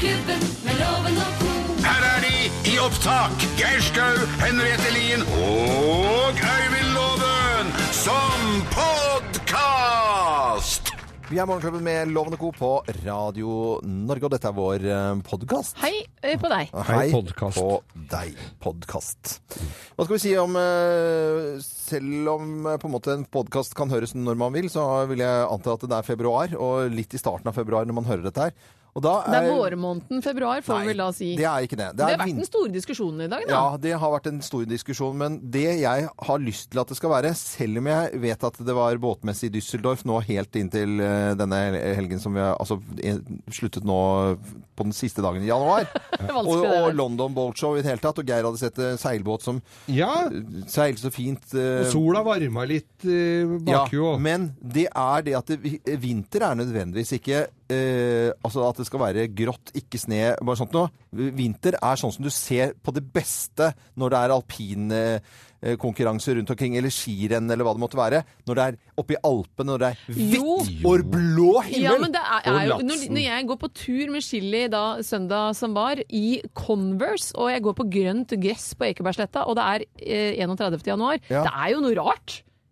Morgenklubben 0.00 0.40
med 0.64 0.78
loven 0.80 1.16
og 1.20 1.32
ko. 1.36 1.48
Her 1.84 2.04
er 2.08 2.22
de 2.24 2.36
i 2.70 2.78
opptak. 2.80 3.42
Geir 3.58 3.82
Skau, 3.84 4.16
Henriette 4.40 4.88
Lien 4.94 5.20
og 5.36 6.32
Øyvind 6.40 6.88
Loven 6.94 7.68
som 7.92 8.64
podkast. 8.72 10.14
Vi 11.28 11.36
er 11.36 11.44
Morgenklubben 11.44 11.84
med 11.84 12.08
Loven 12.14 12.32
og 12.32 12.40
Co. 12.40 12.48
på 12.56 12.70
Radio 13.04 13.76
Norge, 13.84 14.24
og 14.24 14.32
dette 14.32 14.48
er 14.48 14.56
vår 14.56 14.88
podkast. 15.28 15.76
Hei 15.84 15.92
eh, 16.24 16.40
på 16.40 16.48
deg. 16.48 16.72
Hei 16.88 17.12
podcast. 17.12 17.60
på 17.60 17.84
deg, 18.16 18.32
podkast. 18.64 19.36
Hva 19.52 20.08
skal 20.08 20.16
vi 20.16 20.24
si 20.24 20.32
om 20.40 20.56
eh, 20.56 21.60
Selv 21.60 22.38
om 22.38 22.72
eh, 22.72 22.80
på 22.80 22.88
en 22.88 22.96
måte 22.96 23.12
en 23.18 23.28
podkast 23.28 23.76
kan 23.76 23.92
høres 23.92 24.16
når 24.16 24.32
man 24.48 24.56
vil, 24.56 24.72
så 24.72 25.04
vil 25.12 25.20
jeg 25.28 25.44
anta 25.44 25.76
at 25.76 25.84
det 25.84 25.92
er 26.00 26.08
februar, 26.08 26.56
og 26.56 26.88
litt 26.88 27.12
i 27.12 27.20
starten 27.20 27.52
av 27.52 27.60
februar 27.60 27.84
når 27.84 28.00
man 28.00 28.08
hører 28.08 28.30
dette 28.32 28.48
her. 28.48 28.78
Og 28.94 29.04
da 29.04 29.12
Det 29.26 29.38
er 29.38 29.48
vårmåneden 29.54 30.22
februar, 30.24 30.62
får 30.66 30.80
vi 30.82 30.90
vel 30.90 31.02
da 31.02 31.08
si. 31.14 31.30
Det 31.38 31.46
er 31.46 31.66
ikke 31.66 31.78
det. 31.78 31.88
Det 31.98 32.06
har 32.06 32.18
vært 32.18 32.40
den 32.40 32.48
store 32.48 32.72
diskusjonen 32.74 33.26
i 33.26 33.28
dag, 33.30 33.44
da. 33.46 33.52
Ja, 33.52 33.76
det 33.80 33.92
har 34.02 34.14
vært 34.16 34.26
en 34.30 34.40
stor 34.42 34.64
diskusjon, 34.68 35.14
men 35.20 35.38
det 35.54 35.66
jeg 35.82 36.08
har 36.10 36.42
lyst 36.42 36.70
til 36.72 36.82
at 36.82 36.90
det 36.90 36.98
skal 36.98 37.12
være, 37.14 37.32
selv 37.38 37.82
om 37.82 37.90
jeg 37.90 38.22
vet 38.24 38.48
at 38.50 38.58
det 38.66 38.76
var 38.76 38.98
båtmesse 39.02 39.46
i 39.46 39.52
Düsseldorf 39.54 40.02
nå 40.08 40.18
helt 40.26 40.58
inntil 40.58 40.98
eh, 41.04 41.32
denne 41.38 41.60
helgen 42.00 42.22
som 42.22 42.34
vi 42.34 42.42
har 42.42 42.56
altså, 42.58 42.80
sluttet 43.54 43.86
nå 43.86 44.00
på 44.74 44.86
den 44.88 44.96
siste 44.96 45.22
dagen 45.22 45.44
i 45.44 45.50
januar, 45.50 45.86
er 46.18 46.34
og, 46.40 46.50
og. 46.64 46.90
London 46.96 47.34
Boat 47.36 47.60
Show 47.60 47.78
i 47.78 47.84
det 47.84 47.92
hele 47.92 48.02
tatt, 48.02 48.18
og 48.18 48.26
Geir 48.26 48.48
hadde 48.48 48.60
sett 48.60 48.82
eh, 48.82 48.96
seilbåt 49.00 49.46
som 49.46 49.62
Ja, 49.86 50.26
eh, 50.26 50.66
seilte 50.70 51.06
så 51.06 51.14
fint. 51.14 51.46
Uh, 51.54 51.84
og 51.84 51.92
sola 51.92 52.24
varma 52.26 52.66
litt 52.68 52.90
bak 53.04 53.64
baki 53.70 53.98
ja, 54.00 54.10
men 54.20 54.50
det 54.60 54.88
er 54.88 55.24
det 55.26 55.34
at 55.38 55.50
det, 55.52 55.76
vinter 56.02 56.44
er 56.46 56.58
nødvendigvis 56.58 57.14
ikke 57.20 57.46
eh, 57.70 58.30
Altså 58.44 58.64
at 58.68 58.76
det 58.80 58.86
skal 58.88 59.00
være 59.02 59.26
grått, 59.36 59.70
ikke 59.78 59.98
sne, 60.00 60.20
bare 60.42 60.58
sånt 60.60 60.74
noe. 60.74 60.88
Vinter 61.12 61.74
er 61.80 61.96
sånn 62.00 62.12
som 62.14 62.24
du 62.26 62.30
ser 62.34 62.72
på 62.82 62.90
det 62.96 63.04
beste 63.14 63.70
når 63.98 64.08
det 64.14 64.18
er 64.20 64.34
alpinkonkurranser 64.34 66.36
rundt 66.38 66.50
omkring, 66.54 66.76
eller 66.78 66.92
skirenn, 66.94 67.48
eller 67.50 67.64
hva 67.66 67.74
det 67.76 67.82
måtte 67.82 67.98
være. 68.00 68.20
Når 68.48 68.54
det 68.58 68.64
er 68.70 68.78
oppe 69.02 69.12
i 69.16 69.20
Alpene, 69.30 69.68
når 69.70 69.78
det 69.82 69.88
er 69.90 69.96
hvitt 70.16 70.84
og 70.88 70.96
blå 71.12 71.52
himmel. 71.66 71.84
Ja, 71.84 71.94
men 72.00 72.14
det 72.14 72.22
er, 72.22 72.40
er 72.52 72.68
jo, 72.70 72.76
når, 72.86 72.96
når 73.16 73.24
jeg 73.26 73.40
går 73.50 73.58
på 73.64 73.70
tur 73.82 74.06
med 74.14 74.22
Chili 74.26 74.62
da, 74.72 74.84
søndag 75.06 75.46
som 75.58 75.70
var, 75.76 75.96
i 76.08 76.26
Converse, 76.56 77.28
og 77.36 77.46
jeg 77.52 77.60
går 77.66 77.74
på 77.80 77.88
grønt 77.92 78.30
gress 78.40 78.66
på 78.78 78.82
Ekebergsletta, 78.90 79.40
og 79.50 79.54
det 79.58 79.64
er 79.66 79.80
eh, 80.36 80.44
31. 80.46 80.80
januar, 80.94 81.16
Ja. 81.30 81.40
det 81.46 81.52
er 81.54 81.68
jo 81.76 81.80
noe 81.84 81.96
rart. 82.00 82.30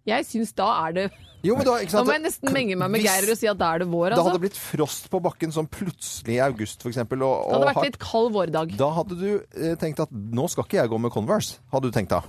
Jeg 0.08 0.26
syns 0.28 0.54
da 0.56 0.68
er 0.86 0.96
det 0.96 1.06
Jo, 1.46 1.54
men 1.54 1.68
da, 1.68 1.76
Da 1.86 2.02
må 2.02 2.16
jeg 2.16 2.24
nesten 2.24 2.50
menge 2.54 2.78
meg 2.80 2.90
med 2.96 3.04
Geir 3.04 3.28
og 3.30 3.38
si 3.38 3.46
at 3.50 3.60
da 3.60 3.70
er 3.76 3.84
det 3.84 3.88
vår, 3.92 4.10
Altså. 4.10 4.18
Da 4.18 4.26
hadde 4.26 4.40
det 4.40 4.44
blitt 4.48 4.58
frost 4.58 5.06
på 5.12 5.20
bakken 5.22 5.54
sånn 5.54 5.68
plutselig 5.70 6.38
i 6.38 6.42
august. 6.42 6.82
Og, 6.82 6.90
Det 6.90 7.04
hadde 7.06 7.28
og 7.28 7.68
vært 7.70 7.86
litt 7.86 8.00
kald 8.02 8.32
vårdag. 8.34 8.74
Da 8.80 8.90
hadde 8.96 9.18
du 9.20 9.28
eh, 9.38 9.76
tenkt 9.78 10.02
at 10.02 10.10
nå 10.12 10.48
skal 10.50 10.66
ikke 10.66 10.80
jeg 10.80 10.90
gå 10.90 10.98
med 11.04 11.14
Converse, 11.14 11.60
hadde 11.74 11.92
du 11.92 11.94
tenkt 11.94 12.16
da? 12.16 12.24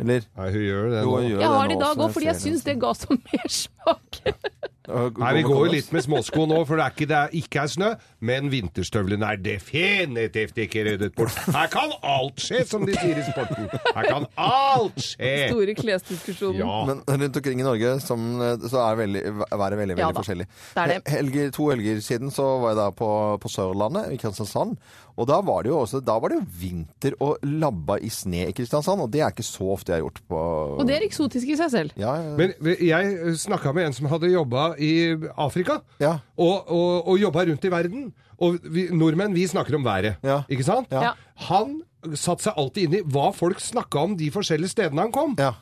Eller? 0.00 0.26
Nei, 0.36 0.50
hun 0.54 0.64
gjør 0.66 0.90
det 0.94 1.04
Jo, 1.04 1.10
nå. 1.10 1.20
jeg 1.22 1.30
gjør 1.34 1.40
Jeg 1.46 1.54
har 1.56 1.68
det 1.70 1.76
i 1.76 1.82
dag 1.84 2.04
òg, 2.06 2.12
fordi 2.16 2.30
jeg 2.30 2.40
syns 2.44 2.66
det 2.66 2.76
ga 2.80 2.92
så 2.96 3.16
mersmak. 3.20 4.20
Nei, 4.90 5.28
vi 5.36 5.42
går 5.46 5.58
jo 5.60 5.66
litt 5.70 5.90
med 5.94 6.02
småsko 6.02 6.44
nå, 6.50 6.56
for 6.66 6.80
det 6.80 6.82
er 6.82 6.94
ikke, 6.96 7.06
det 7.06 7.14
er, 7.16 7.34
ikke 7.38 7.60
er 7.62 7.68
snø. 7.70 7.90
Men 8.26 8.48
vinterstøvlene 8.50 9.28
er 9.36 9.38
definitivt 9.44 10.56
ikke 10.64 10.82
ryddet 10.88 11.14
bort. 11.14 11.36
Her 11.54 11.68
kan 11.70 11.92
alt 12.02 12.42
skje, 12.42 12.64
som 12.66 12.82
de 12.88 12.96
sier 12.98 13.20
i 13.20 13.26
sporten. 13.28 13.68
Her 13.94 14.08
kan 14.08 14.26
alt 14.40 14.98
skje! 15.04 15.30
Store 15.52 15.76
klesdiskusjonen. 15.78 16.58
Ja. 16.64 16.80
Men 16.88 17.04
rundt 17.06 17.38
omkring 17.38 17.62
i 17.62 17.66
Norge 17.68 17.92
som, 18.02 18.24
eh, 18.42 18.56
så 18.66 18.82
er 18.88 18.98
veldig, 19.04 19.22
været 19.44 19.78
veldig, 19.78 19.78
veldig 19.94 20.02
Ja 20.02 20.10
forskjellig. 20.16 20.48
det 20.74 20.82
er 20.82 20.92
det. 20.96 20.98
Helger, 21.14 21.54
to 21.54 21.68
helger 21.70 22.02
siden 22.08 22.34
så 22.34 22.48
var 22.64 22.74
jeg 22.74 22.80
da 22.82 22.88
på, 22.90 23.12
på 23.44 23.52
Sørlandet, 23.52 24.10
i 24.10 24.18
Kristiansand. 24.18 24.74
Og 25.20 25.28
da 25.28 25.36
var 25.44 25.66
det 25.66 25.70
jo 25.72 25.78
også 25.82 26.00
da 26.04 26.14
var 26.22 26.32
det 26.32 26.38
jo 26.40 26.46
vinter 26.62 27.16
og 27.20 27.42
labba 27.44 27.98
i 28.00 28.08
sne 28.12 28.46
i 28.48 28.54
Kristiansand. 28.56 29.02
Og 29.04 29.10
det 29.12 29.20
er 29.20 29.34
ikke 29.34 29.44
så 29.44 29.66
ofte 29.74 29.92
jeg 29.92 30.00
har 30.00 30.06
gjort 30.08 30.22
på 30.30 30.40
Og 30.80 30.86
det 30.88 30.96
er 30.96 31.04
eksotisk 31.06 31.52
i 31.52 31.58
seg 31.60 31.70
selv. 31.74 31.92
ja, 32.00 32.14
ja, 32.16 32.32
Men 32.38 32.54
jeg 32.80 33.36
snakka 33.42 33.74
med 33.76 33.90
en 33.90 33.96
som 33.98 34.08
hadde 34.12 34.32
jobba 34.32 34.70
i 34.80 34.92
Afrika, 35.36 35.80
Ja. 36.00 36.16
og, 36.40 36.70
og, 36.72 37.08
og 37.12 37.18
jobba 37.20 37.44
rundt 37.50 37.64
i 37.68 37.72
verden. 37.76 38.10
Og 38.40 38.56
vi, 38.72 38.86
nordmenn, 38.96 39.34
vi 39.36 39.44
snakker 39.46 39.76
om 39.76 39.84
været, 39.84 40.16
Ja. 40.24 40.42
ikke 40.48 40.64
sant? 40.64 40.88
Ja. 40.90 41.12
Han 41.50 41.82
satte 42.16 42.46
seg 42.48 42.56
alltid 42.56 42.86
inn 42.88 42.94
i 42.96 43.02
hva 43.04 43.26
folk 43.36 43.60
snakka 43.60 44.00
om 44.06 44.14
de 44.16 44.30
forskjellige 44.32 44.72
stedene 44.72 45.04
han 45.04 45.12
kom. 45.12 45.36
ja. 45.38 45.52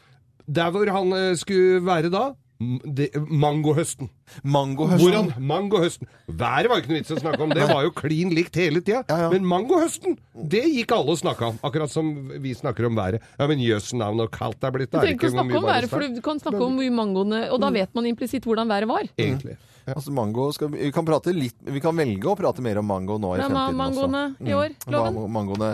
Der 0.48 0.70
hvor 0.72 0.88
han 0.88 1.10
eh, 1.12 1.34
skulle 1.36 1.82
være 1.84 2.08
da, 2.08 2.30
mangohøsten. 2.60 4.08
Mangohøsten. 4.44 5.32
Mangohøsten 5.38 6.08
Været 6.28 6.68
var 6.68 6.76
jo 6.78 6.82
ikke 6.82 6.90
noe 6.92 6.98
vits 7.00 7.12
å 7.14 7.18
snakke 7.20 7.44
om, 7.44 7.52
det 7.54 7.66
var 7.70 7.84
jo 7.86 7.92
klin 7.96 8.32
likt 8.34 8.58
hele 8.58 8.80
tida. 8.84 9.04
Ja, 9.08 9.18
ja. 9.24 9.28
Men 9.32 9.46
mangohøsten, 9.48 10.16
det 10.34 10.64
gikk 10.74 10.92
alle 10.96 11.14
og 11.14 11.20
snakka 11.20 11.52
om. 11.52 11.60
Akkurat 11.66 11.92
som 11.92 12.10
vi 12.42 12.54
snakker 12.58 12.88
om 12.90 12.98
været. 12.98 13.22
Ja, 13.38 13.46
men 13.50 13.62
jøss 13.62 13.92
navn 13.98 14.20
og 14.24 14.30
kaldt 14.34 14.58
det 14.60 14.68
er 14.70 14.76
blitt. 14.76 14.90
Du 14.92 14.98
er 14.98 15.06
trenger 15.06 15.18
ikke 15.20 15.30
å 15.30 15.36
snakke 15.36 15.60
om 15.62 15.68
været, 15.70 15.88
for 15.92 16.06
du 16.18 16.20
kan 16.24 16.42
snakke 16.42 16.62
om 16.66 16.78
mangoene 16.98 17.40
Og 17.54 17.60
da 17.62 17.70
vet 17.74 17.94
man 17.94 18.06
implisitt 18.10 18.44
hvordan 18.48 18.68
været 18.68 18.88
var. 18.90 19.08
Egentlig. 19.16 19.56
Altså 19.88 20.12
mango 20.12 20.50
skal, 20.52 20.68
vi, 20.74 20.90
kan 20.92 21.06
prate 21.08 21.32
litt, 21.32 21.56
vi 21.64 21.80
kan 21.80 21.96
velge 21.96 22.28
å 22.28 22.36
prate 22.36 22.60
mer 22.60 22.76
om 22.82 22.84
mango 22.90 23.16
nå 23.18 23.30
i 23.36 23.38
Ja, 23.40 23.46
fremtiden 23.48 23.78
mangoene 23.78 24.24
også. 24.34 24.48
i 24.50 24.52
år, 24.52 24.74
Mm. 24.84 24.92
Loven? 24.92 25.32
Mangoene. 25.32 25.70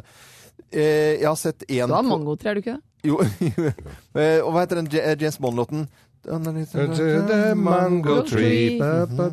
Eh, 0.71 1.19
jeg 1.19 1.27
har 1.27 1.37
sett 1.37 1.65
én 1.69 1.87
Du 1.91 1.95
har 1.95 2.03
mangotre, 2.07 2.51
er 2.51 2.55
du 2.55 2.61
ikke 2.63 2.77
det? 2.77 2.83
Jo, 3.05 3.19
eh, 3.21 4.39
og 4.41 4.55
hva 4.55 4.63
heter 4.63 4.79
den 4.81 4.87
Je- 4.89 5.17
James 5.21 5.37
Bond-låten? 5.39 5.89
The 6.25 7.55
mango 7.55 8.23
tree 8.25 8.79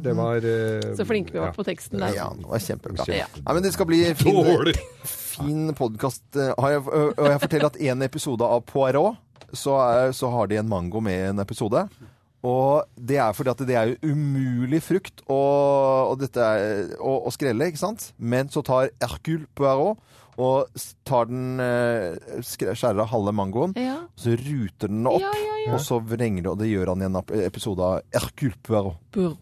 Det 0.03 0.13
var 0.18 0.44
uh, 0.44 0.96
Så 0.97 1.06
flinke 1.07 1.34
vi 1.34 1.40
var 1.40 1.53
på 1.56 1.63
teksten 1.63 2.02
der. 2.03 2.16
Ja, 2.18 2.29
det 2.35 2.47
var 2.47 2.59
kjempebra. 2.59 3.07
Ja. 3.07 3.28
Nei, 3.40 3.56
men 3.56 3.63
det 3.63 3.74
skal 3.75 3.88
bli 3.88 4.03
fin, 4.19 4.72
fin 5.07 5.74
podkast. 5.78 6.25
Og 6.35 6.68
jeg 6.68 7.41
forteller 7.46 7.69
at 7.72 7.81
en 7.91 8.07
episode 8.07 8.47
av 8.47 8.66
Poirot, 8.68 9.19
så, 9.53 9.78
er, 9.84 10.16
så 10.16 10.31
har 10.31 10.51
de 10.51 10.59
en 10.62 10.69
mango 10.72 11.01
med 11.03 11.18
i 11.18 11.30
en 11.31 11.44
episode. 11.44 11.85
Og 12.41 12.88
det 12.97 13.19
er 13.22 13.35
fordi 13.38 13.51
at 13.53 13.63
det 13.69 13.75
er 13.78 13.91
jo 13.91 14.13
umulig 14.13 14.81
frukt 14.84 15.22
å, 15.30 15.41
å 16.12 17.34
skrelle, 17.34 17.69
ikke 17.69 17.84
sant? 17.84 18.12
Men 18.18 18.50
så 18.50 18.63
tar 18.66 18.90
Hercule 19.03 19.46
Poirot 19.56 20.01
og 20.41 20.84
tar 21.07 21.29
den, 21.29 21.59
eh, 21.62 22.41
skjærer 22.44 23.03
av 23.06 23.12
halve 23.13 23.34
mangoen, 23.38 23.75
Ja. 23.78 24.00
så 24.18 24.34
ruter 24.40 24.88
den 24.91 25.06
opp, 25.07 25.22
Ja, 25.22 25.31
ja, 25.38 25.56
ja. 25.68 25.74
og 25.75 25.79
så 25.85 26.00
vrenger 26.03 26.44
det, 26.44 26.52
og 26.56 26.59
det 26.59 26.69
gjør 26.72 26.94
han 26.96 27.02
i 27.02 27.09
en 27.09 27.22
episode 27.46 27.79
av 27.91 28.02
Hercule 28.16 28.57
Poirot. 28.63 28.97
Spiser 29.12 29.38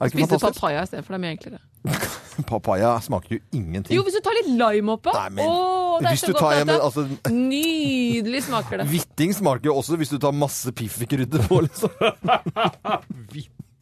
Er 0.00 0.08
Spiste 0.12 0.38
papaya 0.38 0.82
istedenfor, 0.86 1.08
det 1.08 1.18
er 1.18 1.24
mye 1.24 1.34
enklere. 1.36 1.58
Papaya 2.48 2.92
smaker 3.04 3.36
jo 3.36 3.38
ingenting. 3.52 3.94
Jo, 3.96 4.02
hvis 4.06 4.14
du 4.16 4.20
tar 4.24 4.34
litt 4.38 4.48
lime 4.58 4.94
oppå! 4.96 5.12
Nei, 5.14 5.28
men 5.36 5.48
Å, 5.50 6.00
det 6.00 6.08
er 6.12 6.16
så 6.18 6.30
godt 6.32 6.38
tar 6.40 6.54
at 6.54 6.62
en, 6.62 6.72
altså, 6.80 7.04
Nydelig 7.34 8.42
smaker 8.48 8.80
det. 8.80 8.86
Hvitting 8.90 9.34
smaker 9.36 9.68
jo 9.70 9.74
også 9.78 9.98
hvis 10.00 10.10
du 10.14 10.18
tar 10.22 10.32
masse 10.34 10.72
piffikrydder 10.74 11.44
på, 11.50 11.60
liksom. 11.66 11.90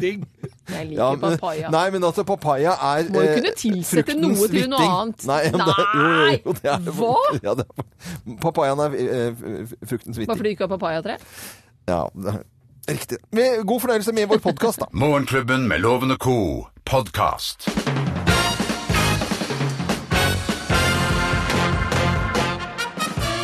Vitting. 0.02 0.26
Jeg 0.72 0.86
liker 0.88 0.98
Ja, 1.02 1.08
men, 1.14 1.36
papaya. 1.38 1.70
nei, 1.70 1.84
men 1.94 2.04
altså, 2.04 2.24
papaya 2.26 2.74
er 2.76 3.08
Må 3.12 3.22
jo 3.22 3.28
eh, 3.28 3.34
kunne 3.38 3.52
tilsette 3.58 4.02
fruktens 4.12 4.38
noe 4.40 4.48
til 4.52 4.68
noe 4.72 4.88
annet. 5.00 5.26
Nei, 5.30 5.40
men 5.52 5.64
det, 5.66 5.76
jo, 5.78 6.06
jo, 6.06 6.38
jo, 6.46 6.56
det 6.60 6.72
er. 6.74 6.90
Hva? 6.98 7.12
Ja, 7.46 7.54
det 7.58 7.66
er, 7.68 8.36
papayaen 8.42 8.84
er 8.86 8.96
eh, 9.02 9.76
fruktens 9.86 10.18
Bare 10.22 10.36
fordi 10.36 10.52
du 10.52 10.56
ikke 10.56 10.66
har 10.68 10.74
papayatre? 10.76 11.18
Ja, 11.90 12.02
det 12.14 12.34
er 12.36 12.42
riktig. 12.92 13.18
Men 13.34 13.62
God 13.66 13.80
fornøyelse 13.86 14.12
med 14.16 14.30
vår 14.30 14.42
podkast, 14.44 14.82
da. 14.82 14.90
Morgenklubben 14.92 15.68
med 15.70 15.82
Loven 15.86 16.14
og 16.14 16.22
co. 16.22 16.38
podkast. 16.84 17.68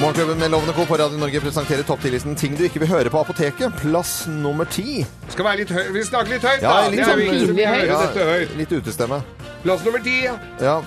Morgenklubben 0.00 0.38
med 0.38 0.50
Lovende 0.50 0.72
Co. 0.72 0.84
på 0.86 0.96
Radio 0.96 1.18
Norge 1.18 1.40
presenterer 1.40 1.82
topp 1.82 2.04
10-listen 2.04 2.36
ting 2.38 2.54
du 2.54 2.62
ikke 2.68 2.78
vil 2.84 2.90
høre 2.92 3.10
på 3.10 3.18
apoteket. 3.18 3.74
Plass 3.80 4.12
nummer 4.30 4.68
ti. 4.70 5.00
Skal 5.32 5.46
være 5.48 5.64
litt 5.64 5.72
høy. 5.74 5.88
Vi 5.96 6.02
snakker 6.06 6.36
litt 6.36 6.44
høyt, 6.46 6.62
Ja, 6.62 6.74
litt 6.86 7.00
det 7.00 7.02
er 7.02 7.08
sånn. 7.10 7.56
Vi 7.58 7.64
hører 7.66 7.88
Ja, 7.90 7.96
dette 8.04 8.26
høyt. 8.28 8.52
litt 8.60 8.74
utestemme. 8.78 9.18
Plass 9.64 9.82
nummer 9.84 10.04
ti. 10.04 10.14
ja. 10.22 10.36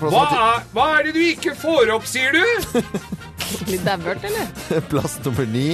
Hva 0.00 0.22
nummer 0.22 0.46
er, 0.46 0.62
hva 0.72 0.86
er 0.98 1.02
det 1.04 1.12
du 1.18 1.20
ikke 1.26 1.52
får 1.60 1.92
opp, 1.98 2.06
sier 2.08 2.32
du? 2.32 2.80
Litt 3.72 3.84
dauert, 3.84 4.24
eller? 4.24 4.80
Plass 4.94 5.18
nummer 5.26 5.44
ni. 5.52 5.66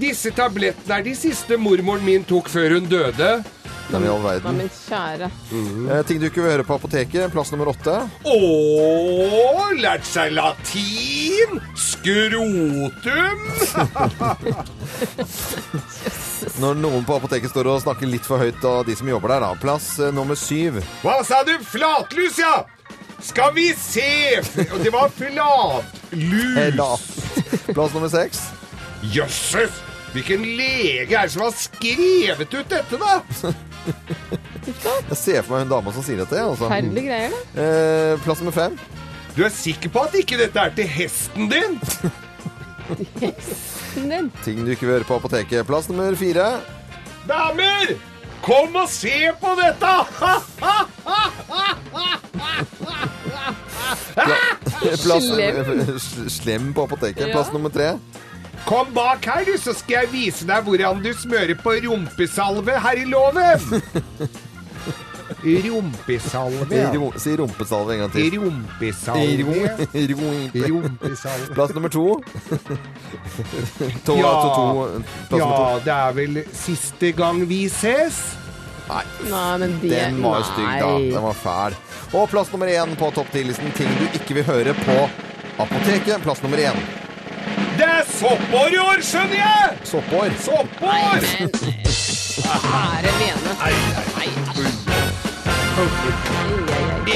Disse 0.00 0.32
tablettene 0.34 0.96
er 0.96 1.04
de 1.04 1.12
siste 1.14 1.58
mormoren 1.60 2.04
min 2.08 2.24
tok 2.24 2.48
før 2.48 2.78
hun 2.78 2.88
døde. 2.88 3.34
Nei, 3.90 3.98
men 4.00 4.06
i 4.06 4.10
all 4.10 4.22
Nei, 4.22 4.30
verden. 4.40 4.56
men 4.56 4.70
kjære. 4.72 5.26
Eh, 5.92 6.02
ting 6.08 6.18
du 6.22 6.26
ikke 6.30 6.40
vil 6.42 6.50
høre 6.54 6.64
på 6.66 6.74
apoteket. 6.78 7.30
Plass 7.34 7.50
nummer 7.52 7.68
åtte. 7.74 7.94
Å, 8.24 8.38
lært 9.78 10.06
seg 10.08 10.32
latin! 10.34 11.60
Skrotum! 11.76 13.44
Når 16.60 16.74
noen 16.80 17.04
på 17.06 17.16
apoteket 17.18 17.50
står 17.52 17.68
og 17.72 17.82
snakker 17.84 18.08
litt 18.10 18.26
for 18.28 18.40
høyt, 18.42 18.60
av 18.68 18.84
de 18.88 18.96
som 18.98 19.08
jobber 19.08 19.34
der, 19.34 19.44
da. 19.46 19.52
Plass 19.60 19.90
eh, 20.00 20.12
nummer 20.14 20.38
syv. 20.38 20.80
Hva 21.04 21.18
sa 21.26 21.42
du? 21.46 21.54
Flatlus, 21.64 22.38
ja! 22.40 22.64
Skal 23.24 23.54
vi 23.56 23.70
se 23.78 24.40
Det 24.82 24.90
var 24.92 25.08
flatlus. 25.16 26.12
Eh, 26.60 26.72
la. 26.76 26.90
Plass 27.72 27.94
nummer 27.96 28.10
seks. 28.12 28.46
Jøsses! 29.14 29.82
Hvilken 30.14 30.44
lege 30.56 31.16
er 31.18 31.26
det 31.26 31.32
som 31.34 31.42
har 31.42 31.54
skrevet 31.58 32.52
ut 32.54 32.68
dette, 32.70 33.00
da? 33.00 33.16
Jeg 33.84 35.16
ser 35.20 35.42
for 35.44 35.54
meg 35.54 35.64
hun 35.66 35.72
dama 35.74 35.92
som 35.94 36.04
sier 36.06 36.20
dette. 36.22 36.36
jeg, 36.38 36.44
Altså. 36.44 36.68
Greier, 36.68 37.34
da. 37.34 37.64
Eh, 37.64 38.22
plass 38.24 38.40
nummer 38.42 38.56
fem. 38.56 38.78
Du 39.34 39.42
er 39.44 39.50
sikker 39.50 39.90
på 39.90 40.04
at 40.06 40.14
ikke 40.14 40.38
dette 40.38 40.60
er 40.62 40.74
til 40.76 40.86
hesten 40.88 41.48
din? 41.50 41.78
Hesten 43.20 44.10
din. 44.12 44.32
Ting 44.44 44.64
du 44.64 44.70
ikke 44.74 44.86
vil 44.86 44.94
høre 44.98 45.08
på 45.08 45.18
apoteket. 45.18 45.66
Plass 45.66 45.88
nummer 45.90 46.14
fire. 46.18 46.48
Damer! 47.28 47.94
Kom 48.44 48.76
og 48.76 48.88
se 48.92 49.30
på 49.40 49.54
dette! 49.56 49.92
Plass, 55.04 55.24
Slem. 55.24 55.98
Slem 56.38 56.74
på 56.76 56.84
apoteket. 56.84 57.26
Ja. 57.26 57.32
Plass 57.32 57.52
nummer 57.52 57.72
tre. 57.72 57.94
Kom 58.64 58.86
bak 58.96 59.26
her, 59.28 59.44
du, 59.44 59.58
så 59.60 59.74
skal 59.76 60.04
jeg 60.04 60.12
vise 60.12 60.46
deg 60.48 60.64
hvordan 60.64 61.02
du 61.04 61.10
smører 61.12 61.54
på 61.60 61.74
rumpesalve 61.84 62.78
her 62.80 63.00
i 63.02 63.04
loven. 63.04 63.82
Rumpesalve, 65.44 66.66
ja. 66.72 66.90
Si 67.20 67.34
rumpesalve 67.36 67.94
en 67.94 67.98
gang 68.04 68.12
til. 68.14 68.38
Rumpesalve. 68.38 69.58
Rumpe. 70.14 70.62
Rumpesalve. 70.70 71.50
Plass 71.54 71.74
nummer 71.76 71.88
to. 71.92 72.06
to, 74.06 74.16
Ja. 74.16 74.32
to, 74.32 74.48
to. 74.56 75.02
Plass 75.28 75.40
Ja, 75.40 75.44
nummer 75.44 75.78
to. 75.78 75.84
det 75.84 75.94
er 75.98 76.12
vel 76.16 76.42
siste 76.52 77.12
gang 77.12 77.44
vi 77.48 77.66
ses. 77.68 78.22
Nei, 78.88 79.02
Nei, 79.30 79.58
men 79.62 79.78
det 79.80 79.90
den 79.96 80.18
var 80.24 80.40
jo 80.40 80.48
stygg, 80.50 80.72
da. 80.80 80.90
Den 80.98 81.22
var 81.24 81.36
fæl. 81.40 81.76
Og 82.14 82.28
plass 82.32 82.52
nummer 82.52 82.68
én 82.68 82.96
på 83.00 83.08
topp 83.16 83.28
10-listen. 83.32 83.72
Ting 83.76 83.88
du 84.00 84.04
ikke 84.20 84.34
vil 84.40 84.44
høre 84.48 84.74
på 84.84 84.98
apoteket. 85.64 86.20
Plass 86.24 86.42
nummer 86.44 86.60
én. 86.60 86.76
Soppår 88.14 88.74
i 88.74 88.78
år, 88.78 89.00
skjønner 89.02 89.34
jeg! 89.40 89.78
Soppår. 89.90 90.30
Soppår! 90.44 91.24
Ære 92.44 93.12
vene. 93.18 93.50
Nei, 93.58 93.74
nei. 94.14 94.28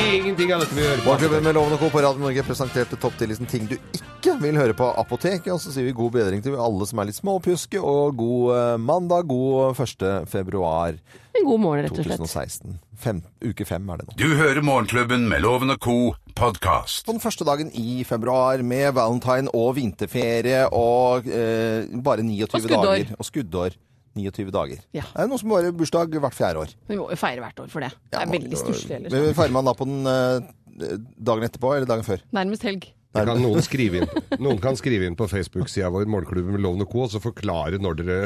Ingenting 0.09 0.55
av 0.55 0.63
dette 0.63 0.73
vi 0.73 0.85
hører 0.87 1.03
på. 1.03 1.05
Morgenklubben 1.05 1.45
med 1.45 1.55
Loven 1.57 1.75
og 1.77 1.83
Co. 1.83 1.89
på 1.93 2.01
Radio 2.01 2.23
Norge 2.23 2.43
presenterte 2.47 2.97
topp 3.01 3.19
10-listen 3.21 3.49
ting 3.51 3.67
du 3.69 3.75
ikke 3.77 4.39
vil 4.41 4.57
høre 4.57 4.73
på 4.77 4.87
apoteket. 5.03 5.51
Og 5.53 5.61
så 5.61 5.73
sier 5.75 5.85
vi 5.85 5.93
god 5.97 6.15
bedring 6.15 6.41
til 6.45 6.57
alle 6.57 6.87
som 6.89 7.03
er 7.03 7.11
litt 7.11 7.19
småpjuske, 7.19 7.83
og 7.83 8.17
god 8.17 8.55
eh, 8.57 8.77
mandag, 8.81 9.29
god 9.29 9.77
1. 9.85 10.07
februar 10.33 10.97
En 11.37 11.45
god 11.45 11.61
morgen, 11.61 11.85
rett 11.85 11.93
og 11.93 12.09
slett. 12.09 12.23
2016. 12.25 12.79
Fem, 12.99 13.21
uke 13.45 13.67
fem 13.69 13.91
er 13.93 14.01
det 14.01 14.09
nå. 14.09 14.17
Du 14.19 14.27
hører 14.39 14.65
Morgenklubben 14.65 15.29
med 15.31 15.45
Loven 15.45 15.75
og 15.77 15.83
Co. 15.85 15.99
podkast. 16.39 17.05
På 17.05 17.13
den 17.13 17.23
første 17.23 17.45
dagen 17.45 17.69
i 17.77 18.01
februar 18.09 18.65
med 18.65 18.97
valentine 18.97 19.53
og 19.53 19.75
vinterferie 19.77 20.65
og 20.73 21.29
eh, 21.29 21.85
bare 22.01 22.25
29 22.25 22.65
Og 22.65 22.73
dager. 22.73 23.13
Og 23.19 23.29
skuddår. 23.29 23.77
29 24.17 24.51
dager. 24.55 24.81
Ja. 24.97 25.03
Det 25.15 25.25
er 25.25 25.29
noen 25.31 25.39
som 25.43 25.51
bare 25.53 25.73
bursdag 25.77 26.15
hvert 26.19 26.35
fjerde 26.37 26.63
år. 26.65 26.73
Vi 26.89 26.97
må 26.97 27.09
jo 27.11 27.17
feire 27.21 27.41
hvert 27.45 27.61
år 27.65 27.69
for 27.73 27.85
det. 27.85 27.91
Det 28.11 28.19
Ja, 28.19 28.23
er 28.25 28.33
veldig 28.33 28.59
stusslig 28.61 28.97
ellers. 28.97 29.35
Feirer 29.37 29.53
man 29.55 29.65
da 29.69 29.75
på 29.79 29.85
den 29.89 30.07
eh, 30.07 30.97
dagen 31.19 31.45
etterpå, 31.49 31.75
eller 31.77 31.87
dagen 31.91 32.05
før? 32.07 32.23
Nærmest 32.33 32.63
helg. 32.67 32.89
Det 33.09 33.25
kan 33.25 33.41
noen 33.41 33.65
skrive 33.65 34.03
inn. 34.03 34.25
Noen 34.45 34.59
kan 34.63 34.77
skrive 34.79 35.09
inn 35.09 35.17
på 35.19 35.29
Facebook-sida 35.31 35.89
vår 35.93 36.09
Morgenklubben 36.13 36.55
med 36.55 36.65
Loven 36.65 36.85
og 36.85 36.91
Co. 36.93 37.07
og 37.07 37.13
så 37.15 37.23
forklare 37.23 37.81
når 37.81 38.03
dere 38.03 38.19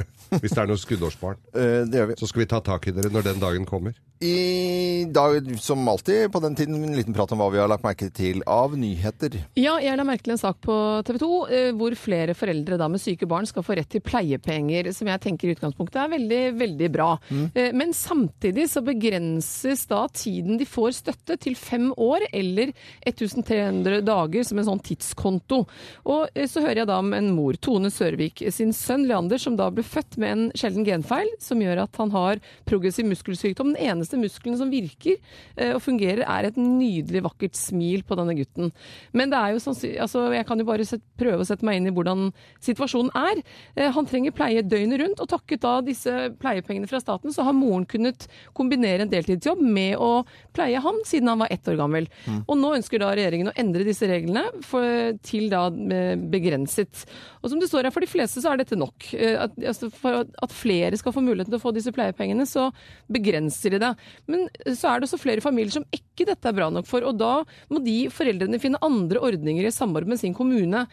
Hvis 0.43 0.57
det 0.57 0.63
er 0.65 0.71
noe 0.71 0.81
skuddårsbarn. 0.81 1.39
Eh, 1.53 1.85
det 1.87 1.99
gjør 1.99 2.09
vi. 2.09 2.15
Så 2.19 2.27
skal 2.31 2.41
vi 2.43 2.49
ta 2.49 2.59
tak 2.65 2.87
i 2.89 2.93
dere 2.97 3.11
når 3.13 3.27
den 3.27 3.41
dagen 3.43 3.67
kommer. 3.69 3.93
I 4.23 5.05
dag, 5.11 5.45
som 5.61 5.83
alltid 5.91 6.31
på 6.33 6.41
den 6.41 6.55
tiden, 6.57 6.79
en 6.79 6.95
liten 6.97 7.15
prat 7.15 7.33
om 7.35 7.41
hva 7.43 7.49
vi 7.53 7.59
har 7.61 7.69
lagt 7.71 7.85
merke 7.85 8.07
til 8.15 8.41
av 8.49 8.73
nyheter. 8.79 9.35
Ja, 9.59 9.75
jeg 9.83 9.99
la 9.99 10.07
merke 10.07 10.25
til 10.25 10.35
en 10.35 10.41
sak 10.41 10.61
på 10.65 10.77
TV 11.07 11.19
2 11.21 11.29
eh, 11.53 11.69
hvor 11.77 11.97
flere 11.99 12.37
foreldre 12.39 12.79
da 12.81 12.89
med 12.91 13.03
syke 13.03 13.29
barn 13.29 13.47
skal 13.51 13.67
få 13.67 13.77
rett 13.79 13.91
til 13.93 14.03
pleiepenger, 14.07 14.89
som 14.97 15.11
jeg 15.11 15.23
tenker 15.27 15.51
i 15.51 15.57
utgangspunktet 15.57 16.01
er 16.05 16.13
veldig, 16.15 16.41
veldig 16.63 16.91
bra. 16.95 17.11
Mm. 17.29 17.45
Men 17.79 17.93
samtidig 17.97 18.69
så 18.73 18.83
begrenses 18.87 19.85
da 19.91 20.05
tiden 20.15 20.59
de 20.61 20.67
får 20.71 20.97
støtte 21.03 21.37
til 21.43 21.59
fem 21.59 21.91
år 21.93 22.25
eller 22.33 22.73
1300 23.05 24.01
dager 24.07 24.49
som 24.49 24.63
en 24.63 24.71
sånn 24.71 24.72
tidskonto. 24.81 25.63
Og 26.09 26.29
eh, 26.35 26.49
så 26.49 26.63
hører 26.65 26.83
jeg 26.83 26.91
da 26.91 26.99
om 27.03 27.13
en 27.17 27.31
mor, 27.37 27.59
Tone 27.61 27.91
Sørvik, 27.93 28.45
sin 28.55 28.73
sønn 28.73 29.07
Leander, 29.09 29.41
som 29.43 29.57
da 29.59 29.69
ble 29.75 29.85
født 29.85 30.17
med 30.23 30.33
en 30.33 30.45
sjelden 30.59 30.87
genfeil 30.87 31.29
som 31.43 31.61
gjør 31.63 31.85
at 31.85 32.01
han 32.01 32.13
har 32.15 32.41
progressiv 32.69 33.07
muskelsykdom. 33.11 33.75
Den 33.75 33.91
eneste 33.93 34.21
muskelen 34.21 34.59
som 34.61 34.73
virker 34.73 35.19
eh, 35.57 35.75
og 35.75 35.83
fungerer, 35.85 36.25
er 36.25 36.49
et 36.49 36.57
nydelig, 36.61 37.25
vakkert 37.27 37.59
smil 37.59 38.05
på 38.07 38.17
denne 38.19 38.37
gutten. 38.39 38.73
Men 39.13 39.33
det 39.33 39.41
er 39.41 39.55
jo 39.55 39.63
sånn, 39.65 39.79
altså 40.03 40.27
jeg 40.33 40.47
kan 40.49 40.63
jo 40.63 40.69
bare 40.69 40.87
set, 40.89 41.05
prøve 41.19 41.45
å 41.45 41.49
sette 41.49 41.67
meg 41.67 41.81
inn 41.81 41.91
i 41.91 41.95
hvordan 41.95 42.31
situasjonen 42.63 43.13
er. 43.19 43.43
Eh, 43.77 43.91
Han 43.93 44.09
trenger 44.09 44.35
pleie 44.37 44.63
døgnet 44.65 45.03
rundt, 45.03 45.21
og 45.21 45.29
takket 45.31 45.63
da 45.65 45.77
disse 45.85 46.31
pleiepengene 46.41 46.89
fra 46.91 47.01
staten, 47.03 47.33
så 47.35 47.45
har 47.47 47.57
moren 47.57 47.85
kunnet 47.89 48.29
kombinere 48.57 49.05
en 49.05 49.11
deltidsjobb 49.13 49.61
med 49.63 49.97
å 50.01 50.25
pleie 50.55 50.81
ham 50.83 50.99
siden 51.09 51.29
han 51.29 51.43
var 51.43 51.53
ett 51.53 51.67
år 51.69 51.77
gammel. 51.81 52.09
Og 52.47 52.57
nå 52.59 52.75
ønsker 52.77 53.01
da 53.03 53.11
regjeringen 53.17 53.51
å 53.51 53.57
endre 53.59 53.85
disse 53.87 54.07
reglene 54.09 54.45
for, 54.67 55.17
til 55.27 55.49
da 55.53 55.67
eh, 55.69 56.15
begrenset. 56.33 57.05
Og 57.43 57.51
som 57.53 57.61
det 57.63 57.69
står 57.71 57.89
her, 57.89 57.95
for 57.95 58.05
de 58.05 58.11
fleste 58.11 58.43
så 58.43 58.53
er 58.53 58.63
dette 58.63 58.79
nok. 58.79 59.09
Eh, 59.15 59.37
At, 59.47 59.57
altså 59.73 59.91
for 59.95 60.23
at- 60.23 60.53
flere 60.53 60.97
skal 61.01 61.13
få 61.15 61.23
muligheten 61.25 61.51
til 61.53 61.59
å 61.61 61.65
få 61.65 61.73
disse 61.75 61.93
pleiepengene, 61.95 62.47
så 62.47 62.69
begrenser 63.13 63.75
de 63.75 63.83
det. 63.83 63.93
Men 64.29 64.47
så 64.77 64.93
er 64.93 65.01
det 65.01 65.09
også 65.09 65.21
flere 65.23 65.45
familier 65.45 65.73
som 65.75 65.87
ikke 65.93 66.27
dette 66.29 66.49
er 66.49 66.57
bra 66.57 66.71
nok 66.71 66.87
for, 66.87 67.03
og 67.09 67.19
da 67.19 67.43
må 67.73 67.83
de 67.85 68.07
foreldrene 68.13 68.61
finne 68.63 68.81
andre 68.83 69.21
ordninger 69.23 69.67
i 69.67 69.75
samarbeid 69.75 70.13
med 70.15 70.21
sin 70.23 70.35
kommune. 70.37 70.87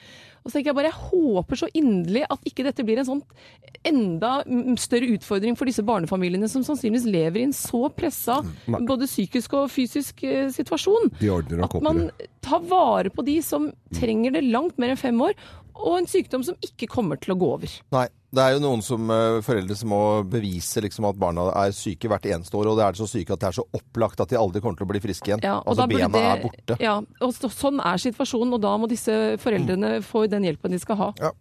Og 0.43 0.49
så 0.49 0.57
tenker 0.57 0.71
jeg 0.71 0.77
bare, 0.79 0.91
jeg 0.91 1.09
håper 1.11 1.59
så 1.59 1.67
inderlig 1.75 2.23
at 2.31 2.45
ikke 2.47 2.65
dette 2.67 2.85
blir 2.87 3.01
en 3.01 3.07
sånn 3.09 3.23
enda 3.87 4.39
mm, 4.47 4.75
større 4.81 5.09
utfordring 5.15 5.57
for 5.59 5.69
disse 5.69 5.83
barnefamiliene 5.85 6.49
som 6.51 6.63
sannsynligvis 6.65 7.07
lever 7.09 7.41
i 7.41 7.47
en 7.49 7.55
så 7.55 7.85
pressa 7.95 8.39
både 8.67 9.07
psykisk 9.09 9.55
og 9.59 9.69
fysisk 9.73 10.23
eh, 10.27 10.49
situasjon. 10.55 11.11
De 11.19 11.31
ordner 11.33 11.63
nok 11.63 11.77
At 11.79 11.85
man 11.85 12.05
det. 12.09 12.29
tar 12.45 12.63
vare 12.71 13.11
på 13.13 13.25
de 13.27 13.39
som 13.45 13.69
trenger 13.95 14.37
det 14.37 14.45
langt 14.49 14.79
mer 14.79 14.95
enn 14.95 15.01
fem 15.01 15.21
år, 15.27 15.35
og 15.79 15.97
en 15.97 16.07
sykdom 16.09 16.43
som 16.45 16.57
ikke 16.61 16.89
kommer 16.91 17.19
til 17.21 17.33
å 17.35 17.39
gå 17.39 17.51
over. 17.57 17.75
Nei. 17.95 18.07
Det 18.29 18.43
er 18.43 18.51
jo 18.53 18.59
noen 18.61 18.83
som, 18.85 19.09
eh, 19.09 19.39
foreldre 19.41 19.73
som 19.75 19.89
må 19.89 19.99
bevise 20.29 20.83
liksom, 20.85 21.07
at 21.09 21.17
barna 21.17 21.47
er 21.65 21.71
syke 21.73 22.05
hvert 22.11 22.27
eneste 22.29 22.53
år, 22.53 22.67
og 22.69 22.77
det 22.77 22.85
er 22.85 22.97
så 22.99 23.07
syke 23.09 23.33
at 23.33 23.41
det 23.41 23.47
er 23.47 23.55
så 23.57 23.65
opplagt 23.73 24.21
at 24.21 24.29
de 24.29 24.37
aldri 24.37 24.61
kommer 24.61 24.77
til 24.77 24.85
å 24.85 24.91
bli 24.91 25.01
friske 25.01 25.31
igjen. 25.31 25.41
Ja, 25.41 25.55
og 25.57 25.73
altså 25.73 25.81
da 25.81 25.87
bena 25.87 26.09
det- 26.13 26.21
er 26.21 26.43
borte. 26.43 26.77
Ja, 26.79 26.97
og 26.99 27.33
så, 27.33 27.49
sånn 27.49 27.81
er 27.81 27.97
situasjonen, 27.97 28.53
og 28.53 28.61
da 28.61 28.77
må 28.77 28.87
disse 28.87 29.09
foreldrene 29.41 30.03
få 30.05 30.29
den 30.29 30.43
hjelpen 30.43 30.69
de 30.69 30.77
skal 30.77 30.95
ha. 30.95 31.13
Eh, 31.19 31.31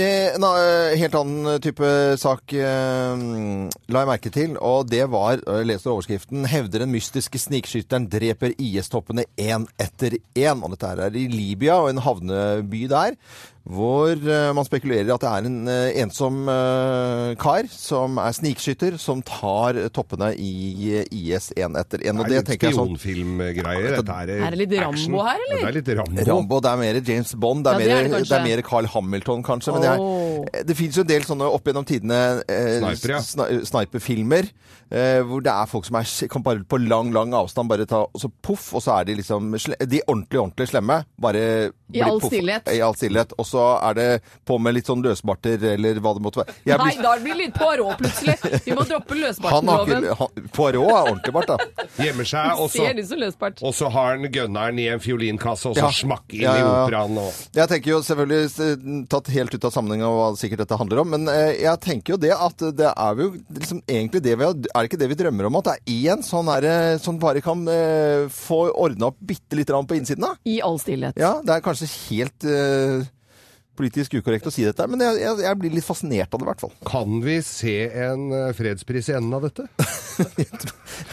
En 0.00 0.44
eh, 0.46 0.96
helt 1.00 1.16
annen 1.18 1.60
type 1.62 1.88
sak 2.22 2.54
eh, 2.54 3.24
la 3.90 4.02
jeg 4.04 4.10
merke 4.10 4.32
til, 4.32 4.54
og 4.56 4.88
det 4.90 5.02
var, 5.10 5.42
jeg 5.42 5.68
leser 5.68 5.92
overskriften, 5.92 6.46
'Hevder 6.46 6.84
den 6.84 6.92
mystiske 6.94 7.38
snikskytteren 7.42 8.08
dreper 8.10 8.54
IS-toppene 8.56 9.26
én 9.36 9.66
etter 9.78 10.16
én'. 10.38 10.62
Og 10.62 10.76
dette 10.76 10.92
er 10.94 11.16
i 11.18 11.26
Libya 11.26 11.80
og 11.82 11.90
en 11.90 12.04
havneby 12.06 12.86
der, 12.90 13.18
hvor 13.68 14.14
eh, 14.16 14.50
man 14.56 14.64
spekulerer 14.64 15.04
i 15.08 15.12
at 15.12 15.20
det 15.20 15.30
er 15.30 15.46
en 15.46 15.58
eh, 15.68 15.98
ensom 16.02 16.38
eh, 16.48 17.34
kar 17.40 17.68
som 17.70 18.16
er 18.22 18.32
snikskytter, 18.34 18.96
som 18.98 19.20
tar 19.26 19.76
toppene 19.94 20.30
i 20.40 21.02
IS 21.04 21.50
én 21.60 21.76
etter 21.78 22.00
én. 22.08 22.16
Det 22.22 22.30
det 22.30 22.38
er 22.40 22.46
litt 22.48 22.64
spionfilmgreier. 22.64 23.84
jeg 23.90 24.00
sånn. 24.00 24.10
Er, 24.16 24.32
Er 24.48 24.56
det 24.56 24.60
litt 24.62 24.74
action. 24.80 25.12
Rambo 25.12 25.26
her, 25.28 25.38
eller? 25.44 25.60
Ja, 25.60 25.60
Det 25.60 25.70
er 25.70 25.78
litt 25.80 25.92
Rambo. 26.00 26.26
Rambo, 26.30 26.60
det 26.64 26.70
er 26.72 26.80
mer 26.80 27.00
James 27.12 27.34
Bond, 27.34 27.64
det 27.64 27.74
er, 27.74 27.80
Ja, 27.80 27.86
det 27.86 27.92
er 27.92 28.02
det 28.02 28.10
mer, 28.10 28.24
det 28.30 28.38
er 28.40 28.48
mer 28.48 28.62
Carl 28.70 28.86
Hamilton, 28.96 29.42
kanskje. 29.46 29.76
Men 29.76 29.84
det, 29.84 29.92
er, 29.92 30.64
det 30.70 30.76
finnes 30.78 30.96
jo 30.96 31.04
en 31.06 31.12
del 31.12 31.28
sånne 31.28 31.52
opp 31.60 31.68
gjennom 31.70 31.86
tidene 31.88 32.20
eh, 32.48 32.78
Sniper, 32.80 33.14
ja. 33.16 33.22
sni- 33.24 33.62
sniperfilmer. 33.70 34.50
Eh, 34.90 35.20
hvor 35.22 35.38
det 35.44 35.52
er 35.52 35.68
folk 35.70 35.86
som 35.86 36.00
er, 36.00 36.08
kan 36.32 36.42
bare 36.42 36.64
på 36.66 36.80
lang, 36.82 37.12
lang 37.14 37.30
avstand 37.38 37.68
bare 37.70 37.84
ta 37.86 38.00
Og 38.08 38.18
så 38.18 38.26
poff, 38.42 38.72
og 38.74 38.82
så 38.82 38.96
er 38.98 39.04
de 39.06 39.14
liksom 39.20 39.52
De 39.86 40.00
ordentlig, 40.08 40.40
ordentlig 40.40 40.66
slemme. 40.72 40.96
Bare 41.22 41.44
I 41.94 42.02
all 42.02 42.18
poff- 42.18 42.32
stillhet. 42.32 42.66
I 42.74 42.80
all 42.82 42.96
stillhet. 42.98 43.36
Og 43.38 43.46
så 43.50 43.66
er 43.90 43.98
det 43.98 44.08
på 44.48 44.58
med 44.62 44.76
litt 44.78 44.88
sånn 44.88 45.02
løsbarter, 45.04 45.60
eller 45.74 46.00
hva 46.02 46.14
det 46.16 46.24
måtte 46.24 46.42
være. 46.42 46.56
Jeg 46.68 46.80
Nei, 46.80 46.94
da 47.02 47.14
blir 47.20 47.34
det 47.36 47.40
litt 47.42 47.58
Poirot 47.58 47.98
plutselig. 48.00 48.36
Vi 48.64 48.76
må 48.76 48.86
droppe 48.88 49.18
løsbartloven. 49.18 50.08
Poirot 50.54 50.90
er 50.90 51.10
ordentlig 51.10 51.34
bart, 51.36 51.50
da. 51.50 51.86
Gjemmer 52.00 52.28
seg, 52.28 52.60
og 52.60 52.70
så, 52.72 52.86
og 53.90 53.92
har 53.94 54.14
han 54.14 54.26
gunneren 54.32 54.78
i 54.80 54.86
en 54.92 55.02
fiolinkasse, 55.02 55.70
og 55.70 55.76
så 55.78 55.86
Ja. 55.86 55.90
smakk 56.00 56.34
inn 56.36 56.44
Ja, 56.44 56.54
i 56.54 56.60
ja, 56.62 56.66
i 56.66 56.84
operaen. 56.86 57.18
Og... 57.20 57.40
Jeg 57.56 57.68
tenker 57.72 57.90
jo 57.94 58.00
selvfølgelig 58.06 58.50
eh, 58.66 59.04
tatt 59.10 59.30
helt 59.34 59.54
ut 59.54 59.66
av 59.68 59.74
sammenhengen 59.74 60.06
av 60.06 60.16
hva 60.18 60.28
sikkert 60.40 60.62
dette 60.64 60.78
handler 60.80 61.02
om, 61.02 61.10
men 61.16 61.28
eh, 61.32 61.60
jeg 61.64 61.80
tenker 61.84 62.14
jo 62.14 62.20
det 62.22 62.32
at 62.36 62.64
det 62.78 62.90
er 62.92 63.22
jo 63.24 63.30
liksom 63.58 63.82
egentlig 63.86 64.22
det 64.24 64.36
vi 64.38 64.46
har, 64.46 64.54
er 64.54 64.80
det 64.84 64.90
ikke 64.90 65.00
det 65.02 65.10
vi 65.12 65.18
drømmer 65.22 65.48
om, 65.50 65.58
at 65.60 65.70
det 65.70 65.76
er 65.78 66.14
én 66.14 66.24
sånn 66.26 66.50
her 66.52 66.68
som 67.02 67.18
bare 67.22 67.42
kan 67.44 67.64
eh, 67.70 68.26
få 68.32 68.62
ordna 68.70 69.10
opp 69.10 69.18
bitte 69.20 69.58
lite 69.58 69.72
grann 69.74 69.88
på 69.88 69.98
innsiden 69.98 70.26
da? 70.26 70.34
I 70.48 70.60
all 70.64 70.78
stillhet. 70.80 71.18
Ja, 71.20 71.38
det 71.44 71.56
er 71.56 71.64
kanskje 71.64 71.88
helt 72.10 72.46
eh, 72.48 73.08
politisk 73.80 74.14
ukorrekt 74.20 74.46
å 74.46 74.52
si 74.54 74.66
dette, 74.68 74.86
men 74.92 75.00
jeg, 75.02 75.18
jeg, 75.24 75.40
jeg 75.46 75.58
blir 75.62 75.74
litt 75.78 75.86
fascinert 75.86 76.30
av 76.36 76.40
det 76.42 76.46
i 76.46 76.50
hvert 76.52 76.64
fall. 76.66 76.74
Kan 76.86 77.18
vi 77.24 77.38
se 77.46 77.76
en 78.06 78.28
eh, 78.36 78.50
fredspris 78.56 79.08
i 79.10 79.16
enden 79.18 79.36
av 79.40 79.48
dette? 79.48 79.66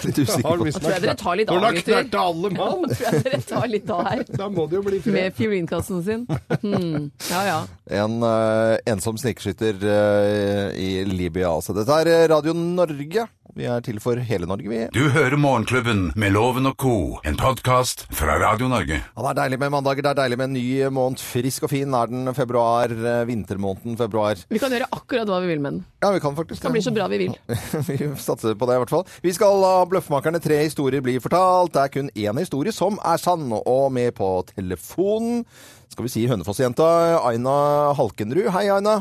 Litt 0.04 0.18
usikker 0.20 0.44
Har 0.44 0.58
på. 0.60 0.66
visst 0.68 0.82
tror 0.84 0.92
jeg 0.98 1.04
dere 1.06 1.14
tar 1.16 1.38
litt 1.40 1.48
Når 1.48 1.64
av, 1.64 1.76
gutter. 1.78 1.94
knert 1.94 2.16
alle 2.20 2.50
mann, 2.52 2.82
Tror 2.92 3.06
jeg 3.16 3.22
dere 3.24 3.40
tar 3.48 3.68
litt 3.72 3.92
av 3.94 4.02
her. 4.10 4.24
da 4.42 4.50
må 4.52 4.66
det 4.68 4.76
jo 4.76 4.82
bli 4.84 5.00
fred. 5.06 5.16
Med 5.16 5.38
fiolinkassen 5.38 6.02
sin. 6.04 6.26
Hmm. 6.60 7.06
Ja, 7.30 7.44
ja. 7.48 7.58
En 8.02 8.18
uh, 8.20 8.76
ensom 8.92 9.16
snikskytter 9.22 9.80
uh, 9.80 10.76
i 10.76 10.90
Libya, 11.08 11.54
altså. 11.56 11.76
Dette 11.78 12.02
er 12.04 12.28
Radio 12.34 12.52
Norge. 12.58 13.28
Vi 13.58 13.66
er 13.66 13.82
til 13.82 13.98
for 13.98 14.20
hele 14.22 14.46
Norge, 14.46 14.70
vi. 14.70 14.80
Du 14.94 15.08
hører 15.10 15.34
Morgenklubben 15.42 16.12
med 16.14 16.36
Loven 16.36 16.70
og 16.70 16.76
co., 16.78 16.92
en 17.26 17.40
podkast 17.40 18.04
fra 18.14 18.36
Radio 18.38 18.68
Norge. 18.70 19.00
Ja, 19.02 19.24
det 19.24 19.32
er 19.32 19.38
deilig 19.40 19.58
med 19.64 19.72
mandager, 19.74 20.06
det 20.06 20.12
er 20.12 20.20
deilig 20.20 20.38
med 20.38 20.52
en 20.52 20.54
ny 20.54 20.66
måned. 20.94 21.24
Frisk 21.26 21.66
og 21.66 21.72
fin 21.72 21.96
er 21.98 22.12
den 22.12 22.30
februar, 22.38 22.94
eh, 22.94 23.24
vintermåneden 23.26 23.98
februar. 23.98 24.38
Vi 24.54 24.62
kan 24.62 24.76
gjøre 24.76 24.92
akkurat 24.94 25.32
hva 25.32 25.40
vi 25.42 25.50
vil 25.50 25.64
med 25.64 25.74
den. 25.74 25.82
Ja, 26.06 26.12
vi 26.14 26.22
kan 26.22 26.38
faktisk 26.38 26.62
Det 26.62 26.68
kan 26.68 26.76
bli 26.76 26.84
så 26.86 26.94
bra 26.94 27.08
vi 27.10 27.18
vil. 27.24 27.34
Vi 27.88 27.98
satser 28.22 28.54
på 28.54 28.70
det 28.70 28.78
i 28.78 28.84
hvert 28.84 28.94
fall. 28.94 29.08
Vi 29.26 29.34
skal 29.34 29.58
la 29.64 29.74
Bløffmakerne 29.90 30.44
tre 30.44 30.62
historier 30.62 31.02
bli 31.02 31.18
fortalt. 31.18 31.74
Det 31.74 31.82
er 31.82 31.96
kun 31.98 32.14
én 32.14 32.44
historie 32.44 32.72
som 32.72 33.02
er 33.02 33.18
sann, 33.18 33.50
og 33.58 33.90
med 33.92 34.14
på 34.22 34.30
telefonen 34.54 35.42
skal 35.90 36.06
vi 36.06 36.14
si 36.14 36.28
Hønefoss-jenta 36.30 37.24
Aina 37.26 37.58
Halkenrud. 37.98 38.52
Hei, 38.54 38.68
Aina. 38.70 39.00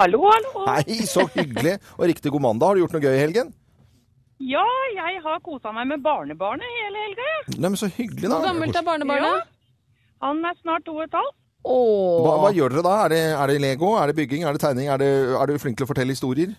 Hallo, 0.00 0.24
hallo. 0.32 0.64
Hei, 0.64 1.04
så 1.04 1.28
hyggelig. 1.36 1.76
Og 2.00 2.08
riktig 2.08 2.32
god 2.32 2.48
mandag. 2.48 2.72
Har 2.72 2.74
du 2.74 2.84
gjort 2.86 2.96
noe 2.96 3.04
gøy 3.04 3.12
i 3.12 3.20
helgen? 3.26 3.52
Ja, 4.42 4.64
jeg 4.94 5.20
har 5.24 5.40
kosa 5.40 5.72
meg 5.72 5.86
med 5.88 6.02
barnebarnet 6.04 6.66
hele 6.82 7.04
helga. 7.06 7.26
jeg. 7.32 7.56
Nei, 7.58 7.70
men 7.72 7.76
så 7.80 7.88
hyggelig, 7.88 8.28
Hvor 8.28 8.42
da. 8.42 8.50
gammelt 8.52 8.76
er 8.76 8.84
barnebarnet? 8.84 9.48
Han 10.22 10.44
er 10.44 10.54
snart 10.60 10.84
to 10.84 10.96
og 10.96 11.04
et 11.06 11.16
halvt. 11.16 11.34
Åh. 11.66 12.20
Hva, 12.22 12.34
hva 12.44 12.50
gjør 12.54 12.74
dere 12.76 12.82
da? 12.86 12.94
Er 13.04 13.08
det, 13.14 13.22
er 13.34 13.46
det 13.50 13.60
Lego? 13.60 13.94
Er 13.98 14.06
det 14.12 14.16
bygging? 14.16 14.44
Er 14.44 14.52
det 14.54 14.60
tegning? 14.62 14.88
Er, 14.92 15.00
det, 15.02 15.08
er 15.34 15.46
du 15.50 15.56
flink 15.58 15.78
til 15.80 15.86
å 15.86 15.90
fortelle 15.90 16.14
historier? 16.14 16.52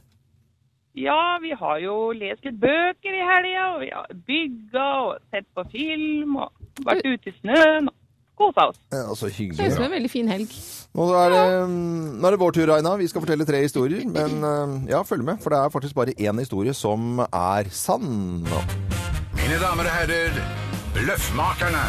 Ja, 0.97 1.37
vi 1.39 1.53
har 1.53 1.77
jo 1.79 2.11
lest 2.17 2.43
litt 2.43 2.57
bøker 2.59 3.13
i 3.13 3.21
helga, 3.29 3.67
og 3.75 3.81
vi 3.85 3.91
har 3.93 4.09
bygga 4.27 4.87
og 5.05 5.19
sett 5.31 5.45
på 5.53 5.63
film 5.71 6.39
og 6.41 6.49
vært 6.87 7.05
ute 7.05 7.29
i 7.29 7.35
snøen 7.37 7.91
og 7.91 7.95
kosa 8.37 8.67
oss. 8.71 8.81
Ja, 8.93 9.05
så 9.17 9.29
Det 9.29 9.57
høres 9.57 9.73
ut 9.73 9.79
som 9.79 9.87
en 9.87 9.95
veldig 9.97 10.11
fin 10.13 10.29
helg. 10.31 10.51
Nå 10.97 11.07
er, 11.13 11.33
det, 11.33 11.41
mm, 11.69 12.17
nå 12.17 12.27
er 12.29 12.35
det 12.35 12.41
vår 12.41 12.55
tur, 12.55 12.73
Aina. 12.73 12.95
Vi 12.97 13.07
skal 13.11 13.23
fortelle 13.25 13.45
tre 13.45 13.61
historier. 13.65 14.05
Men 14.09 14.37
eh, 14.41 14.77
ja, 14.93 15.03
følg 15.05 15.25
med, 15.27 15.41
for 15.43 15.53
det 15.53 15.59
er 15.61 15.73
faktisk 15.73 15.97
bare 15.97 16.15
én 16.17 16.39
historie 16.41 16.73
som 16.77 17.19
er 17.27 17.69
sann. 17.73 18.45
Mine 19.37 19.59
damer 19.61 19.89
og 19.89 19.99
herrer, 19.99 20.39
Bløffmakerne. 20.95 21.83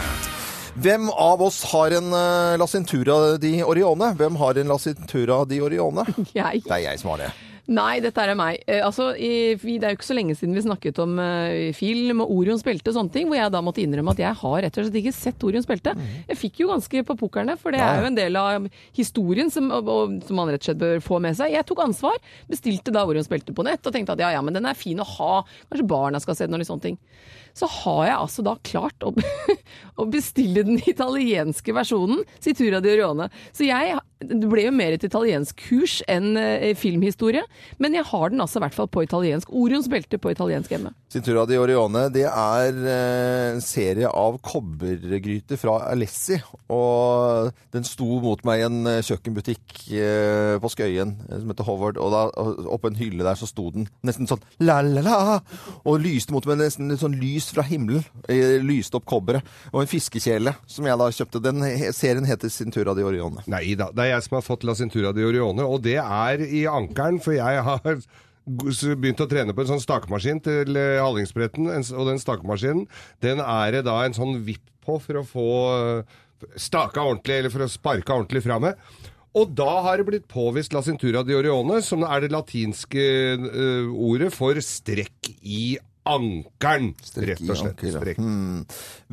Hvem 0.78 1.08
av 1.10 1.40
oss 1.42 1.64
har 1.72 1.90
en 1.96 2.12
uh, 2.14 2.54
La 2.60 2.66
Cintura 2.70 3.36
di 3.40 3.56
Orione? 3.66 4.12
Hvem 4.14 4.36
har 4.38 4.60
en 4.60 4.68
La 4.70 4.76
Cintura 4.78 5.40
di 5.48 5.58
Orione? 5.64 6.04
Jeg. 6.36 6.62
Det 6.68 6.76
er 6.76 6.84
jeg 6.84 7.00
som 7.00 7.16
har 7.16 7.24
det. 7.24 7.30
Nei, 7.68 7.98
dette 8.00 8.22
er 8.24 8.32
meg. 8.38 8.62
Eh, 8.64 8.80
altså, 8.80 9.10
i, 9.12 9.52
det 9.60 9.84
er 9.84 9.92
jo 9.92 9.98
ikke 9.98 10.06
så 10.06 10.14
lenge 10.16 10.32
siden 10.38 10.56
vi 10.56 10.62
snakket 10.64 11.00
om 11.04 11.18
eh, 11.20 11.68
film 11.76 12.22
og 12.24 12.30
Orions 12.38 12.64
belte 12.64 12.88
og 12.88 12.96
sånne 12.96 13.12
ting, 13.12 13.26
hvor 13.28 13.36
jeg 13.36 13.52
da 13.52 13.60
måtte 13.64 13.82
innrømme 13.82 14.14
at 14.14 14.22
jeg 14.22 14.38
har 14.40 14.62
rett 14.64 14.78
og 14.78 14.86
slett 14.86 14.96
ikke 15.02 15.12
sett 15.12 15.44
Orions 15.44 15.68
belte. 15.68 15.92
Jeg 16.30 16.40
fikk 16.40 16.62
jo 16.62 16.70
ganske 16.70 17.02
på 17.10 17.18
pokerne, 17.20 17.58
for 17.60 17.76
det 17.76 17.82
er 17.84 18.00
jo 18.00 18.08
en 18.08 18.16
del 18.16 18.40
av 18.40 18.70
historien 18.96 19.52
som, 19.52 19.68
og, 19.76 19.90
og, 19.92 20.16
som 20.24 20.40
man 20.40 20.48
rett 20.48 20.64
og 20.64 20.70
slett 20.70 20.80
bør 20.80 21.04
få 21.04 21.20
med 21.20 21.36
seg. 21.36 21.52
Jeg 21.52 21.68
tok 21.68 21.84
ansvar, 21.84 22.16
bestilte 22.48 22.94
da 22.94 23.04
Orions 23.04 23.28
belte 23.28 23.52
på 23.52 23.66
nett 23.68 23.84
og 23.84 23.92
tenkte 23.92 24.16
at 24.16 24.24
ja, 24.24 24.32
ja, 24.38 24.40
men 24.44 24.56
den 24.56 24.68
er 24.68 24.78
fin 24.78 25.04
å 25.04 25.10
ha. 25.18 25.34
Kanskje 25.68 25.90
barna 25.92 26.24
skal 26.24 26.40
se 26.40 26.48
den 26.48 26.56
og 26.56 26.64
litt 26.64 26.72
sånne 26.72 26.88
ting. 26.88 26.96
Så 27.58 27.68
har 27.80 28.04
jeg 28.06 28.18
altså 28.18 28.44
da 28.46 28.54
klart 28.66 29.06
å, 29.06 29.12
å 30.00 30.08
bestille 30.10 30.64
den 30.66 30.78
italienske 30.78 31.74
versjonen, 31.74 32.22
Citura 32.44 32.82
di 32.84 32.94
Orione. 32.94 33.30
Så 33.52 33.66
jeg 33.66 33.98
det 34.18 34.48
ble 34.50 34.64
jo 34.64 34.72
mer 34.74 34.96
et 34.96 35.04
italiensk 35.06 35.60
kurs 35.68 36.00
enn 36.10 36.32
eh, 36.40 36.72
filmhistorie, 36.78 37.44
men 37.78 37.94
jeg 37.94 38.06
har 38.08 38.32
den 38.32 38.42
altså 38.42 38.58
i 38.58 38.64
hvert 38.64 38.74
fall 38.74 38.88
på 38.90 39.04
italiensk. 39.06 39.52
Orions 39.54 39.86
belte 39.90 40.18
på 40.18 40.32
italiensk 40.32 40.72
hjemme. 40.74 40.90
Cintura 41.12 41.44
di 41.48 41.58
Orione 41.60 42.08
det 42.12 42.24
er 42.26 42.80
eh, 42.82 43.44
en 43.52 43.62
serie 43.62 44.10
av 44.10 44.40
kobbergryter 44.42 45.60
fra 45.60 45.78
Alessi. 45.92 46.40
Og 46.74 47.52
den 47.74 47.86
sto 47.86 48.18
mot 48.24 48.42
meg 48.48 48.64
i 48.64 48.66
en 48.66 48.80
eh, 48.90 49.04
kjøkkenbutikk 49.06 49.76
på 50.58 50.70
Skøyen 50.72 51.14
som 51.28 51.52
heter 51.52 51.68
Howard. 51.68 52.02
Og 52.02 52.10
da, 52.12 52.24
oppå 52.74 52.90
en 52.90 52.98
hylle 52.98 53.22
der 53.22 53.38
så 53.38 53.46
sto 53.48 53.68
den 53.74 53.86
nesten 54.06 54.26
sånn 54.28 54.42
la-la-la, 54.58 55.38
og 55.86 56.02
lyste 56.02 56.34
mot 56.34 56.46
meg 56.48 56.58
nesten 56.64 56.90
litt 56.90 57.04
sånn 57.04 57.16
lys 57.20 57.47
fra 57.54 57.64
himmelen. 57.66 58.04
Eh, 58.28 58.58
lyste 58.64 58.98
opp 58.98 59.06
kobberet. 59.08 59.46
Og 59.72 59.82
en 59.82 59.90
fiskekjele 59.90 60.54
som 60.68 60.86
jeg 60.88 61.00
da 61.00 61.10
kjøpte. 61.18 61.42
Den 61.44 61.64
serien 61.96 62.28
heter 62.28 62.52
Cintura 62.52 62.94
di 62.96 63.06
Orione. 63.06 63.44
Nei 63.50 63.74
da, 63.78 63.90
det 63.94 64.06
er 64.06 64.14
jeg 64.14 64.28
som 64.28 64.38
har 64.38 64.46
fått 64.46 64.66
La 64.68 64.76
Cintura 64.78 65.12
di 65.16 65.26
Orione, 65.26 65.66
og 65.66 65.82
det 65.86 65.98
er 66.02 66.44
i 66.44 66.64
ankeren, 66.70 67.20
for 67.24 67.36
jeg 67.36 67.66
har 67.66 68.00
begynt 68.48 69.20
å 69.20 69.28
trene 69.28 69.54
på 69.54 69.64
en 69.64 69.70
sånn 69.74 69.82
stakemaskin 69.82 70.40
til 70.44 70.78
eh, 70.78 71.00
Hallingsbretten, 71.02 71.68
og 71.68 72.08
den 72.08 72.22
stakemaskinen, 72.22 72.86
den 73.24 73.42
er 73.44 73.76
det 73.76 73.84
da 73.88 74.00
en 74.04 74.16
sånn 74.16 74.40
vipp 74.46 74.64
på 74.84 74.96
for 75.04 75.20
å 75.20 75.26
få 75.26 75.50
eh, 75.74 76.18
staka 76.56 77.04
ordentlig, 77.04 77.42
eller 77.42 77.54
for 77.54 77.66
å 77.66 77.70
sparke 77.70 78.14
ordentlig 78.14 78.44
fra 78.46 78.58
med. 78.62 78.78
Og 79.36 79.52
da 79.54 79.68
har 79.84 80.00
det 80.00 80.06
blitt 80.08 80.28
påvist 80.30 80.72
La 80.74 80.80
Cintura 80.82 81.20
di 81.26 81.36
Orione, 81.36 81.82
som 81.84 82.02
er 82.06 82.24
det 82.24 82.32
latinske 82.32 83.04
ordet 83.92 84.32
for 84.34 84.58
strekk 84.64 85.28
i 85.44 85.76
ankeren, 86.14 86.90
rett 87.28 87.42
og 87.44 87.54
slett. 87.54 87.76
Anker, 87.76 87.88
ja. 87.90 88.00
Strekk. 88.00 88.20
Hmm. 88.22 88.64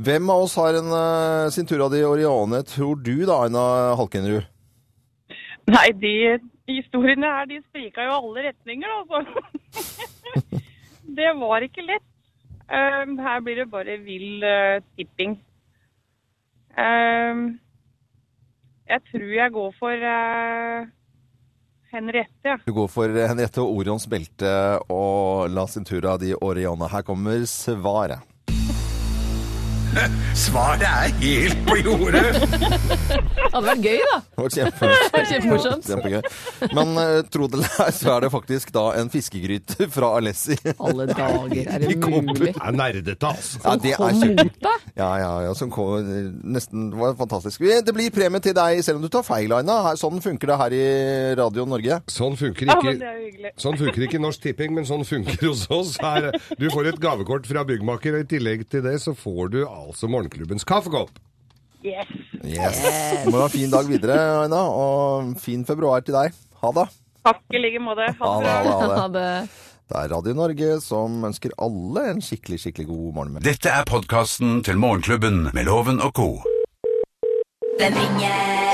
Hvem 0.08 0.34
av 0.34 0.48
oss 0.48 0.58
har 0.62 0.80
en 0.80 0.92
uh, 0.92 1.86
av 1.86 1.94
di 1.94 2.04
Oriane, 2.08 2.64
tror 2.68 3.00
du 3.04 3.16
da, 3.26 3.44
Aina 3.46 3.96
Halkenrud? 4.00 4.52
Nei, 5.66 5.88
de 5.98 6.16
historiene 6.70 7.30
her, 7.38 7.48
de 7.50 7.62
sprika 7.66 8.06
jo 8.06 8.18
alle 8.20 8.48
retninger, 8.50 8.90
altså. 9.02 9.24
det 11.20 11.32
var 11.40 11.66
ikke 11.66 11.86
lett. 11.86 12.12
Um, 12.66 13.18
her 13.22 13.42
blir 13.46 13.56
det 13.62 13.72
bare 13.72 13.98
vill 14.02 14.44
uh, 14.44 14.82
tipping. 14.98 15.38
Um, 16.78 17.60
jeg 18.90 19.02
tror 19.12 19.34
jeg 19.34 19.52
går 19.52 19.74
for 19.80 20.06
uh, 20.14 20.88
Henriette. 21.96 22.58
Du 22.66 22.74
går 22.76 22.88
for 22.92 23.08
Henriette 23.16 23.64
og 23.64 23.80
Orions 23.80 24.06
belte 24.12 24.52
og 24.92 25.52
La 25.54 25.66
Cintura 25.72 26.18
di 26.22 26.34
Orione. 26.36 26.90
Her 26.92 27.06
kommer 27.08 27.46
svaret. 27.50 28.35
Svaret 30.36 30.82
er 30.84 31.14
helt 31.22 31.60
på 31.68 31.76
jordet! 31.80 32.24
Det 32.36 33.52
hadde 33.54 33.62
vært 33.70 33.84
gøy, 33.86 34.02
da! 34.10 34.18
Det 34.36 34.44
var 34.44 34.52
kjempe, 34.56 34.90
kjempemorsomt. 35.30 35.86
Kjempegøy. 35.88 36.26
Men 36.76 36.92
uh, 37.00 37.20
tro 37.32 37.48
det 37.52 37.60
eller 37.62 37.78
ei, 37.86 37.94
så 37.96 38.10
er 38.18 38.26
det 38.26 38.32
faktisk 38.34 38.74
da 38.76 38.84
en 39.00 39.12
fiskegryte 39.14 39.88
fra 39.94 40.10
Alessi. 40.18 40.58
Alle 40.76 41.06
dager, 41.12 41.62
er 41.64 41.86
det 41.86 41.96
mulig? 42.04 42.52
Det 42.52 42.52
er 42.60 42.76
nerdete, 42.76 43.30
altså. 43.32 43.62
Ja, 43.64 43.76
det 43.86 43.94
er 43.96 44.20
kjempe... 44.20 44.48
deg! 44.66 44.84
Ja, 45.00 45.10
ja, 45.22 45.30
ja, 45.48 45.54
som 45.56 45.72
kom, 45.72 45.96
eh, 46.04 46.28
nesten 46.56 46.90
det 46.92 47.00
var 47.00 47.16
fantastisk. 47.20 47.64
Det 47.88 47.96
blir 47.96 48.12
premie 48.16 48.44
til 48.44 48.56
deg 48.58 48.82
selv 48.86 49.00
om 49.00 49.06
du 49.08 49.12
tar 49.16 49.24
feil, 49.28 49.56
Aina. 49.56 49.80
Her- 49.90 50.02
Sånn 50.06 50.20
funker 50.22 50.52
det 50.52 50.58
her 50.60 50.74
i 50.76 50.84
Radio 51.40 51.64
Norge. 51.72 52.02
Sånn 52.12 52.36
funker 52.40 52.68
Ja, 52.68 52.76
ikke 52.76 52.92
men 52.92 53.00
det 53.02 53.08
er 53.08 53.16
jo 53.22 53.26
hyggelig. 53.30 53.54
Sånn 53.64 53.80
funker 53.80 54.06
ikke 54.10 54.20
Norsk 54.22 54.44
Tipping, 54.44 54.76
men 54.76 54.86
sånn 54.92 55.08
funker 55.08 55.40
hos 55.48 55.64
oss. 55.74 55.96
Her, 56.04 56.30
du 56.60 56.68
får 56.74 56.92
et 56.92 57.00
gavekort 57.02 57.48
fra 57.50 57.64
byggmaker, 57.68 58.20
og 58.20 58.28
i 58.28 58.30
tillegg 58.36 58.68
til 58.70 58.84
det 58.86 58.98
så 59.04 59.16
får 59.18 59.54
du 59.56 59.60
altså 59.86 60.10
morgenklubbens 60.12 60.66
kaffekopp. 60.68 61.14
Yes. 61.86 62.10
Yes. 62.42 62.80
Det 62.82 63.30
må 63.30 63.38
ha 63.38 63.46
en 63.46 63.54
fin 63.54 63.70
dag 63.70 63.86
videre, 63.90 64.18
Aina, 64.42 64.64
og 64.74 65.36
fin 65.42 65.62
februar 65.68 66.02
til 66.06 66.18
deg. 66.18 66.34
Ha 66.64 66.72
det. 66.80 66.88
Takk 67.26 67.42
i 67.54 67.62
like 67.62 67.82
måte. 67.82 68.10
Ha 68.20 68.32
Ha 68.32 68.42
det 68.42 68.56
det, 68.66 68.74
ha 68.74 68.88
det. 68.90 68.98
Ha 69.00 69.08
det. 69.14 69.30
Det 69.86 69.98
er 70.02 70.10
Radio 70.16 70.34
Norge 70.34 70.70
som 70.82 71.20
ønsker 71.28 71.54
alle 71.62 72.08
en 72.10 72.22
skikkelig, 72.26 72.58
skikkelig 72.64 72.88
god 72.90 73.14
morgen. 73.20 73.38
Dette 73.46 73.70
er 73.70 73.86
podkasten 73.86 74.64
til 74.66 74.82
Morgenklubben 74.82 75.52
med 75.54 75.70
Loven 75.70 76.02
og 76.02 76.14
co. 76.18 76.30
Hvem 77.78 77.94
ringer? 78.02 78.65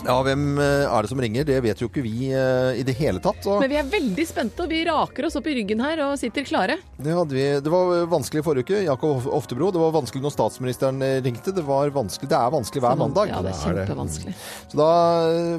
Ja, 0.00 0.14
hvem 0.24 0.56
eh, 0.56 0.86
er 0.88 1.04
det 1.04 1.10
som 1.10 1.20
ringer? 1.20 1.44
Det 1.44 1.58
vet 1.60 1.80
jo 1.82 1.88
ikke 1.90 2.02
vi 2.04 2.30
eh, 2.32 2.78
i 2.80 2.84
det 2.86 2.94
hele 2.96 3.20
tatt. 3.22 3.44
Og 3.50 3.60
Men 3.60 3.70
vi 3.72 3.76
er 3.80 3.88
veldig 3.90 4.24
spente, 4.28 4.64
og 4.64 4.72
vi 4.72 4.80
raker 4.88 5.28
oss 5.28 5.36
opp 5.36 5.48
i 5.50 5.56
ryggen 5.58 5.82
her 5.84 6.00
og 6.06 6.14
sitter 6.20 6.46
klare. 6.48 6.78
det, 6.96 7.12
hadde 7.16 7.36
vi, 7.36 7.44
det 7.60 7.72
var 7.72 8.06
vanskelig 8.08 8.44
forrige 8.46 8.64
uke. 8.64 8.80
Jakob 8.86 9.28
Oftebro. 9.28 9.68
Det 9.74 9.82
var 9.82 9.92
vanskelig 9.98 10.24
når 10.24 10.34
statsministeren 10.34 11.04
eh, 11.04 11.18
ringte. 11.26 11.52
Det, 11.52 11.64
var 11.66 11.92
vanskelig. 11.92 12.30
det 12.32 12.38
er 12.38 12.56
vanskelig 12.56 12.84
hver 12.86 13.00
mandag. 13.02 13.34
Ja, 13.34 13.42
det 13.44 13.52
er 13.52 13.60
er 13.60 13.80
kjempevanskelig. 13.84 14.34
Så 14.72 14.80
da 14.80 14.90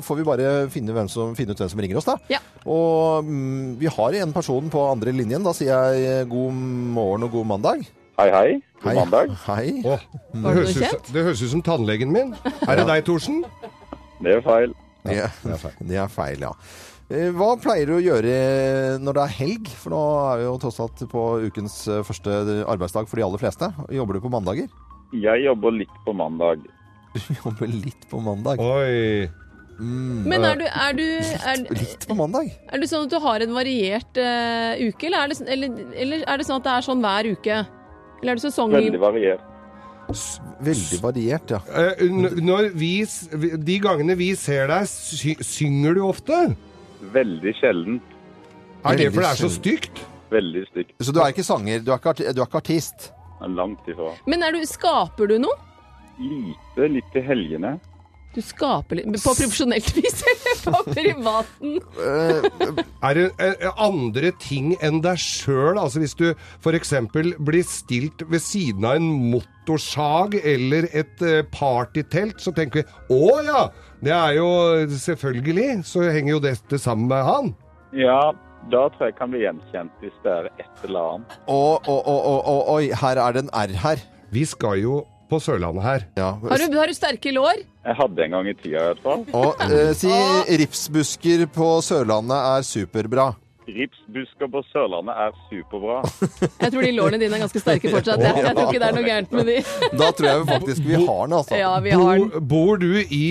får 0.10 0.22
vi 0.22 0.28
bare 0.32 0.52
finne, 0.74 0.98
hvem 0.98 1.12
som, 1.12 1.38
finne 1.38 1.54
ut 1.54 1.62
hvem 1.62 1.74
som 1.76 1.86
ringer 1.86 2.02
oss, 2.02 2.10
da. 2.10 2.18
Ja. 2.34 2.42
Og 2.66 3.30
mm, 3.30 3.78
vi 3.82 3.94
har 3.94 4.22
en 4.24 4.34
person 4.34 4.74
på 4.74 4.86
andre 4.90 5.14
linjen. 5.14 5.46
Da 5.46 5.54
sier 5.58 5.94
jeg 5.94 6.30
god 6.34 6.62
morgen 6.98 7.30
og 7.30 7.38
god 7.38 7.52
mandag. 7.54 7.86
Hei, 8.22 8.30
hei. 8.34 8.50
God 8.82 8.90
Hei. 8.90 8.96
mandag. 8.98 9.32
Hei. 9.46 9.82
Åh, 9.86 10.02
det, 10.34 10.42
høres 10.58 10.76
ut, 10.78 11.08
det 11.14 11.24
høres 11.26 11.42
ut 11.42 11.54
som 11.54 11.62
tannlegen 11.66 12.12
min. 12.14 12.34
Er 12.68 12.82
det 12.82 12.90
deg, 12.90 13.06
Thorsen? 13.08 13.44
Det 14.22 14.38
er 14.38 14.42
feil. 14.46 14.74
Det, 15.02 15.18
det 15.18 15.54
er 15.56 15.62
feil. 15.62 15.78
det 15.90 15.98
er 15.98 16.12
feil, 16.14 16.44
ja. 16.46 16.52
Eh, 17.12 17.32
Hva 17.36 17.56
pleier 17.60 17.90
du 17.90 17.98
å 17.98 18.04
gjøre 18.04 18.36
når 19.02 19.18
det 19.18 19.24
er 19.26 19.36
helg? 19.40 19.72
For 19.82 19.94
nå 19.94 20.02
er 20.32 20.42
vi 20.42 20.48
jo 20.48 20.54
tross 20.62 20.80
alt 20.84 21.04
på 21.12 21.26
ukens 21.48 21.82
eh, 21.92 22.04
første 22.08 22.38
arbeidsdag 22.70 23.10
for 23.10 23.20
de 23.20 23.26
aller 23.26 23.42
fleste. 23.42 23.72
Jobber 23.92 24.18
du 24.18 24.24
på 24.24 24.32
mandager? 24.32 24.70
Jeg 25.12 25.44
jobber 25.44 25.76
litt 25.76 25.98
på 26.06 26.16
mandag. 26.16 26.64
Du 27.12 27.34
jobber 27.36 27.68
litt 27.68 28.06
på 28.08 28.22
mandag. 28.24 28.62
Oi. 28.64 29.28
Men 29.82 30.46
er 30.46 30.60
du, 30.62 30.64
er, 30.70 30.94
du, 30.96 31.04
er, 31.52 31.64
Litt 31.74 32.06
på 32.08 32.16
mandag? 32.16 32.52
er 32.70 32.80
det 32.80 32.88
sånn 32.88 33.08
at 33.08 33.12
du 33.12 33.18
har 33.24 33.44
en 33.44 33.56
variert 33.56 34.20
uh, 34.22 34.78
uke, 34.78 35.10
eller 35.10 35.26
er, 35.26 35.32
det, 35.34 35.48
eller, 35.56 35.80
eller 36.06 36.26
er 36.30 36.40
det 36.40 36.46
sånn 36.48 36.62
at 36.62 36.68
det 36.68 36.76
er 36.78 36.86
sånn 36.86 37.02
hver 37.04 37.30
uke? 37.34 37.58
Eller 38.22 38.36
er 38.36 38.40
det 38.40 38.46
sesong... 38.46 38.76
Veldig 38.78 39.02
variert. 39.02 39.51
Veldig 40.62 41.00
variert, 41.04 41.54
ja. 41.54 41.60
Eh, 41.68 42.04
når 42.42 42.72
vi, 42.78 42.92
de 43.58 43.78
gangene 43.84 44.16
vi 44.20 44.32
ser 44.40 44.70
deg, 44.72 44.88
sy 44.90 45.36
synger 45.46 45.98
du 45.98 46.04
ofte? 46.08 46.42
Veldig 47.14 47.54
sjelden. 47.60 48.00
Er 48.82 48.98
det 48.98 49.12
fordi 49.12 49.26
det 49.26 49.32
er 49.32 49.42
så 49.42 49.50
stygt? 49.54 50.04
Veldig 50.32 50.64
stygt. 50.70 50.94
Så 51.04 51.14
du 51.14 51.20
er 51.22 51.34
ikke 51.34 51.46
sanger, 51.46 51.82
du 51.84 51.92
er 51.92 52.00
ikke, 52.00 52.14
arti 52.16 52.30
du 52.30 52.40
er 52.42 52.48
ikke 52.48 52.62
artist? 52.62 53.12
Langt 53.42 53.88
ifra. 53.90 54.14
Men 54.30 54.46
er 54.46 54.54
du, 54.54 54.62
skaper 54.70 55.32
du 55.32 55.38
noe? 55.42 55.58
Lite, 56.22 56.88
litt 56.94 57.18
i 57.18 57.24
helgene. 57.26 57.74
Du 58.32 58.40
skaper 58.40 59.00
litt 59.00 59.10
På 59.12 59.34
profesjonelt 59.34 59.90
vis 59.98 60.22
eller 60.32 60.60
på 60.64 60.82
privaten? 60.96 61.80
Er 63.04 63.18
det 63.18 63.26
eh, 63.44 63.66
andre 63.76 64.32
ting 64.40 64.74
enn 64.80 65.02
deg 65.04 65.20
sjøl? 65.20 65.80
Altså 65.82 66.00
hvis 66.04 66.16
du 66.20 66.30
f.eks. 66.32 66.94
blir 67.12 67.66
stilt 67.68 68.24
ved 68.32 68.44
siden 68.44 68.88
av 68.88 69.02
en 69.02 69.10
motorsag 69.34 70.38
eller 70.40 70.88
et 70.96 71.26
eh, 71.28 71.42
partytelt, 71.52 72.40
så 72.40 72.56
tenker 72.56 72.82
vi 72.86 73.18
å 73.18 73.42
ja! 73.48 73.66
Det 74.02 74.14
er 74.16 74.32
jo 74.40 74.48
selvfølgelig, 74.98 75.84
så 75.86 76.08
henger 76.08 76.32
jo 76.34 76.40
dette 76.42 76.80
sammen 76.82 77.12
med 77.12 77.22
han. 77.28 77.52
Ja, 77.94 78.32
da 78.72 78.88
tror 78.94 79.12
jeg 79.12 79.18
kan 79.20 79.30
bli 79.34 79.44
gjenkjent 79.44 79.94
hvis 80.02 80.16
det 80.24 80.32
er 80.34 80.50
et 80.56 80.86
eller 80.88 81.18
annet. 81.18 81.36
Å, 81.46 81.62
å, 81.78 81.98
å, 82.00 82.16
å, 82.40 82.56
oi, 82.80 82.88
her 82.98 83.22
er 83.22 83.36
det 83.36 83.44
en 83.46 83.54
R 83.62 83.76
her. 83.84 84.02
Vi 84.34 84.48
skal 84.48 84.80
jo 84.82 85.02
på 85.32 85.40
Sørlandet 85.44 85.86
her. 85.86 86.08
Ja. 86.20 86.32
Har 86.44 86.60
du, 86.60 86.78
har 86.78 86.92
du 86.92 86.98
sterke 86.98 87.32
lår? 87.36 87.64
Jeg 87.82 87.98
hadde 87.98 88.26
en 88.26 88.36
gang 88.36 88.50
i 88.52 88.58
tida 88.58 88.82
i 88.82 88.90
hvert 88.92 89.06
fall. 89.06 89.24
Og 89.38 89.64
eh, 89.68 89.94
si 89.98 90.12
ripsbusker 90.62 91.48
på 91.56 91.78
Sørlandet 91.86 92.38
er 92.38 92.68
superbra. 92.68 93.32
Ripsbusker 93.72 94.50
på 94.52 94.62
Sørlandet 94.72 95.16
er 95.24 95.36
superbra. 95.48 96.00
Jeg 96.64 96.74
tror 96.74 96.86
de 96.86 96.92
lårene 96.98 97.20
dine 97.22 97.38
er 97.38 97.44
ganske 97.46 97.62
sterke 97.62 97.92
fortsatt. 97.94 98.20
Jeg, 98.22 98.42
jeg 98.42 98.56
tror 98.58 98.68
ikke 98.68 98.82
det 98.82 98.88
er 98.90 98.98
noe 98.98 99.06
gærent 99.06 99.36
med 99.38 99.48
de. 99.52 99.58
Da 100.02 100.10
tror 100.18 100.28
jeg 100.28 100.48
faktisk 100.50 100.84
vi 100.88 100.98
har 100.98 101.22
den, 101.30 101.36
altså. 101.38 101.60
Ja, 101.60 101.72
vi 101.86 101.94
har 101.94 102.20
den. 102.20 102.28
Bor, 102.34 102.50
bor 102.52 102.82
du 102.82 102.98
i 103.00 103.24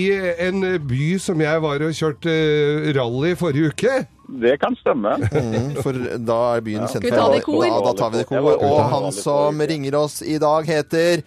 en 0.47 0.65
by 0.89 1.11
som 1.23 1.43
jeg 1.45 1.65
var 1.67 1.85
og 1.87 2.01
kjørte 2.01 2.33
eh, 2.33 2.89
rally 2.97 3.35
forrige 3.39 3.75
uke? 3.75 3.99
Det 4.41 4.55
kan 4.63 4.77
stemme. 4.79 5.17
Mm, 5.19 5.71
for 5.83 5.97
da 6.23 6.39
er 6.55 6.63
byen 6.63 6.87
kjent 6.87 7.03
for 7.03 7.03
Skal 7.03 7.09
vi 7.11 7.17
ta 7.19 7.29
det 7.35 7.41
i 7.41 7.47
kor? 7.49 7.65
Ja, 7.67 7.79
da 7.83 7.95
tar 7.99 8.13
vi 8.13 8.21
det 8.21 8.27
i 8.29 8.31
kor. 8.31 8.51
Og 8.55 8.83
han 8.95 9.09
som 9.17 9.63
ringer 9.73 9.99
oss 9.99 10.21
i 10.23 10.39
dag, 10.43 10.69
heter 10.71 11.25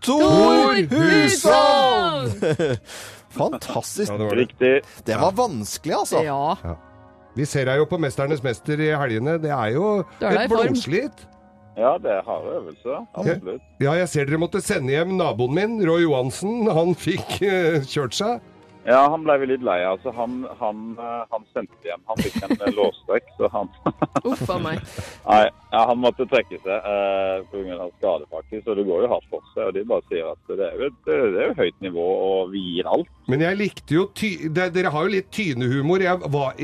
Tor 0.00 0.78
Hushovd! 0.90 2.44
Fantastisk. 3.40 4.10
Ja, 4.10 4.18
det 4.18 4.24
var 4.24 4.34
det. 4.34 4.40
Riktig. 4.40 5.04
Det 5.06 5.18
var 5.20 5.34
vanskelig, 5.38 5.94
altså. 5.94 6.22
Ja. 6.26 6.76
Vi 7.38 7.46
ser 7.46 7.68
deg 7.70 7.78
jo 7.78 7.86
på 7.86 7.98
'Mesternes 8.00 8.42
mester' 8.42 8.80
i 8.82 8.90
helgene. 8.90 9.38
Det 9.38 9.52
er 9.54 9.76
jo 9.76 10.02
det 10.18 10.32
er 10.32 10.40
et 10.40 10.50
blodslit. 10.50 11.26
Ja, 11.78 11.94
det 12.02 12.10
er 12.10 12.22
harde 12.26 12.56
øvelser. 12.58 13.06
Absolutt. 13.14 13.62
Ja, 13.80 13.92
jeg 13.92 14.08
ser 14.08 14.26
dere 14.26 14.40
måtte 14.42 14.60
sende 14.60 14.92
hjem 14.92 15.14
naboen 15.16 15.54
min, 15.54 15.76
Roy 15.86 16.02
Johansen. 16.02 16.66
Han 16.68 16.96
fikk 16.98 17.38
uh, 17.46 17.78
kjørt 17.86 18.18
seg. 18.18 18.40
Ja, 18.88 19.00
han 19.12 19.24
ble 19.26 19.36
vi 19.42 19.48
litt 19.50 19.64
lei 19.64 19.78
av. 19.84 19.98
Altså, 19.98 20.12
han, 20.16 20.38
han, 20.60 20.84
eh, 20.96 21.24
han 21.30 21.42
sendte 21.52 21.76
hjem. 21.84 22.00
Han 22.08 22.20
fikk 22.24 22.38
en 22.46 22.54
eh, 22.56 22.72
lårstrekk, 22.78 23.28
så 23.36 23.50
han 23.52 23.68
Uff 24.30 24.44
a 24.48 24.56
meg. 24.62 24.80
Nei, 25.26 25.42
ja, 25.72 25.82
han 25.90 26.00
måtte 26.00 26.24
trekke 26.30 26.56
seg 26.62 26.88
eh, 26.92 27.42
pga. 27.52 27.90
skade, 27.98 28.28
faktisk. 28.32 28.70
Og 28.70 28.78
det 28.80 28.86
går 28.88 29.04
jo 29.04 29.10
hardt 29.12 29.28
for 29.32 29.50
seg. 29.52 29.68
Og 29.68 29.76
de 29.76 29.84
bare 29.90 30.06
sier 30.08 30.30
at 30.32 30.54
det 30.54 30.68
er 30.70 30.78
jo 30.78 30.88
et, 30.88 31.00
det 31.04 31.18
er 31.18 31.50
jo 31.50 31.52
et 31.52 31.60
høyt 31.60 31.84
nivå, 31.84 32.06
og 32.28 32.54
vi 32.54 32.64
gir 32.70 32.88
alt. 32.88 33.12
Men 33.30 33.44
jeg 33.44 33.60
likte 33.60 33.94
jo 33.94 34.06
ty 34.16 34.32
det, 34.48 34.70
Dere 34.74 34.94
har 34.94 35.06
jo 35.06 35.14
litt 35.18 35.28
tynehumor. 35.34 36.06
Jeg 36.06 36.32
var, 36.32 36.56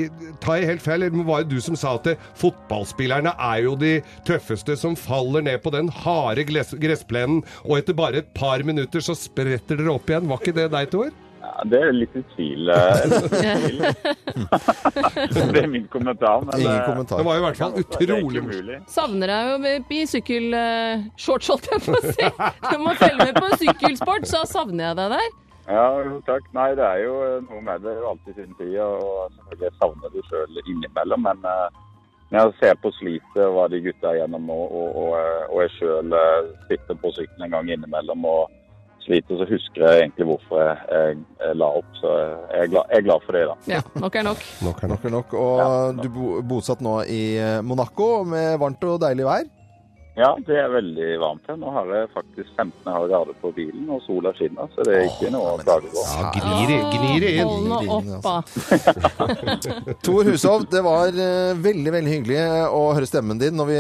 tar 0.43 0.63
jeg 0.63 0.71
helt 0.73 0.87
feil, 0.87 1.05
eller 1.07 1.29
var 1.29 1.45
det 1.45 1.53
du 1.53 1.63
som 1.63 1.77
sa 1.79 1.95
at 2.01 2.09
det, 2.09 2.17
fotballspillerne 2.41 3.37
er 3.51 3.61
jo 3.67 3.77
de 3.79 3.93
tøffeste 4.27 4.79
som 4.81 4.97
faller 4.99 5.45
ned 5.45 5.61
på 5.65 5.75
den 5.75 5.93
harde 5.93 6.47
gress 6.49 6.73
gressplenen, 6.81 7.45
og 7.67 7.79
etter 7.79 7.97
bare 7.97 8.23
et 8.23 8.35
par 8.37 8.65
minutter 8.67 9.05
så 9.05 9.15
spretter 9.19 9.79
dere 9.79 9.95
opp 9.95 10.09
igjen? 10.11 10.29
Var 10.31 10.43
ikke 10.43 10.57
det 10.57 10.69
deg, 10.73 10.91
Tor? 10.97 11.15
Ja, 11.47 11.63
det 11.71 11.79
er 11.79 11.93
litt 11.95 12.15
i 12.19 12.23
tvil. 12.35 12.71
eh, 12.75 13.07
det 15.55 15.63
er 15.63 15.69
min 15.71 15.87
kommentar. 15.93 16.43
Men 16.43 16.59
Ingen 16.59 16.75
eh, 16.75 16.85
kommentar. 16.89 17.21
Det 17.23 17.27
var 17.29 17.39
jo 17.39 17.43
i 17.43 17.47
hvert 17.47 17.61
fall 17.61 17.79
utrolig 17.85 18.43
morsomt. 18.43 18.91
Savner 18.91 19.33
deg 19.33 19.51
jo 19.53 19.73
i 20.01 20.03
sykkelshorts, 20.11 21.51
holdt 21.55 21.71
jeg 21.71 21.85
på 21.87 21.95
å 21.95 22.05
si. 22.09 22.31
Du 22.73 22.77
må 22.83 22.97
følge 22.99 23.29
med 23.29 23.39
på 23.39 23.51
sykkelsport, 23.63 24.27
så 24.31 24.43
savner 24.51 24.91
jeg 24.91 24.99
deg 25.05 25.19
der. 25.19 25.35
Ja, 25.67 25.87
jo, 26.03 26.21
takk. 26.27 26.47
Nei, 26.55 26.69
det 26.79 26.85
er 26.87 27.01
jo 27.03 27.15
eh, 27.27 27.41
noe 27.49 27.63
med 27.67 27.83
det. 27.87 27.97
Alltid 28.11 28.39
sin 28.39 28.55
tid. 28.59 28.77
Og 28.83 29.33
selvfølgelig 29.35 29.73
savner 29.81 30.15
du 30.15 30.21
sjøl 30.29 30.61
innimellom. 30.63 31.27
Men 31.27 31.49
eh, 31.51 31.81
når 32.31 32.39
jeg 32.51 32.59
ser 32.61 32.79
på 32.83 32.93
slitet 32.99 33.43
og 33.43 33.57
hva 33.57 33.67
de 33.71 33.83
gutta 33.87 34.13
er 34.13 34.23
gjennom 34.23 34.47
nå, 34.51 34.61
og, 34.67 35.01
og, 35.03 35.11
eh, 35.19 35.43
og 35.51 35.65
jeg 35.65 35.75
sjøl 35.79 36.15
sitter 36.71 37.03
på 37.03 37.15
sykkelen 37.19 37.49
en 37.49 37.59
gang 37.59 37.75
innimellom 37.75 38.31
og 38.31 38.55
sliter, 39.07 39.41
så 39.41 39.49
husker 39.49 39.87
jeg 39.87 40.05
egentlig 40.05 40.29
hvorfor 40.29 40.63
jeg, 40.63 40.77
jeg, 40.93 41.19
jeg 41.43 41.59
la 41.63 41.71
opp. 41.81 41.91
Så 42.01 42.13
jeg 42.13 42.63
er 42.67 42.73
glad, 42.75 42.93
jeg 42.93 43.01
er 43.03 43.07
glad 43.09 43.27
for 43.27 43.39
det, 43.39 43.45
da. 43.51 43.57
Ja, 43.77 43.83
nok 44.03 44.21
er 44.21 44.27
nok. 44.27 44.47
Nok 44.67 44.83
er 44.83 44.93
nok. 44.95 45.05
Nok 45.07 45.11
er 45.11 45.17
nok. 45.17 45.37
Og 45.43 46.03
du 46.03 46.09
bo 46.13 46.41
bosatt 46.55 46.85
nå 46.85 46.99
i 47.11 47.23
eh, 47.41 47.61
Monaco 47.67 48.11
med 48.29 48.59
varmt 48.63 48.85
og 48.91 49.01
deilig 49.07 49.29
vær. 49.29 49.47
Ja, 50.17 50.31
det 50.47 50.57
er 50.57 50.71
veldig 50.73 51.09
varmt 51.21 51.45
her. 51.51 51.59
Nå 51.61 51.69
har 51.75 51.91
jeg 51.93 52.09
faktisk 52.15 52.49
15 52.57 52.87
grader 53.11 53.35
på 53.43 53.51
bilen, 53.53 53.85
og 53.93 54.01
sola 54.07 54.33
skinner, 54.37 54.71
så 54.73 54.87
det 54.89 54.95
er 54.97 55.11
ikke 55.11 55.29
noe 55.35 55.51
å 55.53 55.59
klage 55.61 55.91
på. 55.93 56.05
Ja, 56.09 56.31
gnir, 56.33 57.21
det 57.21 57.33
inn. 57.37 57.51
Hold 57.51 57.69
nå 57.69 57.81
opp, 57.99 58.25
da. 58.25 59.95
Tor 60.07 60.31
Hushov, 60.31 60.65
det 60.73 60.83
var 60.87 61.13
eh, 61.13 61.53
veldig 61.61 61.93
veldig 61.99 62.15
hyggelig 62.15 62.41
å 62.73 62.81
høre 62.97 63.11
stemmen 63.11 63.43
din. 63.43 63.59
Når 63.61 63.69
vi 63.69 63.79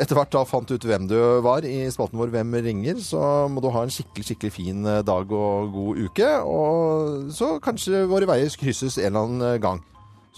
etter 0.00 0.16
hvert 0.16 0.32
da 0.32 0.46
fant 0.48 0.72
ut 0.72 0.88
hvem 0.88 1.10
du 1.10 1.18
var 1.44 1.68
i 1.68 1.82
spalten 1.92 2.20
vår 2.20 2.30
Hvem 2.30 2.56
ringer, 2.64 3.00
så 3.02 3.20
må 3.50 3.60
du 3.60 3.68
ha 3.74 3.82
en 3.84 3.92
skikkelig 3.92 4.30
skikkelig 4.30 4.54
fin 4.54 4.86
eh, 4.86 5.04
dag 5.04 5.28
og 5.28 5.72
god 5.76 6.02
uke. 6.08 6.32
Og 6.48 7.30
så 7.36 7.58
kanskje 7.60 8.06
våre 8.08 8.28
veier 8.30 8.60
krysses 8.60 8.96
en 8.96 9.10
eller 9.12 9.28
annen 9.28 9.62
gang. 9.62 9.84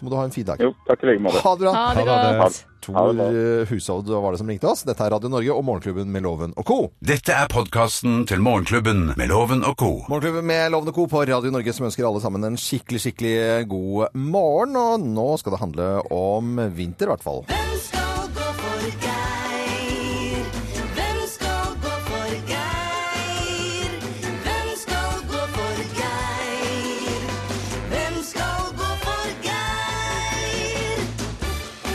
Så 0.02 0.06
må 0.08 0.10
du 0.10 0.16
ha 0.18 0.24
en 0.26 0.32
fin 0.34 0.42
dag. 0.48 0.58
Jo, 0.58 0.72
takk 0.88 1.04
i 1.04 1.12
like 1.12 1.22
måte. 1.22 1.38
Ha 1.44 1.50
det 1.54 1.62
bra. 1.62 1.72
Ha 1.78 1.94
det 1.94 2.02
Ha 2.08 2.16
det. 2.26 2.38
godt. 2.40 2.56
Tor 2.82 3.20
eh, 3.22 3.68
Hushovd 3.70 4.08
var 4.10 4.34
det 4.34 4.40
som 4.40 4.48
ringte 4.50 4.66
oss. 4.66 4.82
Dette 4.82 5.04
er 5.06 5.12
Radio 5.14 5.30
Norge 5.30 5.54
og 5.54 5.62
Morgenklubben 5.68 6.10
med 6.10 6.24
Loven 6.26 6.50
og 6.58 6.66
co. 6.66 6.78
Dette 6.98 7.30
er 7.30 7.46
podkasten 7.52 8.24
til 8.26 8.42
Morgenklubben 8.42 9.12
med 9.14 9.30
Loven 9.30 9.62
og 9.62 9.76
co. 9.78 9.92
Morgenklubben 10.10 10.48
med 10.50 10.72
Loven 10.74 10.90
og 10.90 10.98
Co. 10.98 11.06
på 11.06 11.22
Radio 11.30 11.54
Norge 11.54 11.70
som 11.76 11.86
ønsker 11.86 12.08
alle 12.10 12.24
sammen 12.24 12.42
en 12.50 12.58
skikkelig, 12.58 13.04
skikkelig 13.06 13.68
god 13.70 14.18
morgen. 14.18 14.74
Og 14.82 15.06
nå 15.06 15.28
skal 15.38 15.54
det 15.54 15.62
handle 15.62 15.90
om 16.10 16.56
vinter, 16.74 17.06
i 17.06 17.14
hvert 17.14 17.22
fall. 17.30 17.44
Hvem 17.46 17.76
skal 17.86 18.01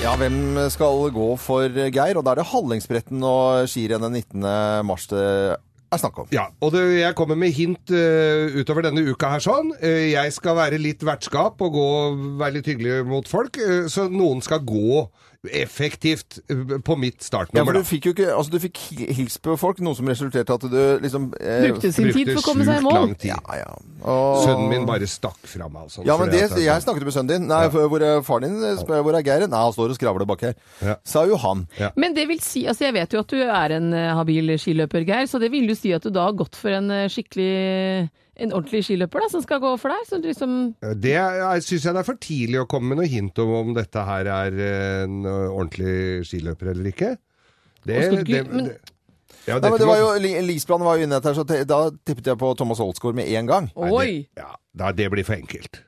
Ja, 0.07 0.13
hvem 0.15 0.55
skal 0.71 1.09
gå 1.11 1.25
for 1.35 1.67
Geir? 1.67 2.15
Og 2.15 2.23
da 2.23 2.31
er 2.31 2.39
det 2.39 2.45
Hallingsbretten 2.47 3.25
og 3.27 3.65
skirennet 3.67 4.13
19. 4.31 4.45
mars 4.87 5.03
det 5.11 5.19
er 5.19 5.99
snakk 5.99 6.21
om. 6.21 6.29
Ja, 6.31 6.45
og 6.63 6.71
det, 6.71 6.83
jeg 7.01 7.15
kommer 7.19 7.35
med 7.35 7.51
hint 7.51 7.91
uh, 7.91 8.55
utover 8.55 8.85
denne 8.87 9.03
uka 9.03 9.33
her 9.33 9.43
sånn. 9.43 9.73
Uh, 9.81 10.07
jeg 10.07 10.31
skal 10.31 10.55
være 10.61 10.79
litt 10.79 11.03
vertskap 11.03 11.59
og 11.59 11.75
gå, 11.75 11.89
være 12.39 12.55
litt 12.55 12.69
hyggelig 12.71 13.01
mot 13.09 13.27
folk, 13.27 13.59
uh, 13.59 13.89
så 13.91 14.07
noen 14.07 14.39
skal 14.45 14.63
gå 14.63 15.01
effektivt 15.52 16.39
eh, 16.50 16.78
på 16.84 16.95
mitt 17.00 17.23
startnummer. 17.23 17.62
Ja, 17.62 17.65
for 17.67 17.78
du 17.78 17.88
fikk 17.88 18.10
jo 18.10 18.13
ikke 18.15 18.30
Altså, 18.34 18.52
du 18.54 18.60
fikk 18.62 18.82
hilst 18.97 19.17
hils 19.17 19.38
på 19.43 19.56
folk, 19.60 19.80
noe 19.84 19.97
som 19.97 20.10
resulterte 20.10 20.56
at 20.58 20.65
du 20.65 20.80
liksom 21.04 21.30
eh, 21.39 21.67
Brukte 21.67 21.91
sin 21.93 22.10
tid 22.15 22.32
for 22.34 22.41
å 22.41 22.45
komme 22.45 22.67
seg 22.67 22.82
i 22.82 22.86
mål. 22.86 23.13
Ja, 23.28 23.39
ja. 23.60 23.69
Og, 24.02 24.43
Sønnen 24.43 24.71
min 24.71 24.88
bare 24.89 25.10
stakk 25.10 25.39
fra 25.50 25.69
meg. 25.71 25.88
Altså, 25.88 26.06
Ja, 26.08 26.17
men 26.19 26.32
det, 26.34 26.43
jeg 26.63 26.86
snakket 26.86 27.08
med 27.08 27.15
sønnen 27.15 27.34
din. 27.34 27.47
Nei, 27.52 27.63
ja. 27.67 27.88
hvor 27.91 28.04
er 28.04 28.21
faren 28.26 28.58
din? 28.58 28.78
Spør, 28.82 29.04
hvor 29.06 29.17
er 29.17 29.26
Geir? 29.26 29.47
Nei, 29.47 29.63
han 29.67 29.76
står 29.76 29.93
og 29.93 30.00
skravler 30.00 30.30
bak 30.30 30.45
her. 30.50 30.56
Ja. 30.84 30.97
Sa 31.08 31.26
jo 31.30 31.39
han. 31.41 31.65
Men 32.00 32.15
det 32.17 32.28
vil 32.32 32.41
si, 32.43 32.65
altså 32.69 32.88
jeg 32.88 32.97
vet 32.97 33.15
jo 33.15 33.23
at 33.23 33.34
du 33.34 33.41
er 33.43 33.78
en 33.78 33.91
eh, 33.95 34.13
habil 34.17 34.56
skiløper, 34.62 35.08
Geir, 35.08 35.28
så 35.30 35.41
det 35.43 35.52
vil 35.54 35.69
jo 35.69 35.78
si 35.78 35.93
at 35.95 36.06
du 36.06 36.13
da 36.13 36.30
har 36.30 36.38
gått 36.38 36.58
for 36.60 36.73
en 36.78 36.91
eh, 36.93 37.10
skikkelig 37.12 38.10
en 38.39 38.52
ordentlig 38.54 38.84
skiløper 38.86 39.23
da, 39.23 39.30
som 39.34 39.41
skal 39.45 39.60
gå 39.63 39.71
for 39.82 39.89
deg? 39.93 40.04
Som 40.10 40.21
du 40.21 40.28
liksom 40.30 40.58
Det 41.02 41.15
syns 41.65 41.86
jeg 41.88 41.93
det 41.97 42.02
er 42.04 42.08
for 42.08 42.19
tidlig 42.21 42.60
å 42.62 42.67
komme 42.69 42.93
med 42.93 43.02
noe 43.02 43.10
hint 43.12 43.39
om 43.43 43.54
om 43.62 43.73
dette 43.78 44.04
her 44.06 44.30
er 44.30 44.60
en 45.06 45.23
ordentlig 45.26 46.26
skiløper 46.30 46.71
eller 46.76 46.91
ikke. 46.93 47.15
Det, 47.88 48.02
det, 48.28 48.43
men- 48.52 48.69
det 48.71 48.78
ja, 49.47 49.60
Nei, 49.63 49.69
men 49.71 49.80
det 49.80 49.88
var 49.88 49.97
jo, 50.02 50.08
Li- 50.19 50.41
Lisbrand 50.43 50.84
var 50.84 50.97
jo 51.00 51.06
inne 51.08 51.21
etter, 51.21 51.32
så 51.38 51.45
te, 51.47 51.62
da 51.63 51.86
tippet 52.04 52.26
jeg 52.28 52.36
på 52.41 52.50
Thomas 52.60 52.82
Holsgaard 52.84 53.15
med 53.15 53.30
en 53.32 53.47
gang. 53.47 53.69
Nei, 53.80 54.28
Det, 54.36 54.43
ja, 54.43 54.91
det 54.91 55.06
blir 55.13 55.23
for 55.23 55.38
enkelt. 55.39 55.80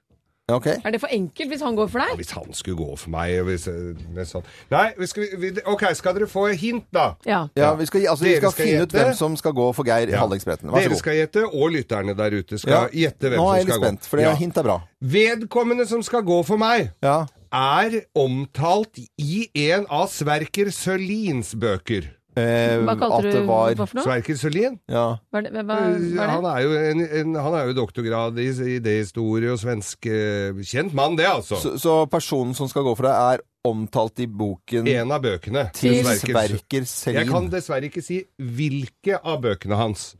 Ja, 0.50 0.56
Ok. 0.58 0.66
Er 0.84 0.92
det 0.92 1.00
for 1.04 1.12
enkelt 1.14 1.52
hvis 1.54 1.62
han 1.62 1.76
går 1.78 1.90
for 1.94 2.00
Ja, 2.02 2.08
deg? 2.10 2.18
hvis 2.24 2.32
han 2.36 2.54
skulle 2.58 2.78
gå 2.80 2.98
for 2.98 3.10
meg 3.14 3.36
hvis, 3.46 3.68
med 4.16 4.26
sånn. 4.28 4.44
Nei, 4.74 4.88
vi 4.98 5.08
skal, 5.12 5.28
vi, 5.40 5.52
OK, 5.70 5.84
skal 5.96 6.18
dere 6.18 6.28
få 6.32 6.48
hint, 6.58 6.86
da? 6.92 7.14
Ja. 7.30 7.44
Ja, 7.56 7.76
vi 7.78 7.86
skal, 7.86 8.02
altså, 8.10 8.26
vi 8.26 8.36
skal, 8.40 8.52
skal 8.52 8.66
finne 8.66 8.84
ut 8.88 8.92
hvem 8.98 9.14
som 9.16 9.38
skal 9.38 9.54
gå 9.54 9.70
for 9.78 9.86
Geir 9.88 10.10
Ja. 10.10 10.24
Hallingsbretten. 10.26 10.70
Vær 10.74 10.82
så 10.82 10.90
Dere 10.90 11.00
skal 11.04 11.14
gjette, 11.22 11.46
og 11.48 11.72
lytterne 11.78 12.18
der 12.18 12.36
ute 12.42 12.58
skal 12.58 12.72
Ja. 12.72 12.88
gjette 13.06 13.30
hvem 13.30 13.38
Nå 13.40 13.48
er 13.54 13.56
jeg 13.56 13.62
som 13.62 13.68
litt 13.70 13.76
skal 13.76 13.88
spent, 13.88 14.06
for 14.10 14.20
Ja. 14.20 14.34
hint 14.36 14.58
er 14.58 14.64
bra. 14.64 14.82
Vedkommende 15.04 15.88
som 15.88 16.02
skal 16.04 16.22
gå 16.24 16.44
for 16.46 16.58
meg, 16.58 16.92
Ja. 17.04 17.26
er 17.54 18.02
omtalt 18.16 19.00
i 19.18 19.50
en 19.56 19.86
av 19.90 20.10
Sverker 20.10 20.66
Sørlins 20.74 21.54
bøker. 21.56 22.10
Eh, 22.38 22.78
Hva 22.86 22.94
kalte 22.96 23.24
du 23.26 23.32
det 23.34 23.42
var 23.48 23.74
hva 23.74 23.86
for 23.89 23.96
noe? 23.98 24.04
Sverker 24.06 24.36
Sørlin? 24.38 24.76
ja. 24.88 25.18
Hva? 25.34 25.42
Hva, 25.50 25.63
hva, 25.65 25.78
hva 26.13 26.28
Han 26.30 26.46
er 26.46 26.60
jo, 26.62 26.70
en, 26.78 27.02
en, 27.22 27.34
han 27.42 27.54
er 27.58 27.65
jo 27.72 27.76
doktorgrad 27.82 28.38
i 28.39 28.46
idéhistorie 28.78 29.50
og 29.52 29.58
svensk 29.60 30.06
eh, 30.06 30.54
Kjent 30.62 30.94
mann, 30.94 31.15
det, 31.18 31.26
altså. 31.26 31.58
så, 31.60 31.74
så 31.82 32.06
personen 32.12 32.54
som 32.56 32.68
skal 32.70 32.84
gå 32.86 32.94
for 32.96 33.04
deg, 33.10 33.15
er 33.34 33.39
omtalt 33.68 34.20
i 34.24 34.28
boken 34.30 34.88
En 34.88 35.12
av 35.12 35.22
bøkene. 35.26 35.72
til 35.76 35.98
Sverker- 36.06 36.38
Sverker 36.38 36.84
Selin. 36.88 37.20
Jeg 37.24 37.28
kan 37.34 37.50
dessverre 37.52 37.86
ikke 37.89 38.02
si 38.06 38.22
hvilke 38.39 39.18
av 39.20 39.42
bøkene 39.44 39.76
hans. 39.76 40.13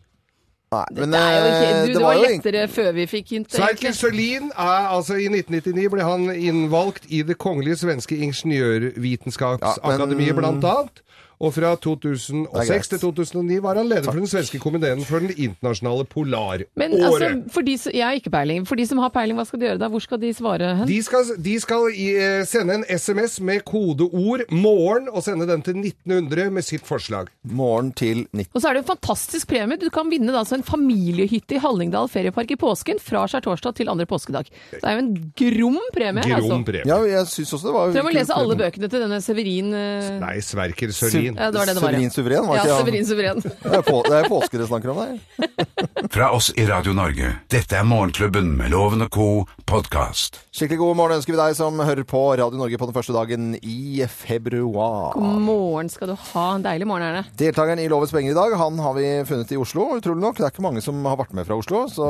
Nei, 0.70 0.86
men 0.94 1.10
det 1.16 1.20
er 1.20 1.32
jo 1.34 1.38
ikke, 1.50 1.70
eh, 1.70 1.88
du, 1.88 1.94
det, 1.94 2.02
var 2.04 2.14
jo 2.14 2.20
egentlig- 2.26 2.54
lettere 2.54 2.68
før 2.70 2.92
vi 2.94 3.06
fikk 3.10 3.28
hint. 3.34 3.50
Sverker 3.56 3.92
Sølin, 3.98 3.98
Sørlin 3.98 4.52
er 4.54 4.84
altså 4.98 5.14
I 5.18 5.26
1999 5.32 5.90
ble 5.96 6.04
han 6.06 6.28
innvalgt 6.36 7.04
i 7.10 7.24
Det 7.26 7.38
kongelige 7.42 7.78
svenske 7.86 8.16
ingeniørvitenskapsakademiet, 8.22 10.28
Ja, 10.28 10.34
men- 10.34 10.42
blant 10.44 10.64
annet. 10.66 11.02
Og 11.40 11.54
fra 11.56 11.72
er 11.72 11.80
2006 11.80 12.90
til 12.92 13.00
2009 13.00 13.62
var 13.64 13.78
han 13.80 13.88
leder 13.88 14.04
for 14.04 14.20
den 14.20 14.28
svenske 14.28 14.60
komiteen 14.60 15.06
for 15.08 15.24
den 15.24 15.32
internasjonale 15.32 16.04
polaråret. 16.12 16.68
Men 16.76 16.98
altså, 17.00 17.30
for 17.54 17.64
de, 17.64 17.78
som- 17.78 17.94
jeg 17.96 18.04
har 18.04 18.18
ikke 18.20 18.34
peiling. 18.34 18.66
For 18.68 18.76
de 18.76 18.86
som 18.86 18.98
har 19.00 19.10
peiling, 19.10 19.38
hva 19.40 19.46
skal 19.48 19.60
de 19.60 19.66
gjøre 19.70 19.80
da? 19.80 19.88
Hvor 19.88 20.04
skal 20.04 20.20
de 20.20 20.34
svare 20.34 20.76
hen? 20.82 20.88
De 20.88 20.98
skal, 21.04 21.24
de 21.40 21.60
skal 21.60 21.88
i, 21.96 22.10
eh, 22.20 22.44
sende 22.46 22.74
en 22.74 22.84
SMS 22.90 23.40
med 23.40 23.64
kodeord 23.64 24.42
'morgen' 24.52 25.08
og 25.14 25.24
sende 25.24 25.48
den 25.48 25.62
til 25.62 25.76
1900 25.80 26.52
med 26.52 26.64
sitt 26.64 26.84
forslag. 26.84 27.28
Morgen 27.44 27.94
til 27.94 28.28
19. 28.34 28.52
Og 28.54 28.62
så 28.62 28.70
er 28.70 28.74
det 28.74 28.84
en 28.84 28.98
fantastisk 28.98 29.48
premie. 29.48 29.78
Du 29.80 29.90
kan 29.90 30.12
vinne 30.12 30.32
da, 30.32 30.40
altså 30.40 30.56
en 30.56 30.64
familiehytte 30.64 31.56
i 31.56 31.60
Hallingdal 31.60 32.10
feriepark 32.10 32.52
i 32.52 32.56
påsken 32.56 33.00
fra 33.00 33.26
skjærtorsdag 33.28 33.76
til 33.76 33.88
andre 33.88 34.06
påskedag. 34.06 34.46
Det 34.72 34.84
er 34.84 34.92
jo 34.92 35.06
en 35.06 35.34
grom 35.38 35.80
premie. 35.94 36.24
Grom 36.24 36.52
altså. 36.52 36.66
premie. 36.66 36.84
Ja, 36.86 37.00
jeg 37.04 37.28
syns 37.28 37.54
også 37.54 37.68
det 37.68 37.74
var 37.74 37.92
Så 37.92 37.96
jeg 37.96 38.04
må 38.04 38.12
lese 38.12 38.34
alle 38.36 38.56
bøkene 38.56 38.90
til 38.90 39.00
denne 39.00 39.22
Severin 39.22 39.74
eh, 39.74 40.20
Nei, 40.20 40.40
Sverker 40.42 40.92
Sørlin. 41.36 41.44
Ja, 41.46 41.52
det 41.52 41.60
var 41.60 41.66
det 41.70 41.76
det 41.76 41.84
var. 41.84 41.92
Severin 41.92 42.12
Suveren, 42.12 42.48
var 42.50 42.56
Ja, 42.58 42.64
ikke 42.64 42.80
Severin 42.80 43.06
Suveren. 43.06 43.42
Det 43.70 43.78
er, 43.78 43.84
på, 43.86 44.00
det 44.08 44.16
er 44.18 44.28
påske 44.32 44.58
det 44.60 44.68
snakker 44.70 44.90
om 44.90 44.98
der. 45.04 45.18
Fra 46.14 46.30
oss 46.34 46.50
i 46.58 46.66
Radio 46.66 46.94
Norge. 46.98 47.28
Dette 47.52 47.76
er 47.78 47.86
Morgenklubben 47.86 48.54
med 48.58 48.72
Loven 48.74 49.04
og 49.06 49.12
co. 49.14 49.28
podkast. 49.70 50.40
Skikkelig 50.56 50.80
god 50.82 50.96
morgen 50.98 51.20
ønsker 51.20 51.36
vi 51.36 51.40
deg 51.40 51.54
som 51.58 51.78
hører 51.86 52.06
på 52.10 52.22
Radio 52.40 52.58
Norge 52.58 52.80
på 52.82 52.88
den 52.90 52.96
første 52.96 53.14
dagen 53.14 53.52
i 53.62 54.02
februar. 54.10 55.14
God 55.14 55.42
morgen 55.46 55.92
skal 55.94 56.10
du 56.12 56.16
ha. 56.18 56.46
En 56.56 56.66
deilig 56.66 56.88
morgen 56.90 57.06
er 57.06 57.20
det. 57.20 57.24
Deltakeren 57.44 57.82
i 57.84 57.88
Lovens 57.92 58.14
penger 58.16 58.34
i 58.34 58.38
dag, 58.40 58.56
han 58.58 58.80
har 58.82 58.96
vi 58.98 59.06
funnet 59.30 59.54
i 59.54 59.60
Oslo, 59.62 59.86
utrolig 60.00 60.24
nok. 60.24 60.40
Det 60.40 60.48
er 60.48 60.56
ikke 60.56 60.66
mange 60.66 60.82
som 60.86 60.98
har 61.06 61.20
vært 61.22 61.36
med 61.38 61.46
fra 61.48 61.60
Oslo, 61.60 61.84
så 61.92 62.10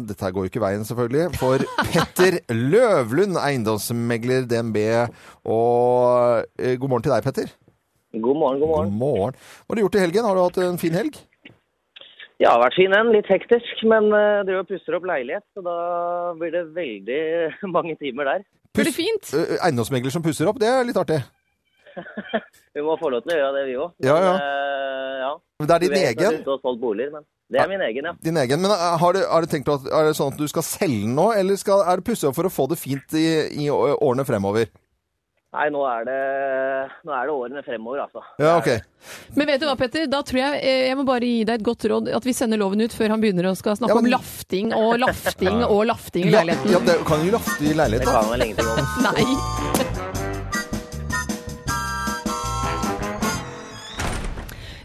dette 0.00 0.26
her 0.26 0.34
går 0.34 0.48
jo 0.48 0.52
ikke 0.52 0.64
veien, 0.64 0.84
selvfølgelig. 0.88 1.28
For 1.38 1.62
Petter 1.92 2.40
Løvlund, 2.50 3.38
eiendomsmegler 3.38 4.48
DNB. 4.50 4.78
Og 5.48 6.44
eh, 6.58 6.74
god 6.80 6.88
morgen 6.92 7.06
til 7.06 7.14
deg, 7.14 7.24
Petter. 7.28 7.54
God 8.22 8.38
morgen, 8.40 8.60
god 8.60 8.70
morgen. 8.72 8.92
God 8.92 9.00
morgen. 9.00 9.40
Hva 9.64 9.72
har 9.72 9.78
du 9.78 9.84
gjort 9.84 9.98
i 9.98 10.04
helgen? 10.04 10.28
Har 10.28 10.38
du 10.38 10.42
hatt 10.44 10.60
en 10.64 10.80
fin 10.80 10.96
helg? 10.98 11.18
Ja, 12.38 12.52
har 12.54 12.62
vært 12.62 12.78
fin 12.78 12.94
en. 12.94 13.10
Litt 13.14 13.26
hektisk, 13.30 13.80
men 13.90 14.12
uh, 14.14 14.44
driver 14.46 14.62
og 14.62 14.70
pusser 14.70 14.94
opp 14.98 15.08
leilighet, 15.10 15.42
så 15.56 15.64
da 15.66 15.78
blir 16.38 16.54
det 16.54 16.68
veldig 16.76 17.22
mange 17.76 17.96
timer 17.98 18.30
der. 18.30 18.46
Blir 18.76 18.86
det 18.86 18.94
fint? 18.94 19.32
Uh, 19.34 19.56
Eiendomsmegler 19.58 20.14
som 20.14 20.22
pusser 20.22 20.50
opp, 20.50 20.60
det 20.62 20.70
er 20.70 20.86
litt 20.86 21.00
artig. 21.00 21.18
Vi 22.76 22.84
må 22.84 22.94
få 23.00 23.10
lov 23.10 23.24
til 23.24 23.34
å 23.34 23.38
gjøre 23.40 23.54
det, 23.56 23.62
vi 23.66 23.74
òg. 23.74 23.94
Ja, 24.06 24.14
ja. 24.22 24.34
ja. 25.18 25.30
Men 25.58 25.66
det 25.66 25.74
er 25.74 25.82
din 25.82 25.96
egen? 25.98 26.36
boliger, 26.78 27.10
men 27.10 27.24
det 27.50 27.58
er 27.58 27.70
min 27.72 27.82
egen, 27.82 28.06
ja. 28.06 28.12
Din 28.22 28.38
egen. 28.38 28.60
Men 28.62 28.70
har 28.70 29.16
du, 29.16 29.18
har 29.26 29.42
du 29.42 29.50
tenkt 29.50 29.70
at, 29.72 29.88
er 29.90 30.06
det 30.06 30.12
sånn 30.14 30.30
at 30.30 30.38
du 30.38 30.46
skal 30.52 30.62
selge 30.62 31.08
den 31.08 31.16
nå, 31.18 31.32
eller 31.34 31.58
skal, 31.58 31.82
er 31.90 31.98
det 31.98 32.06
opp 32.28 32.36
for 32.38 32.46
å 32.46 32.52
få 32.54 32.68
det 32.70 32.78
fint 32.78 33.18
i, 33.18 33.26
i 33.64 33.66
årene 33.72 34.26
fremover? 34.28 34.70
Nei, 35.48 35.70
nå 35.72 35.80
er 35.88 36.02
det, 36.04 36.16
nå 37.08 37.12
er 37.16 37.28
det 37.30 37.32
årene 37.32 37.62
fremover, 37.64 38.02
altså. 38.04 38.20
Ja, 38.36 38.50
ok. 38.58 38.66
Men 39.38 39.48
vet 39.48 39.62
du 39.62 39.64
hva, 39.64 39.78
Petter? 39.80 40.04
Da 40.12 40.20
tror 40.28 40.42
jeg 40.42 40.58
eh, 40.60 40.82
jeg 40.90 40.98
må 40.98 41.06
bare 41.08 41.24
gi 41.24 41.38
deg 41.48 41.62
et 41.62 41.64
godt 41.64 41.86
råd. 41.88 42.10
At 42.18 42.28
vi 42.28 42.34
sender 42.36 42.60
loven 42.60 42.84
ut 42.84 42.92
før 42.92 43.14
han 43.14 43.22
begynner 43.24 43.48
å 43.48 43.54
skal 43.56 43.78
snakke 43.80 43.94
Ja, 43.96 44.02
men- 44.02 44.12
om 44.12 44.18
lafting 44.18 44.74
og 44.76 44.98
lafting 45.00 45.62
og 45.64 45.86
lafting 45.88 46.28
i 46.28 46.34
leiligheten. 46.36 46.74
ja, 46.76 46.82
det 46.90 46.98
kan 47.08 47.24
jo 47.24 47.32
lafte 47.38 47.64
i 47.64 47.72
leilighet, 47.80 48.04
Det 48.04 48.12
kan 48.12 48.28
vel 48.34 48.44
ingenting 48.44 48.68
om. 48.74 48.76
Nei. 49.08 50.28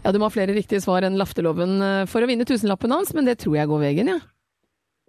Ja, 0.04 0.12
du 0.12 0.18
må 0.20 0.26
ha 0.28 0.32
flere 0.34 0.52
riktige 0.56 0.82
svar 0.84 1.04
enn 1.06 1.16
lafteloven 1.16 1.78
eh, 1.80 2.02
for 2.10 2.24
å 2.24 2.28
vinne 2.28 2.44
tusenlappen 2.48 2.92
hans, 2.92 3.14
men 3.16 3.24
det 3.28 3.38
tror 3.40 3.56
jeg 3.56 3.70
går 3.70 3.80
veien, 3.86 4.10
ja. 4.12 4.18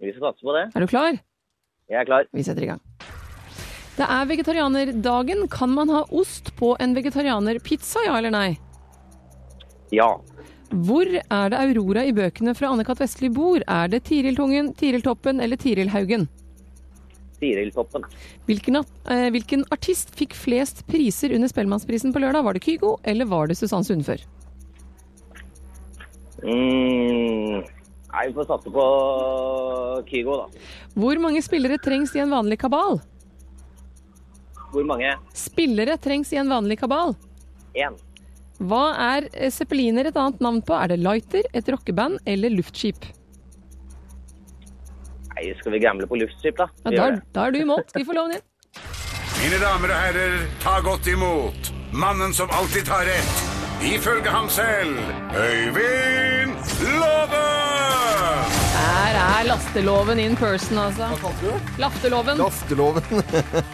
Vi 0.00 0.12
skal 0.12 0.30
satse 0.30 0.44
på 0.44 0.54
det. 0.56 0.62
Er 0.76 0.84
du 0.84 0.88
klar? 0.92 1.18
Jeg 1.92 2.00
er 2.00 2.08
klar. 2.08 2.28
Vi 2.32 2.44
setter 2.46 2.64
i 2.64 2.70
gang. 2.70 2.80
Det 3.96 4.04
er 4.04 4.28
vegetarianerdagen. 4.28 5.46
Kan 5.48 5.72
man 5.72 5.92
ha 5.92 6.04
ost 6.12 6.52
på 6.58 6.74
en 6.80 6.94
vegetarianerpizza, 6.96 8.04
ja 8.04 8.18
eller 8.18 8.34
nei? 8.34 8.48
Ja. 9.94 10.16
Hvor 10.70 11.06
er 11.06 11.52
det 11.52 11.60
Aurora 11.60 12.02
i 12.04 12.12
bøkene 12.12 12.52
fra 12.58 12.72
Anne-Kat. 12.74 13.00
Vestli 13.00 13.30
bor? 13.32 13.62
Er 13.62 13.88
det 13.88 14.04
Tiril 14.08 14.36
Tungen, 14.36 14.72
Tiril 14.76 15.04
Toppen 15.04 15.40
eller 15.40 15.56
Tiril 15.56 15.92
Haugen? 15.94 16.26
Tiril 17.40 17.70
Toppen. 17.72 18.04
Hvilken, 18.48 18.82
eh, 19.08 19.28
hvilken 19.30 19.64
artist 19.70 20.12
fikk 20.16 20.34
flest 20.34 20.86
priser 20.88 21.34
under 21.36 21.48
Spellemannsprisen 21.48 22.12
på 22.12 22.20
lørdag? 22.20 22.44
Var 22.44 22.52
det 22.54 22.64
Kygo, 22.64 22.96
eller 23.04 23.24
var 23.24 23.46
det 23.46 23.56
Susann 23.56 23.84
Sundfør? 23.84 24.20
Mm. 26.42 27.64
Nei, 28.16 28.26
vi 28.28 28.32
får 28.36 28.48
satse 28.48 28.72
på 28.72 28.84
Kygo, 30.08 30.40
da. 30.42 30.64
Hvor 30.96 31.20
mange 31.20 31.42
spillere 31.44 31.78
trengs 31.78 32.14
i 32.16 32.24
en 32.24 32.32
vanlig 32.32 32.58
kabal? 32.58 33.00
Hvor 34.76 34.84
mange? 34.84 35.14
Spillere 35.32 35.96
trengs 35.96 36.32
i 36.34 36.40
en 36.40 36.50
vanlig 36.52 36.76
kabal. 36.82 37.14
Én. 37.76 37.96
Hva 38.60 38.82
er 39.12 39.28
eh, 39.32 39.52
zeppeliner 39.52 40.08
et 40.08 40.16
annet 40.20 40.42
navn 40.44 40.60
på? 40.64 40.74
Er 40.76 40.92
det 40.92 40.98
lighter, 41.00 41.48
et 41.56 41.68
rockeband 41.72 42.20
eller 42.28 42.52
luftskip? 42.52 43.08
Nei, 45.32 45.46
skal 45.58 45.76
vi 45.76 45.80
gamble 45.80 46.08
på 46.08 46.18
luftskip, 46.20 46.60
da? 46.60 46.68
Ja, 46.88 46.92
da, 46.96 47.24
da 47.32 47.46
er 47.48 47.56
du 47.56 47.60
i 47.60 47.66
mål. 47.68 47.84
Skal 47.88 48.04
vi 48.04 48.08
få 48.08 48.16
loven 48.16 48.36
inn? 48.36 48.44
Mine 49.40 49.60
damer 49.60 49.92
og 49.92 50.04
herrer, 50.04 50.36
ta 50.64 50.78
godt 50.84 51.08
imot 51.12 51.72
mannen 51.96 52.32
som 52.36 52.52
alltid 52.52 52.88
tar 52.88 53.04
rett, 53.08 53.42
ifølge 53.84 54.32
ham 54.32 54.48
selv, 54.52 55.00
Øyvind 55.36 56.56
Love! 57.00 57.44
Her 58.76 59.16
er 59.22 59.48
lasteloven 59.48 60.20
in 60.20 60.36
person, 60.36 60.80
altså. 60.84 61.08
Hva 61.14 61.20
kalte 61.24 61.44
du 61.44 61.50
det? 61.52 61.80
Lafteloven. 61.80 62.44
Lafteloven. 62.44 63.26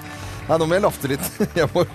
Nei, 0.52 0.58
nå 0.60 0.66
må 0.68 0.76
jeg 0.76 0.84
lafte 0.84 1.08
litt. 1.08 1.28
Jeg 1.56 1.68
må 1.72 1.86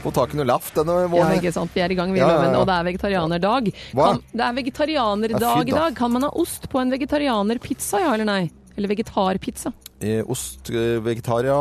få 0.00 0.10
tak 0.16 0.32
i 0.32 0.38
noe 0.38 0.46
laft 0.48 0.76
denne 0.78 0.94
Ja, 1.04 1.26
ikke 1.36 1.50
sant. 1.52 1.72
Vi 1.74 1.82
er 1.84 1.92
i 1.92 1.96
gang, 1.98 2.14
vi, 2.14 2.22
Ja, 2.22 2.30
ja, 2.32 2.46
ja. 2.48 2.60
Og 2.62 2.68
det 2.68 2.76
er 2.78 2.86
vegetarianerdag. 2.86 3.68
Kan, 3.92 4.22
det 4.32 4.46
er 4.46 4.54
vegetarianerdag 4.56 5.68
i 5.68 5.74
dag. 5.74 5.96
Kan 5.98 6.14
man 6.14 6.24
ha 6.24 6.30
ost 6.32 6.64
på 6.72 6.80
en 6.80 6.94
vegetarianerpizza, 6.94 8.00
ja 8.00 8.14
eller 8.14 8.28
nei? 8.28 8.40
Eller 8.76 8.88
vegetarpizza. 8.88 9.74
Eh, 10.00 10.22
ost, 10.32 10.70
eh, 10.70 10.96
vegetaria 11.04 11.56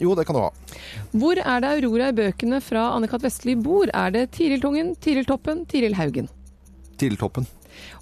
Jo, 0.00 0.14
det 0.16 0.24
kan 0.28 0.36
du 0.36 0.42
ha. 0.42 0.52
Hvor 1.16 1.40
er 1.40 1.64
det 1.64 1.72
Aurora 1.78 2.12
i 2.12 2.16
bøkene 2.16 2.60
fra 2.64 2.90
Anne-Kat. 2.98 3.24
Vestli 3.24 3.56
bor? 3.56 3.88
Er 3.88 4.12
det 4.12 4.30
Tiril 4.36 4.60
Tungen, 4.60 4.94
Tiril 5.00 5.28
Toppen, 5.28 5.64
Tiril 5.64 5.96
Haugen? 5.96 6.28
Tidligtoppen. 7.00 7.48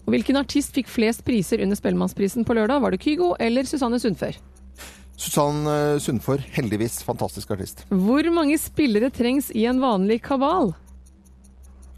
Og 0.03 0.17
hvilken 0.17 0.39
artist 0.41 0.75
fikk 0.75 0.91
flest 0.91 1.23
priser 1.27 1.63
under 1.63 1.79
Spellemannsprisen 1.79 2.47
på 2.47 2.59
lørdag? 2.59 2.83
Var 2.83 2.95
det 2.95 3.03
Kygo 3.07 3.37
eller 3.39 3.71
Susanne 3.71 4.03
Sundfør? 4.03 4.39
Susann 5.17 5.67
Sundfor, 6.03 6.41
heldigvis. 6.57 7.03
Fantastisk 7.07 7.51
artist. 7.55 7.85
Hvor 7.89 8.27
mange 8.35 8.57
spillere 8.59 9.11
trengs 9.15 9.51
i 9.55 9.67
en 9.71 9.83
vanlig 9.83 10.23
kabal? 10.25 10.73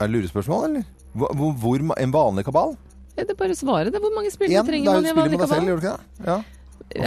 Er 0.01 0.09
det 0.09 0.19
lurespørsmål, 0.19 0.65
eller? 0.69 0.91
Hvor, 1.15 1.55
hvor, 1.63 1.79
En 1.99 2.13
vanlig 2.13 2.45
kabal? 2.45 2.77
Ja, 3.15 3.23
det 3.23 3.31
er 3.31 3.39
bare 3.39 3.55
svaret. 3.55 3.93
det. 3.93 4.01
Hvor 4.03 4.15
mange 4.15 4.31
spillere 4.35 4.61
en, 4.61 4.67
trenger 4.67 4.93
man 4.93 5.07
i 5.07 5.09
en 5.09 5.17
vanlig 5.17 5.39
kabal? 5.39 5.55
selv, 5.55 5.71
gjør 5.71 5.81
du 5.81 5.87
ikke 5.87 5.97
det? 5.97 6.27
Ja. 6.27 6.43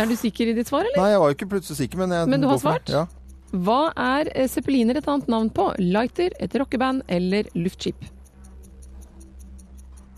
Er 0.01 0.05
du 0.07 0.15
sikker 0.15 0.49
i 0.49 0.53
ditt 0.57 0.69
svar, 0.71 0.87
eller? 0.87 0.97
Nei, 1.01 1.11
jeg 1.11 1.19
var 1.21 1.31
jo 1.31 1.37
ikke 1.37 1.49
plutselig 1.51 1.77
sikker, 1.83 1.99
men 2.01 2.15
jeg 2.15 2.29
Men 2.31 2.41
du 2.41 2.47
har 2.47 2.61
svart? 2.61 2.89
Ja. 2.89 3.05
Hva 3.51 3.81
er 3.95 4.31
eh, 4.33 4.47
zeppeliner 4.51 4.99
et 4.99 5.07
annet 5.07 5.27
navn 5.31 5.49
på? 5.53 5.69
Lighter, 5.79 6.33
et 6.39 6.55
rockeband 6.55 7.03
eller 7.07 7.47
luftskip? 7.55 7.99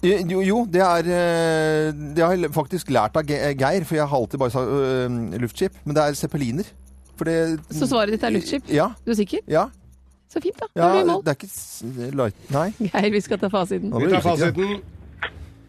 Jo, 0.03 0.39
jo, 0.39 0.59
det 0.71 0.79
er 0.79 1.07
eh, 1.12 1.89
Det 2.15 2.23
har 2.23 2.35
jeg 2.38 2.51
faktisk 2.55 2.91
lært 2.95 3.17
av 3.19 3.27
Geir, 3.27 3.83
for 3.83 3.97
jeg 3.97 4.07
har 4.07 4.21
alltid 4.21 4.39
bare 4.39 4.53
sagt 4.53 4.69
øh, 4.71 5.17
luftskip. 5.41 5.75
Men 5.83 5.97
det 5.97 6.05
er 6.05 6.13
zeppeliner. 6.19 6.69
For 7.19 7.27
det 7.27 7.59
Så 7.75 7.89
svaret 7.89 8.15
ditt 8.15 8.23
er 8.23 8.31
luftskip? 8.31 8.69
Ja. 8.71 8.91
Du 9.03 9.12
er 9.12 9.19
sikker? 9.19 9.43
ja, 9.51 9.65
Så 10.31 10.39
fint, 10.39 10.55
da. 10.62 10.69
ja 10.77 10.91
blir 10.93 11.09
mål. 11.09 11.23
det 11.25 11.33
er 11.33 11.39
ikke 11.41 12.15
light 12.15 12.53
Nei. 12.53 12.69
Geir, 12.79 13.09
vi 13.12 13.21
skal 13.25 13.41
ta 13.41 13.49
fasiten. 13.51 13.91
Vi 13.91 14.12
tar 14.13 14.23
fasiten. 14.23 14.79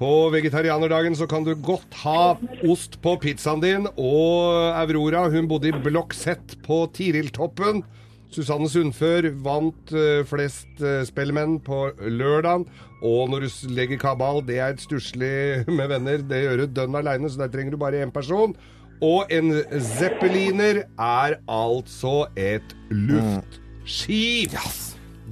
På 0.01 0.31
vegetarianerdagen 0.33 1.17
så 1.19 1.27
kan 1.29 1.45
du 1.45 1.51
godt 1.61 1.99
ha 2.05 2.37
ost 2.71 3.01
på 3.03 3.17
pizzaen 3.21 3.61
din. 3.61 3.89
Og 4.01 4.71
Aurora 4.79 5.27
hun 5.29 5.49
bodde 5.51 5.69
i 5.69 5.75
blokk 5.77 6.15
Z 6.17 6.55
på 6.65 6.87
Tiriltoppen. 6.97 7.83
Susanne 8.31 8.69
Sundfør 8.71 9.27
vant 9.43 9.93
eh, 9.97 10.23
flest 10.29 10.83
uh, 10.83 11.01
spellemenn 11.07 11.59
på 11.67 11.89
lørdagen. 11.99 12.67
Og 13.03 13.31
når 13.33 13.47
du 13.47 13.73
legger 13.75 13.99
kabal, 13.99 14.43
det 14.47 14.59
er 14.61 14.75
et 14.75 14.83
stusslig 14.83 15.65
med 15.79 15.89
venner. 15.91 16.23
Det 16.23 16.45
gjør 16.45 16.63
du 16.63 16.77
dønn 16.81 17.01
aleine, 17.01 17.31
så 17.31 17.43
der 17.43 17.51
trenger 17.53 17.75
du 17.75 17.81
bare 17.81 18.05
én 18.05 18.15
person. 18.15 18.55
Og 19.01 19.33
en 19.33 19.55
zeppeliner 19.81 20.85
er 21.01 21.39
altså 21.49 22.29
et 22.37 22.77
luftskip. 22.91 24.55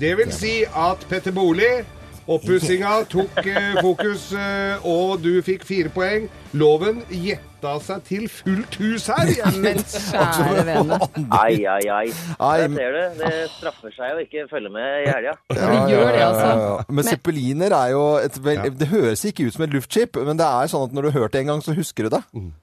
Det 0.01 0.17
vil 0.17 0.33
si 0.33 0.63
at 0.65 1.05
Petter 1.11 1.35
Bolig 1.37 1.85
Oppussinga 2.29 3.07
tok 3.09 3.39
eh, 3.47 3.79
fokus, 3.81 4.27
eh, 4.37 4.85
og 4.85 5.23
du 5.25 5.39
fikk 5.45 5.63
fire 5.65 5.89
poeng. 5.93 6.27
Loven 6.57 7.03
gjetta 7.13 7.75
seg 7.85 8.05
til 8.07 8.23
fullt 8.33 8.77
hus 8.81 9.09
her! 9.13 9.29
Men 9.61 9.81
kjære 9.85 10.63
vene. 10.65 10.99
Ai, 11.35 11.59
ai, 11.69 11.83
ai. 11.93 12.07
Jeg 12.09 12.71
ser 12.73 12.95
det. 12.95 13.03
Det 13.19 13.33
straffer 13.53 13.93
seg 13.93 14.15
å 14.17 14.23
ikke 14.23 14.47
følge 14.49 14.71
med 14.73 15.03
i 15.03 15.11
helga. 15.11 15.35
Ja, 15.53 15.69
det 15.75 15.83
gjør 15.93 16.07
det, 16.15 16.23
altså. 16.25 16.47
Ja, 16.47 16.63
ja. 16.63 16.87
Men 16.89 17.09
zeppeliner 17.09 17.75
er 17.77 17.91
jo 17.93 18.05
et 18.23 18.39
vel, 18.45 18.63
Det 18.81 18.89
høres 18.89 19.25
ikke 19.29 19.49
ut 19.49 19.57
som 19.59 19.67
et 19.67 19.75
luftskip, 19.77 20.17
men 20.25 20.41
det 20.41 20.47
er 20.49 20.71
sånn 20.73 20.87
at 20.89 20.97
når 20.97 21.09
du 21.09 21.11
har 21.11 21.25
hørt 21.25 21.37
det 21.37 21.43
en 21.43 21.53
gang, 21.53 21.65
så 21.67 21.75
husker 21.77 22.09
du 22.09 22.15
det. 22.17 22.23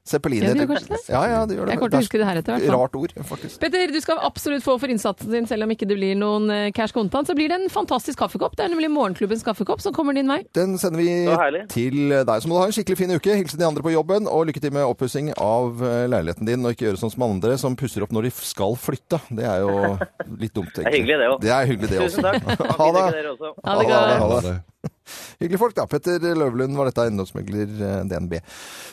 Zeppeliner. 0.09 0.55
Ja, 0.55 0.65
det. 0.65 1.01
Ja, 1.11 1.23
ja, 1.35 1.43
det 1.45 1.59
gjør 1.59 1.69
det. 1.69 1.75
Jeg 1.75 1.83
kommer 1.83 1.93
til 1.93 1.99
å 1.99 2.03
huske 2.07 2.21
det 2.23 2.29
her 2.31 2.41
etter, 2.41 2.57
hvert. 2.57 2.73
Rart 2.75 2.97
ord, 3.03 3.15
faktisk. 3.29 3.59
Petter, 3.61 3.93
du 3.93 4.01
skal 4.01 4.23
absolutt 4.25 4.65
få 4.65 4.77
for 4.81 4.95
innsatsen 4.95 5.33
din, 5.37 5.45
selv 5.49 5.67
om 5.67 5.75
ikke 5.75 5.89
det 5.89 5.99
blir 5.99 6.17
noen 6.17 6.49
eh, 6.55 6.65
cash 6.73 6.95
kontant. 6.95 7.29
Så 7.29 7.37
blir 7.37 7.53
det 7.53 7.59
en 7.61 7.69
fantastisk 7.73 8.23
kaffekopp. 8.23 8.57
Det 8.57 8.65
er 8.65 8.73
nemlig 8.73 8.89
Morgenklubbens 8.95 9.45
kaffekopp 9.45 9.85
som 9.85 9.93
kommer 9.93 10.17
din 10.17 10.29
vei. 10.31 10.41
Den 10.57 10.79
sender 10.81 11.03
vi 11.03 11.13
til 11.73 12.01
deg. 12.15 12.35
Så 12.41 12.49
må 12.49 12.57
du 12.57 12.63
ha 12.63 12.69
en 12.71 12.75
skikkelig 12.75 12.99
fin 13.03 13.13
uke. 13.13 13.37
Hilsen 13.37 13.61
de 13.61 13.67
andre 13.67 13.74
på 13.83 13.91
jobben, 13.91 14.27
og 14.31 14.45
lykke 14.47 14.61
til 14.63 14.71
med 14.75 14.85
oppussing 14.87 15.33
av 15.41 15.81
eh, 15.83 16.05
leiligheten 16.11 16.47
din. 16.47 16.63
Og 16.65 16.71
ikke 16.75 16.87
gjøre 16.87 17.01
sånn 17.01 17.11
som 17.11 17.25
andre 17.27 17.57
som 17.59 17.75
pusser 17.75 18.05
opp 18.05 18.13
når 18.15 18.29
de 18.29 18.31
skal 18.37 18.77
flytte. 18.79 19.19
Det 19.35 19.43
er 19.49 19.65
jo 19.65 19.95
litt 20.43 20.53
dumt, 20.55 20.71
Det 20.77 20.85
er 20.85 20.95
hyggelig, 20.95 21.17
det 21.19 21.27
òg. 21.33 21.49
Er 21.49 21.69
hyggelig, 21.71 21.89
det 21.91 21.99
også. 22.05 22.21
Tusen 22.21 22.29
takk. 22.29 22.39
Ha 22.79 22.91
det. 22.95 23.03
Ha 23.03 23.11
det 23.11 23.25
Ha 23.65 23.75
det, 23.79 23.87
godt. 23.89 24.21
ha 24.21 24.39
det. 24.47 24.55
Hyggelige 25.39 25.59
folk, 25.61 25.75
da. 25.77 25.85
Petter 25.89 26.19
Løvlund 26.37 26.75
var 26.77 26.89
dette, 26.89 27.03
eiendomsmegler 27.05 27.71
eh, 27.75 28.01
DNB, 28.09 28.37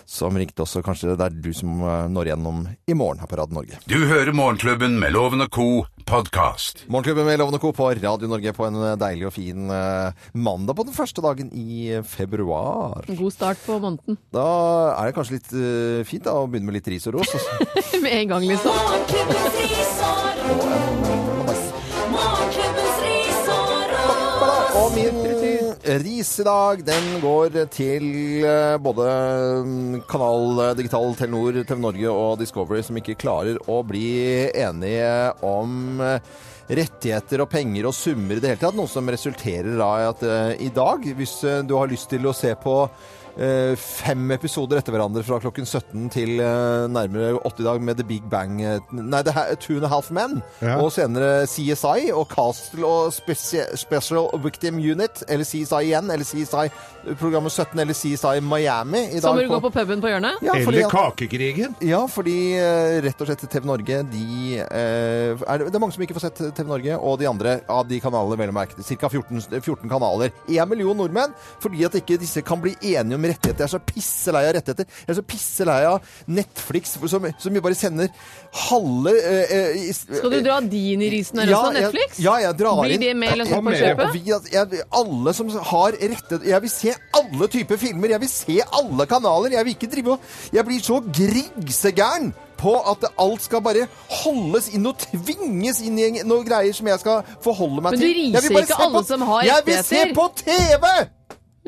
som 0.09 0.37
ringte 0.39 0.65
oss. 0.65 0.77
og 0.79 0.85
Kanskje 0.87 1.15
det 1.17 1.27
er 1.29 1.37
du 1.45 1.51
som 1.57 1.81
eh, 1.81 2.07
når 2.13 2.31
igjennom 2.33 2.65
i 2.91 2.97
morgen 2.99 3.23
her 3.23 3.31
på 3.31 3.39
Radio 3.41 3.57
Norge. 3.61 3.81
Du 3.89 3.97
hører 4.11 4.33
Morgenklubben 4.37 4.99
med 5.01 5.15
Loven 5.17 5.45
og 5.47 5.51
Co. 5.55 5.69
podkast. 6.09 6.85
Morgenklubben 6.91 7.29
med 7.29 7.39
Lovende 7.41 7.61
Co. 7.63 7.73
på 7.77 7.89
Radio 8.03 8.29
Norge 8.31 8.53
på 8.57 8.67
en 8.69 8.81
eh, 8.83 8.97
deilig 9.01 9.29
og 9.31 9.35
fin 9.37 9.71
mandag 10.35 10.77
på 10.77 10.85
den 10.89 10.97
første 10.97 11.23
dagen 11.25 11.49
i 11.57 11.99
februar. 12.09 13.07
God 13.09 13.33
start 13.33 13.61
på 13.67 13.79
måneden. 13.83 14.19
Da 14.35 14.47
er 14.99 15.09
det 15.11 15.17
kanskje 15.17 15.39
litt 15.39 15.53
fint 16.09 16.27
da, 16.27 16.35
å 16.37 16.49
begynne 16.51 16.69
med 16.69 16.77
litt 16.81 16.91
ris 16.93 17.07
og 17.11 17.21
ros. 17.21 17.33
Med 18.03 18.13
en 18.17 18.33
gang, 18.35 18.45
liksom. 18.49 18.75
Morgenklubbens 18.75 19.57
ris 19.63 19.95
og 20.07 20.43
ros. 20.49 21.63
Morgenklubbens 22.13 22.99
ris 23.07 23.53
og 23.55 23.87
ros. 23.93 24.81
Og 24.83 24.97
min 24.97 25.42
ris 25.85 26.41
i 26.41 26.45
dag, 26.47 26.85
den 26.87 27.09
går 27.23 27.57
til 27.73 28.05
eh, 28.47 28.77
både 28.83 29.07
mm, 29.67 30.03
Kanal 30.11 30.61
eh, 30.63 30.75
Digital, 30.79 31.15
Telenor, 31.19 31.59
TV 31.67 31.83
Norge 31.83 32.13
og 32.13 32.39
Discovery, 32.39 32.83
som 32.87 32.99
ikke 33.01 33.19
klarer 33.19 33.59
å 33.71 33.81
bli 33.87 34.47
enige 34.53 35.33
om 35.47 35.99
eh, 36.05 36.21
rettigheter 36.73 37.43
og 37.43 37.51
penger 37.51 37.89
og 37.91 37.97
summer 37.99 38.39
i 38.39 38.45
det 38.45 38.53
hele 38.53 38.63
tatt. 38.63 38.79
Noe 38.79 38.91
som 38.91 39.11
resulterer 39.11 39.75
i 39.75 40.07
at 40.07 40.23
i 40.63 40.71
dag, 40.73 41.09
hvis 41.19 41.35
du 41.67 41.75
har 41.75 41.91
lyst 41.91 42.09
til 42.13 42.31
å 42.31 42.37
se 42.37 42.55
på 42.63 42.77
fem 43.37 44.31
episoder 44.35 44.79
etter 44.81 44.93
hverandre 44.93 45.23
fra 45.25 45.39
klokken 45.41 45.65
17 45.65 46.09
til 46.13 46.41
eh, 46.43 46.85
nærmere 46.93 47.39
80 47.41 47.65
dag 47.65 47.81
med 47.83 47.97
The 48.01 48.05
Big 48.07 48.25
Bang 48.31 48.59
eh, 48.61 48.81
Nei, 48.93 49.23
det 49.25 49.33
er 49.33 49.55
Two 49.57 49.79
and 49.79 49.87
a 49.89 49.91
Half 49.93 50.11
Men. 50.13 50.43
Ja. 50.61 50.77
Og 50.83 50.93
senere 50.93 51.47
CSI 51.49 52.11
og 52.13 52.27
Castle 52.33 52.85
og 52.87 53.13
Speci 53.17 53.63
Special 53.81 54.29
Victim 54.45 54.77
Unit. 54.77 55.25
Eller 55.29 55.49
CSI 55.49 55.81
igjen. 55.89 56.11
Eller 56.13 56.29
CSI 56.29 56.69
programmet 57.21 57.53
17 57.53 57.81
eller 57.81 57.97
CSI 57.97 58.41
Miami. 58.45 59.03
I 59.17 59.23
må 59.25 59.35
du 59.41 59.49
gå 59.51 59.61
på 59.65 59.73
puben 59.75 60.03
på 60.03 60.13
hjørnet. 60.13 60.43
ja, 60.45 60.53
fordi, 60.61 60.83
Eller 60.83 60.91
Kakekrigen. 60.93 61.77
ja, 61.81 62.03
fordi 62.07 62.37
eh, 62.59 62.99
rett 63.07 63.21
og 63.25 63.31
slett 63.31 63.47
TV 63.51 63.67
Norge 63.67 64.03
de 64.13 64.27
eh, 64.61 65.33
er, 65.41 65.65
Det 65.67 65.75
er 65.75 65.83
mange 65.83 65.97
som 65.97 66.05
ikke 66.05 66.17
får 66.19 66.27
sett 66.29 66.43
TV 66.57 66.69
Norge, 66.69 66.99
og 66.99 67.19
de 67.21 67.29
andre 67.31 67.57
av 67.71 67.89
de 67.89 68.01
kanalene, 68.03 68.39
vel 68.39 68.53
å 68.53 68.57
merke. 68.57 68.77
Ca. 68.83 69.09
14, 69.09 69.61
14 69.63 69.89
kanaler. 69.91 70.33
Én 70.49 70.69
million 70.69 70.97
nordmenn. 70.97 71.35
Fordi 71.63 71.85
at 71.89 71.97
ikke 71.99 72.21
disse 72.21 72.45
kan 72.45 72.61
bli 72.63 72.75
enige 72.93 73.17
om 73.17 73.22
rettigheter. 73.31 73.63
Jeg 73.63 73.69
er 73.69 73.73
så 73.75 73.81
pisselei 73.87 74.43
av 74.49 74.55
rettigheter. 74.59 74.87
Jeg 75.03 75.13
er 75.15 75.19
så 75.19 75.25
pisselei 75.33 75.79
av 75.89 76.13
Netflix, 76.27 76.97
som, 77.13 77.27
som 77.39 77.59
bare 77.63 77.79
sender 77.79 78.11
halve 78.69 79.13
eh, 79.17 79.55
eh, 79.79 79.93
Skal 79.97 80.31
du 80.35 80.39
dra 80.45 80.61
din 80.61 81.03
i 81.03 81.11
risen 81.13 81.39
her 81.43 81.53
også, 81.55 81.73
jeg- 81.73 81.83
Netflix? 81.87 82.21
Ja, 82.23 82.37
jeg 82.43 82.59
drar 82.59 82.81
Blir 82.83 82.95
inn 82.97 83.05
det 83.07 83.17
med 83.17 83.39
liksom 83.39 83.65
på 83.71 83.75
kjøpet? 83.79 84.13
vi, 84.15 84.23
jeg, 84.53 84.85
alle 84.93 85.35
som 85.35 85.49
har 85.73 85.99
rettet 85.99 86.47
Jeg 86.49 86.63
vil 86.63 86.71
se 86.73 86.95
alle 87.19 87.49
typer 87.49 87.77
filmer. 87.81 88.09
Jeg 88.17 88.21
vil 88.21 88.33
se 88.33 88.61
alle 88.73 89.07
kanaler. 89.07 89.51
Jeg 89.59 89.65
vil 89.65 89.77
ikke 89.77 89.93
drive 89.93 90.17
og 90.17 90.21
Jeg 90.53 90.65
blir 90.69 90.81
så 90.83 91.01
grigsegæren 91.01 92.33
på 92.63 92.75
at 92.93 93.05
alt 93.19 93.43
skal 93.43 93.63
bare 93.65 93.89
holdes 94.23 94.69
inn 94.77 94.87
og 94.87 95.01
tvinges 95.03 95.81
inn 95.83 95.99
i 95.99 96.11
noen 96.23 96.45
greier 96.47 96.75
som 96.77 96.87
jeg 96.87 97.01
skal 97.03 97.25
forholde 97.43 97.83
meg 97.83 97.97
Men 97.97 98.01
du 98.01 98.07
til. 98.07 98.21
Jeg 98.37 98.45
vil 98.45 98.55
riser 98.55 98.69
ikke 98.69 98.85
alle 98.87 99.05
som 99.09 99.25
har 99.33 99.49
Jeg 99.49 99.67
vil 99.67 99.81
se 99.89 100.05
på 100.15 100.29
TV! 100.45 100.87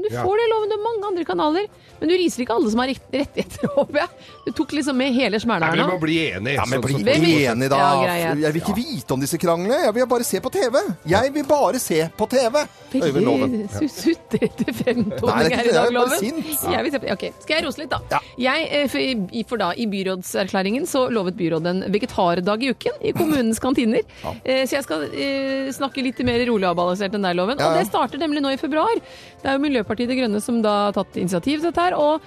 Men 0.05 0.13
du 0.13 0.21
får 0.21 0.37
det 0.43 0.47
loven, 0.53 0.69
det 0.69 0.77
er 0.77 0.85
mange 0.85 1.09
andre 1.11 1.25
kanaler. 1.25 1.67
Men 2.01 2.11
du 2.11 2.15
riser 2.19 2.43
ikke 2.45 2.53
alle 2.59 2.71
som 2.73 2.81
har 2.83 2.91
rett- 2.91 3.15
rettigheter, 3.15 3.69
håper 3.79 3.99
jeg. 4.03 4.09
Du 4.45 4.51
tok 4.59 4.73
liksom 4.77 4.99
med 5.01 5.15
hele 5.17 5.39
smæla 5.41 5.71
her 5.71 5.79
nå. 5.81 5.85
vi 5.87 5.93
må 5.95 6.01
bli 6.03 6.17
enige. 6.29 6.57
Ja, 6.59 6.65
men 6.69 6.83
sånn 6.83 6.85
bli 6.85 6.95
sånn, 6.99 7.05
sånn. 7.07 7.25
enige, 7.25 7.53
enig, 7.55 7.69
da. 7.73 7.79
Ja, 8.05 8.17
jeg 8.45 8.53
vil 8.57 8.61
ikke 8.61 8.77
vite 8.77 9.17
om 9.17 9.23
disse 9.25 9.39
kranglene. 9.41 9.79
Jeg 9.87 9.95
vil 9.97 10.09
bare 10.11 10.27
se 10.29 10.41
på 10.45 10.53
TV. 10.53 10.81
Jeg 11.15 11.33
vil 11.39 11.47
bare 11.49 11.81
se 11.81 12.01
på 12.19 12.29
TV. 12.35 12.65
Veldig 12.95 13.69
su- 13.75 13.89
sutrete 13.91 14.71
fremtoning 14.71 15.49
er 15.49 15.57
her 15.57 15.65
i 15.65 15.71
det, 15.71 15.75
dag, 15.75 15.89
er 15.89 15.95
Loven. 15.97 16.43
Jeg 16.75 16.85
vil 16.87 16.93
se 16.95 17.01
på, 17.03 17.09
ok, 17.15 17.25
Skal 17.43 17.57
jeg 17.57 17.65
rose 17.67 17.81
litt, 17.81 17.91
da? 17.95 17.99
Ja. 18.13 18.21
Jeg, 18.45 18.69
eh, 18.71 18.85
for, 18.93 19.01
i, 19.41 19.43
for 19.49 19.63
da, 19.65 19.71
I 19.75 19.87
byrådserklæringen 19.91 20.87
så 20.91 21.07
lovet 21.11 21.35
byrådet 21.39 21.73
en 21.73 21.83
vegetardag 21.95 22.63
i 22.63 22.71
uken 22.75 23.01
i 23.03 23.15
kommunens 23.17 23.59
kantiner. 23.63 24.05
Eh, 24.45 24.63
Så 24.67 24.77
jeg 24.79 24.85
skal 24.87 25.07
eh, 25.11 25.71
snakke 25.75 26.03
litt 26.05 26.21
mer 26.27 26.43
rolig 26.49 26.69
avbalansert 26.71 27.15
enn 27.19 27.27
deg, 27.27 27.35
Loven. 27.39 27.59
Ja, 27.59 27.73
Og 27.73 27.81
det 27.81 27.89
starter 27.91 28.23
nemlig 28.23 28.43
nå 28.45 28.53
i 28.55 28.61
februar. 28.61 28.95
Det 29.45 29.51
er 29.53 29.59
jo 29.59 29.61
Miljøpartiet 29.61 30.09
De 30.09 30.15
Grønne 30.17 30.39
som 30.41 30.63
da 30.65 30.71
har 30.87 30.95
tatt 30.97 31.19
initiativ 31.21 31.59
til 31.59 31.69
dette 31.69 31.83
her. 31.85 31.93
og 32.01 32.23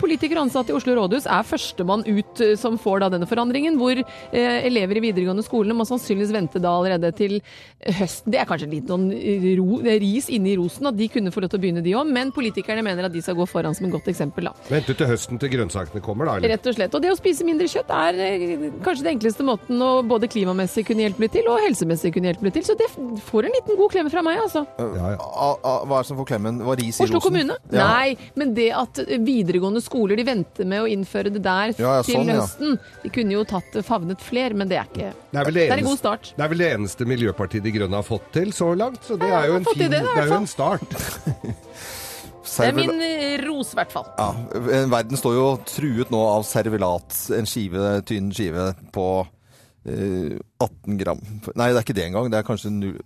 Politikere 0.00 0.40
og 0.40 0.48
ansatte 0.48 0.72
i 0.72 0.76
Oslo 0.76 0.94
rådhus 0.98 1.26
er 1.30 1.46
førstemann 1.46 2.02
ut 2.08 2.40
eh, 2.44 2.54
som 2.60 2.76
får 2.80 3.04
da 3.04 3.08
denne 3.14 3.28
forandringen, 3.30 3.78
hvor 3.80 3.96
eh, 3.96 4.66
elever 4.66 4.98
i 4.98 5.04
videregående 5.06 5.44
skolene 5.46 5.76
må 5.76 5.86
sannsynligvis 5.88 6.34
vente 6.34 6.60
da 6.62 6.72
allerede 6.76 7.12
til 7.16 7.38
høsten. 7.80 8.32
Det 8.34 8.40
er 8.42 8.48
kanskje 8.48 8.68
litt 8.70 8.90
noen 8.90 9.08
ro, 9.60 9.80
ris 10.02 10.28
inni 10.32 10.56
rosen, 10.60 10.90
at 10.90 10.98
de 10.98 11.08
kunne 11.12 11.32
få 11.32 11.44
lov 11.44 11.52
til 11.52 11.60
å 11.60 11.62
begynne 11.62 11.84
de 11.84 11.94
òg, 11.96 12.10
men 12.12 12.32
politikerne 12.34 12.84
mener 12.84 13.08
at 13.08 13.14
de 13.14 13.22
skal 13.24 13.38
gå 13.38 13.46
foran 13.48 13.76
som 13.76 13.86
et 13.88 13.94
godt 13.94 14.10
eksempel. 14.12 14.50
da. 14.50 14.54
Vente 14.68 14.96
til 14.98 15.08
høsten 15.08 15.40
til 15.40 15.52
grønnsakene 15.54 16.02
kommer, 16.04 16.28
da. 16.28 16.36
Eller? 16.40 16.56
Rett 16.56 16.68
og 16.68 16.76
slett. 16.76 16.96
Og 16.98 17.04
det 17.04 17.14
å 17.14 17.18
spise 17.18 17.46
mindre 17.48 17.70
kjøtt 17.70 17.94
er 17.96 18.20
eh, 18.26 18.66
kanskje 18.84 19.06
den 19.06 19.14
enkleste 19.14 19.46
måten 19.46 19.80
å 19.86 19.90
både 20.06 20.28
klimamessig 20.30 20.84
kunne 20.90 21.06
hjelpe 21.06 21.24
litt 21.24 21.36
til, 21.38 21.48
og 21.48 21.64
helsemessig 21.64 22.12
kunne 22.16 22.32
hjelpe 22.32 22.48
litt 22.48 22.58
til. 22.58 22.66
Så 22.68 22.76
det 22.80 22.90
får 23.30 23.48
en 23.48 23.56
liten 23.56 23.80
god 23.80 23.94
klem 23.96 24.12
fra 24.12 24.24
meg, 24.26 24.42
altså. 24.44 24.66
Ja, 24.76 25.14
ja. 25.14 25.16
Hva 25.16 25.86
er 25.86 26.04
det 26.04 26.10
som 26.10 26.20
får 26.20 26.30
klemmen? 26.34 26.60
Var 26.68 26.80
ris 26.82 27.00
i 27.00 27.06
Oslo 27.06 27.20
rosen? 27.20 27.26
kommune? 27.30 27.56
Ja. 27.72 27.88
Nei, 27.88 28.16
men 28.36 28.52
det 28.58 28.68
at 28.76 29.00
videregående 29.08 29.59
skoler 29.84 30.18
de 30.18 30.24
venter 30.26 30.68
med 30.68 30.84
å 30.84 30.88
innføre 30.90 31.32
det 31.32 31.42
der 31.44 31.72
Ja, 31.76 31.96
ja, 31.98 32.02
til 32.06 32.18
sånn, 32.18 32.32
høsten. 32.34 32.78
De 33.04 33.12
kunne 33.14 33.36
jo 33.36 33.44
tatt 33.48 33.78
favnet 33.86 34.22
fler, 34.24 34.56
men 34.56 34.70
det 34.70 34.80
er 34.80 34.90
ikke 34.90 35.12
Det 35.30 35.40
er 35.40 35.48
vel 35.50 35.58
det 35.58 35.66
Det 35.66 35.76
er 35.76 35.84
en 35.84 35.90
god 35.90 36.02
start. 36.02 36.32
Det 36.36 36.44
er 36.44 36.52
vel 36.54 36.64
det 36.64 36.70
eneste 36.74 37.08
Miljøpartiet 37.08 37.66
De 37.66 37.74
Grønne 37.76 38.00
har 38.00 38.06
fått 38.06 38.30
til 38.36 38.52
så 38.56 38.72
langt, 38.78 39.02
så 39.06 39.18
det 39.20 39.30
er 39.30 39.50
jo 39.50 39.58
en 39.60 39.68
fin 39.70 39.84
det, 39.86 40.02
Det 40.02 40.24
er 40.24 40.32
jo 40.32 40.38
en 40.40 40.50
start. 40.50 40.96
Det 42.50 42.66
er 42.66 42.74
min 42.74 42.98
eh, 43.04 43.36
ros, 43.44 43.68
i 43.72 43.78
hvert 43.78 43.92
fall. 43.94 44.08
Ja, 44.18 44.32
verden 44.90 45.18
står 45.20 45.36
jo 45.36 45.44
truet 45.70 46.10
nå 46.10 46.18
av 46.32 46.42
servilat, 46.48 47.14
en 47.36 47.46
skive, 47.46 48.00
tynn 48.08 48.32
skive 48.34 48.72
på 48.94 49.04
eh, 49.86 50.34
18 50.60 50.98
gram. 51.00 51.20
Nei, 51.56 51.70
det 51.72 51.80
er 51.80 51.84
ikke 51.86 51.96
det 51.96 52.04
engang. 52.10 52.30
Det 52.30 52.38
er 52.40 52.46
kanskje 52.46 52.70
null 52.74 52.98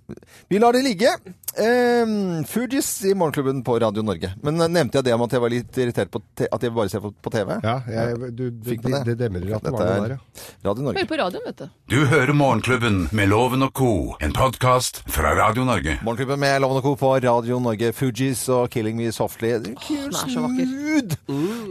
Vi 0.51 0.59
lar 0.59 0.75
det 0.75 0.83
ligge. 0.85 1.11
Eh, 1.55 2.15
Fujis 2.51 2.89
i 3.07 3.15
Morgenklubben 3.15 3.63
på 3.65 3.77
Radio 3.81 4.03
Norge. 4.03 4.33
Men 4.43 4.59
eh, 4.61 4.69
nevnte 4.69 4.99
jeg 4.99 5.07
det 5.07 5.15
om 5.15 5.23
at 5.27 5.37
jeg 5.37 5.45
var 5.45 5.53
litt 5.55 5.79
irritert 5.79 6.11
på 6.11 6.21
te 6.35 6.49
at 6.51 6.67
jeg 6.67 6.75
bare 6.75 6.91
ser 6.91 7.05
på, 7.05 7.13
på 7.23 7.31
TV? 7.35 7.55
Ja, 7.63 7.77
jeg, 7.87 8.33
du, 8.35 8.45
det, 8.51 8.67
Fikk 8.73 8.85
med 8.89 8.97
det, 9.07 9.15
det. 9.15 9.29
demrer 9.29 9.55
at 9.59 9.65
det 9.69 9.75
var 9.75 9.85
noe 9.87 9.95
er 9.95 10.03
der, 10.03 10.17
ja. 10.17 10.49
Radio 10.67 10.87
Norge. 10.89 10.99
Hører 10.99 11.11
på 11.13 11.21
radioen, 11.23 11.47
vet 11.47 11.63
du. 11.63 11.69
Du 11.95 11.99
hører 12.11 12.35
Morgenklubben 12.35 12.99
med 13.15 13.31
Loven 13.31 13.67
og 13.69 13.73
Co., 13.79 13.93
en 14.25 14.35
podkast 14.35 15.03
fra 15.15 15.35
Radio 15.39 15.67
Norge. 15.69 15.99
Morgenklubben 16.03 16.43
med 16.43 16.59
Loven 16.65 16.81
og 16.83 16.89
Co. 16.89 16.95
på 17.05 17.13
Radio 17.23 17.61
Norge. 17.63 17.93
Fujis 17.95 18.49
og 18.51 18.69
'Killing 18.75 18.99
Me 18.99 19.13
Softly'. 19.15 19.71
Kul, 19.87 20.11
vakker. 20.11 20.35
smooth 20.35 21.15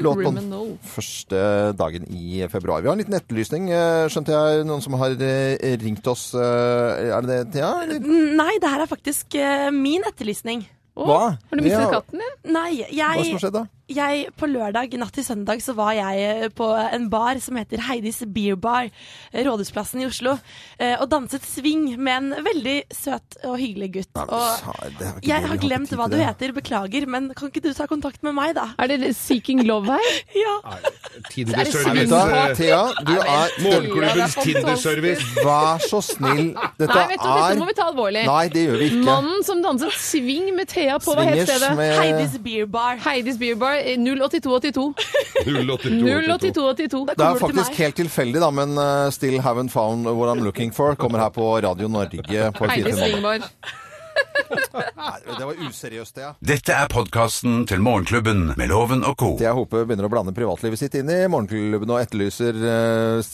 låt 0.04 0.24
på 0.24 0.32
den 0.32 0.78
første 0.96 1.74
dagen 1.78 2.08
i 2.08 2.48
februar. 2.52 2.82
Vi 2.82 2.88
har 2.88 2.96
en 2.96 3.02
liten 3.04 3.17
etterlysning, 3.17 3.69
eh, 3.72 4.08
skjønte 4.12 4.32
jeg. 4.34 4.65
Noen 4.67 4.82
som 4.84 4.96
har 5.00 5.15
eh, 5.19 5.73
ringt 5.82 6.06
oss. 6.08 6.34
eh, 6.36 7.10
Er 7.18 7.22
det 7.22 7.52
det? 7.52 7.60
Ja. 7.60 7.86
Nei, 7.86 8.58
det 8.62 8.70
her 8.70 8.82
er 8.82 8.88
faktisk 8.88 9.34
eh, 9.36 9.72
min 9.72 10.04
etterlysning. 10.04 10.68
Å, 10.96 11.06
Hva? 11.08 11.20
Har 11.50 11.58
du 11.58 11.64
mistet 11.64 11.82
Ja. 11.82 11.90
katten 11.90 12.20
din? 12.22 12.54
Nei, 12.54 12.86
Hva 13.18 13.24
som 13.26 13.32
har 13.34 13.40
skjedd 13.40 13.54
da? 13.54 13.66
Jeg 13.91 14.28
På 14.39 14.48
lørdag 14.48 14.93
natt 15.00 15.13
til 15.15 15.26
søndag 15.26 15.62
så 15.63 15.74
var 15.76 15.91
jeg 15.98 16.22
eh, 16.24 16.50
på 16.56 16.65
en 16.72 17.10
bar 17.12 17.39
som 17.43 17.58
heter 17.60 17.82
Heidis 17.84 18.22
Beer 18.32 18.56
Bar, 18.60 18.88
eh, 19.34 19.43
Rådhusplassen 19.43 20.02
i 20.02 20.08
Oslo, 20.08 20.38
eh, 20.80 20.96
og 21.02 21.10
danset 21.12 21.43
swing 21.46 21.98
med 22.00 22.13
en 22.13 22.46
veldig 22.46 22.76
søt 22.96 23.38
og 23.43 23.58
hyggelig 23.60 23.89
gutt. 23.98 24.12
Nei, 24.15 24.26
Og 24.30 25.00
det 25.00 25.12
jeg 25.28 25.48
har 25.50 25.60
glemt 25.60 25.91
hva 25.98 26.08
du 26.12 26.15
heter, 26.19 26.54
beklager, 26.56 27.08
men 27.10 27.32
kan 27.36 27.52
ikke 27.52 27.63
du 27.65 27.72
ta 27.76 27.88
kontakt 27.89 28.24
med 28.24 28.36
meg, 28.38 28.54
da? 28.58 28.69
Er 28.80 28.93
det 28.93 29.12
Seeking 29.19 29.65
Love 29.67 29.91
her? 29.98 30.10
Ja. 30.43 30.54
Tinder-service. 31.30 32.22
Thea, 32.58 32.80
du 33.06 33.13
er 33.19 33.54
Morgenklubbens 33.63 34.38
Tinder-service. 34.39 35.28
Vær 35.43 35.84
så 35.84 36.02
snill. 36.04 36.54
Dette 36.80 36.89
Nei, 36.89 37.06
vet 37.12 37.22
du, 37.22 37.28
dette 37.28 37.60
må 37.60 37.67
vi 37.67 37.76
er 37.76 37.78
ta 37.78 37.89
alvorlig. 37.91 38.24
Nei, 38.28 38.46
det 38.54 38.65
gjør 38.65 38.80
vi 38.82 38.89
ikke. 38.89 39.04
Mannen 39.06 39.46
som 39.46 39.62
danset 39.63 39.93
swing 40.00 40.50
med 40.58 40.72
Thea 40.74 40.98
på 41.04 41.15
hva 41.15 41.28
het 41.30 41.46
stedet? 41.48 41.74
med 41.78 41.93
Heidis 42.00 42.39
Beer 42.43 42.69
Bar. 42.74 42.98
Heidis 43.06 43.38
Beer 43.41 43.60
Bar 43.60 43.73
eh, 43.80 43.98
08282. 43.98 44.94
08282. 45.46 47.06
Det 47.18 47.26
er 47.26 47.40
faktisk 47.42 47.80
helt 47.84 47.96
tilfeldig, 47.96 48.42
da, 48.42 48.50
men 48.52 48.78
uh, 48.78 49.10
Still 49.14 49.40
Haven't 49.44 49.74
Found 49.74 50.08
What 50.08 50.34
I'm 50.34 50.44
Looking 50.44 50.74
For 50.76 50.96
kommer 50.96 51.20
her 51.20 51.30
på 51.34 51.50
Radio 51.62 51.88
Norge 51.88 52.52
på 52.58 52.70
Heidis 52.72 53.00
4 53.00 53.10
swingbar. 53.10 53.50
Nei, 54.73 55.17
det 55.25 55.45
var 55.45 55.62
useriøst, 55.67 56.15
det. 56.15 56.23
Ja. 56.23 56.32
Dette 56.53 56.75
er 56.75 56.89
podkasten 56.91 57.63
til 57.69 57.84
Morgenklubben 57.84 58.45
med 58.60 58.71
Loven 58.71 59.06
og 59.08 59.17
co. 59.19 59.32
Jeg 59.41 59.56
håper 59.58 59.88
begynner 59.88 60.08
å 60.08 60.12
blande 60.13 60.36
privatlivet 60.36 60.82
sitt 60.82 60.97
inn 60.99 61.12
i 61.13 61.19
morgenklubben 61.32 61.93
og 61.93 62.01
etterlyser 62.03 62.60
eh, 62.73 63.32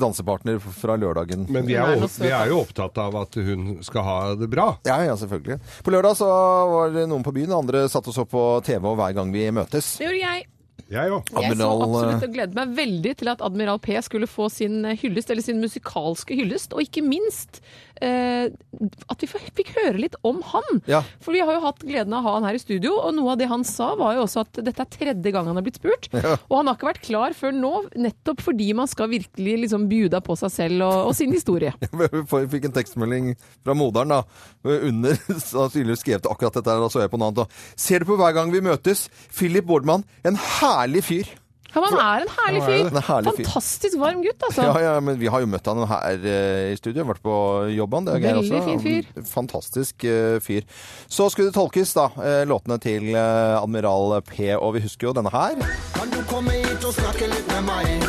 dansepartner 0.00 0.60
fra 0.62 0.98
lørdagen. 1.00 1.46
Men 1.52 1.68
vi 1.68 1.78
er, 1.78 1.96
jo, 1.96 2.10
vi 2.20 2.32
er 2.34 2.52
jo 2.52 2.62
opptatt 2.64 3.00
av 3.02 3.16
at 3.22 3.40
hun 3.48 3.78
skal 3.86 4.06
ha 4.06 4.18
det 4.38 4.50
bra. 4.52 4.70
Ja, 4.88 5.00
ja, 5.06 5.16
selvfølgelig. 5.18 5.60
På 5.84 5.94
lørdag 5.94 6.18
så 6.20 6.28
var 6.74 6.94
det 6.94 7.08
noen 7.10 7.26
på 7.26 7.34
byen, 7.36 7.54
andre 7.58 7.86
satt 7.92 8.08
og 8.10 8.16
så 8.16 8.26
på 8.28 8.44
TV 8.66 8.92
og 8.92 9.00
hver 9.00 9.16
gang 9.18 9.34
vi 9.34 9.48
møtes. 9.54 9.96
Det 9.98 10.08
gjorde 10.08 10.22
jeg. 10.24 10.46
Jeg 10.88 11.12
òg. 11.12 11.28
Jeg 11.36 11.56
så 11.58 11.68
absolutt 11.68 12.22
eh, 12.22 12.24
og 12.24 12.32
gledet 12.32 12.56
meg 12.56 12.70
veldig 12.78 13.10
til 13.20 13.28
at 13.28 13.42
Admiral 13.44 13.80
P 13.84 13.92
skulle 14.04 14.28
få 14.30 14.46
sin 14.52 14.80
eh, 14.88 14.96
hyllest, 14.96 15.28
eller 15.28 15.44
sin 15.44 15.60
musikalske 15.60 16.36
hyllest, 16.38 16.72
og 16.72 16.80
ikke 16.80 17.02
minst 17.04 17.60
eh, 18.00 18.48
at 18.48 19.20
vi 19.24 19.28
fikk 19.28 19.74
høre 19.76 20.00
litt 20.00 20.16
om 20.24 20.40
han. 20.48 20.80
Ja. 20.88 21.02
For 21.20 21.36
vi 21.36 21.42
har 21.44 21.58
jo 21.58 21.64
hatt 21.66 21.84
gleden 21.84 22.14
av 22.16 22.24
å 22.24 22.30
ha 22.30 22.38
han 22.38 22.46
her 22.48 22.56
i 22.56 22.62
studio, 22.62 22.94
og 23.02 23.12
noe 23.18 23.34
av 23.34 23.40
det 23.40 23.50
han 23.50 23.66
sa 23.68 23.90
var 24.00 24.16
jo 24.16 24.24
også 24.24 24.46
at 24.46 24.62
dette 24.64 24.86
er 24.86 24.92
tredje 24.94 25.34
gang 25.34 25.50
han 25.50 25.60
har 25.60 25.66
blitt 25.66 25.80
spurt. 25.80 26.08
Og 26.14 26.56
han 26.56 26.70
har 26.70 26.78
ikke 26.78 26.88
vært 26.88 27.04
klar 27.04 27.36
før 27.36 27.52
nå, 27.58 27.74
nettopp 28.08 28.40
fordi 28.46 28.70
man 28.78 28.88
skal 28.88 29.12
virkelig 29.12 29.58
liksom 29.66 29.88
bjuda 29.92 30.22
på 30.24 30.38
seg 30.40 30.54
selv 30.54 30.86
og, 30.88 31.10
og 31.10 31.14
sin 31.18 31.36
historie. 31.36 31.74
Vi 32.38 32.44
fikk 32.54 32.70
en 32.70 32.76
tekstmelding 32.78 33.34
fra 33.66 33.76
moderen 33.76 34.16
da, 34.16 34.22
under 34.64 35.20
sannsynligvis 35.50 36.06
skrevet 36.06 36.32
akkurat 36.32 36.56
dette, 36.56 36.80
og 36.80 36.86
da 36.86 36.90
så 36.96 37.04
jeg 37.04 37.12
på 37.12 37.20
noe 37.20 37.34
annet. 37.34 37.60
Ser 37.76 38.00
du 38.00 38.08
på 38.08 38.16
hver 38.20 38.32
gang 38.36 38.48
vi 38.54 38.64
møtes, 38.64 39.08
Philip 39.34 39.66
Bordmann, 39.68 40.06
en 40.24 40.38
herlig 40.38 40.77
fyr. 41.04 41.28
Ja, 41.68 41.82
men 41.84 41.92
han 41.92 42.00
er 42.00 42.22
en 42.24 42.30
herlig 42.32 42.60
fyr. 42.64 42.86
En 42.88 43.02
herlig 43.04 43.32
fyr. 43.36 43.44
Fantastisk 43.44 43.98
varm 44.00 44.22
gutt, 44.24 44.40
altså. 44.46 44.62
Ja, 44.64 44.78
ja, 44.80 44.92
men 45.04 45.18
vi 45.20 45.28
har 45.28 45.42
jo 45.44 45.48
møtt 45.52 45.66
han 45.68 45.82
her 45.90 46.24
eh, 46.24 46.70
i 46.72 46.78
studio, 46.80 47.04
vært 47.04 47.20
på 47.22 47.34
jobben. 47.76 48.06
det 48.08 48.14
er 48.16 48.22
Veldig 48.24 48.40
også. 48.56 48.62
fin 48.64 48.80
fyr. 48.80 49.10
Fantastisk 49.28 50.06
eh, 50.08 50.38
fyr. 50.40 50.64
Så 51.12 51.28
skulle 51.30 51.50
det 51.52 51.58
tolkes 51.58 51.92
da, 51.98 52.06
eh, 52.24 52.40
låtene 52.48 52.80
til 52.80 53.10
eh, 53.12 53.58
Admiral 53.60 54.16
P, 54.24 54.48
og 54.56 54.78
vi 54.78 54.84
husker 54.86 55.10
jo 55.10 55.14
denne 55.20 55.28
her. 55.34 55.60
Kan 55.92 56.08
du 56.16 56.22
komme 56.32 56.56
hit 56.56 56.88
og 56.88 56.96
snakke 56.96 57.28
litt 57.34 57.52
med 57.52 57.68
meg? 57.68 58.08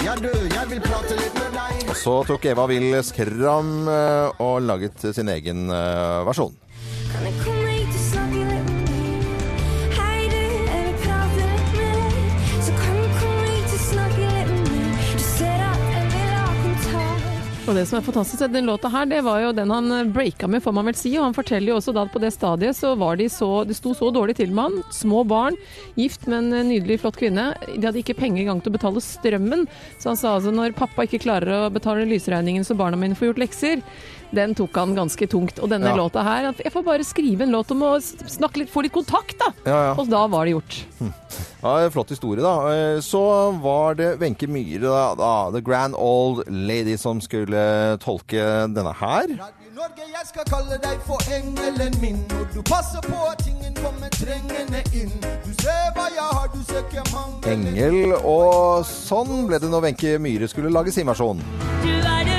Ja 0.00 0.16
du, 0.16 0.30
jeg 0.32 0.66
vil 0.72 0.80
prate 0.80 1.20
litt 1.20 1.36
med 1.36 1.52
deg. 1.60 1.84
Og 1.92 1.96
så 2.00 2.16
tok 2.32 2.48
Eva 2.48 2.64
Will 2.70 2.96
Skram 3.04 3.74
eh, 3.92 4.40
og 4.40 4.62
laget 4.64 5.04
sin 5.12 5.28
egen 5.36 5.68
eh, 5.68 6.20
versjon. 6.32 6.56
Kan 7.12 7.28
jeg 7.28 7.42
komme 7.44 7.59
Og 17.70 17.76
det 17.78 17.84
som 17.86 18.00
er 18.00 18.02
fantastisk 18.02 18.42
den 18.50 18.66
låta 18.66 18.88
her, 18.90 19.04
det 19.06 19.20
var 19.22 19.44
jo 19.44 19.50
den 19.54 19.70
han 19.70 19.92
eh, 19.94 20.08
breaka 20.10 20.48
med, 20.50 20.58
får 20.64 20.72
man 20.74 20.88
vel 20.90 20.96
si. 20.98 21.12
Og 21.20 21.28
han 21.28 21.36
forteller 21.36 21.70
jo 21.70 21.76
også 21.78 21.92
da 21.94 22.02
at 22.02 22.10
på 22.10 22.18
det 22.18 22.32
stadiet 22.34 22.74
så 22.74 22.96
var 22.98 23.20
de 23.20 23.28
så 23.30 23.62
Det 23.62 23.76
sto 23.78 23.92
så 23.94 24.08
dårlig 24.10 24.34
til 24.40 24.50
med 24.50 24.64
han. 24.64 24.80
Små 24.90 25.20
barn, 25.22 25.54
gift 25.94 26.26
med 26.26 26.48
en 26.48 26.72
nydelig, 26.72 26.98
flott 27.04 27.20
kvinne. 27.20 27.52
De 27.70 27.84
hadde 27.86 28.02
ikke 28.02 28.18
penger 28.18 28.42
engang 28.42 28.58
til 28.64 28.72
å 28.72 28.74
betale 28.74 29.04
strømmen. 29.06 29.68
Så 30.02 30.10
han 30.10 30.18
sa 30.18 30.32
altså 30.40 30.50
når 30.50 30.74
pappa 30.80 31.06
ikke 31.06 31.22
klarer 31.22 31.68
å 31.68 31.70
betale 31.70 32.08
lysregningen 32.10 32.66
så 32.66 32.74
barna 32.74 32.98
mine 32.98 33.14
får 33.14 33.30
gjort 33.30 33.44
lekser, 33.44 33.86
den 34.32 34.54
tok 34.54 34.74
han 34.76 34.94
ganske 34.94 35.26
tungt. 35.28 35.58
Og 35.62 35.68
denne 35.70 35.88
Ja. 35.90 35.96
låta 35.96 36.22
her 36.22 36.52
Jeg 36.62 36.72
får 36.72 36.84
bare 36.84 37.04
skrive 37.04 37.42
en 37.42 37.50
låt 37.52 37.70
om 37.70 37.82
å 37.82 37.96
snakke 38.00 38.58
litt, 38.58 38.70
få 38.70 38.82
litt 38.82 38.92
kontakt, 38.92 39.38
da. 39.38 39.52
Ja, 39.66 39.84
ja. 39.88 39.94
Og 39.98 40.08
da 40.08 40.26
var 40.26 40.44
det 40.44 40.52
gjort. 40.54 40.84
Ja, 41.62 41.90
Flott 41.90 42.08
historie, 42.10 42.40
da. 42.42 42.68
Eh, 42.72 43.00
Så 43.00 43.52
var 43.60 43.94
det 43.94 44.18
Wenche 44.20 44.46
Myhre, 44.48 44.80
da, 44.80 45.14
da, 45.14 45.50
The 45.50 45.60
Grand 45.60 45.94
Old 45.96 46.44
Lady, 46.48 46.96
som 46.96 47.20
skulle 47.20 47.98
tolke 47.98 48.68
denne 48.72 48.92
her. 48.94 49.26
Norge, 49.80 50.04
jeg 50.12 50.26
skal 50.26 50.44
kalle 50.44 50.78
deg 50.82 50.98
for 51.06 51.18
engelen 51.32 51.94
min. 52.00 52.24
Når 52.28 52.46
du 52.54 52.62
passer 52.62 53.00
på 53.00 53.16
at 53.30 53.46
ingen 53.48 53.72
kommer 53.74 54.08
trengende 54.12 54.82
inn. 54.92 55.12
Du 55.44 55.52
ser 55.62 55.92
hva 55.96 56.08
jeg 56.12 56.26
har, 56.36 56.48
du 56.52 56.62
ser 56.64 56.82
ikke 56.84 57.04
mange 57.14 57.46
Engel, 57.54 58.12
og 58.24 58.84
sånn 58.84 59.46
ble 59.48 59.58
det 59.58 59.70
når 59.70 59.80
Wenche 59.88 60.18
Myhre 60.20 60.48
skulle 60.48 60.70
lage 60.72 60.92
sin 60.92 61.06
versjon. 61.08 61.40
Du 61.82 61.88
er 61.88 62.29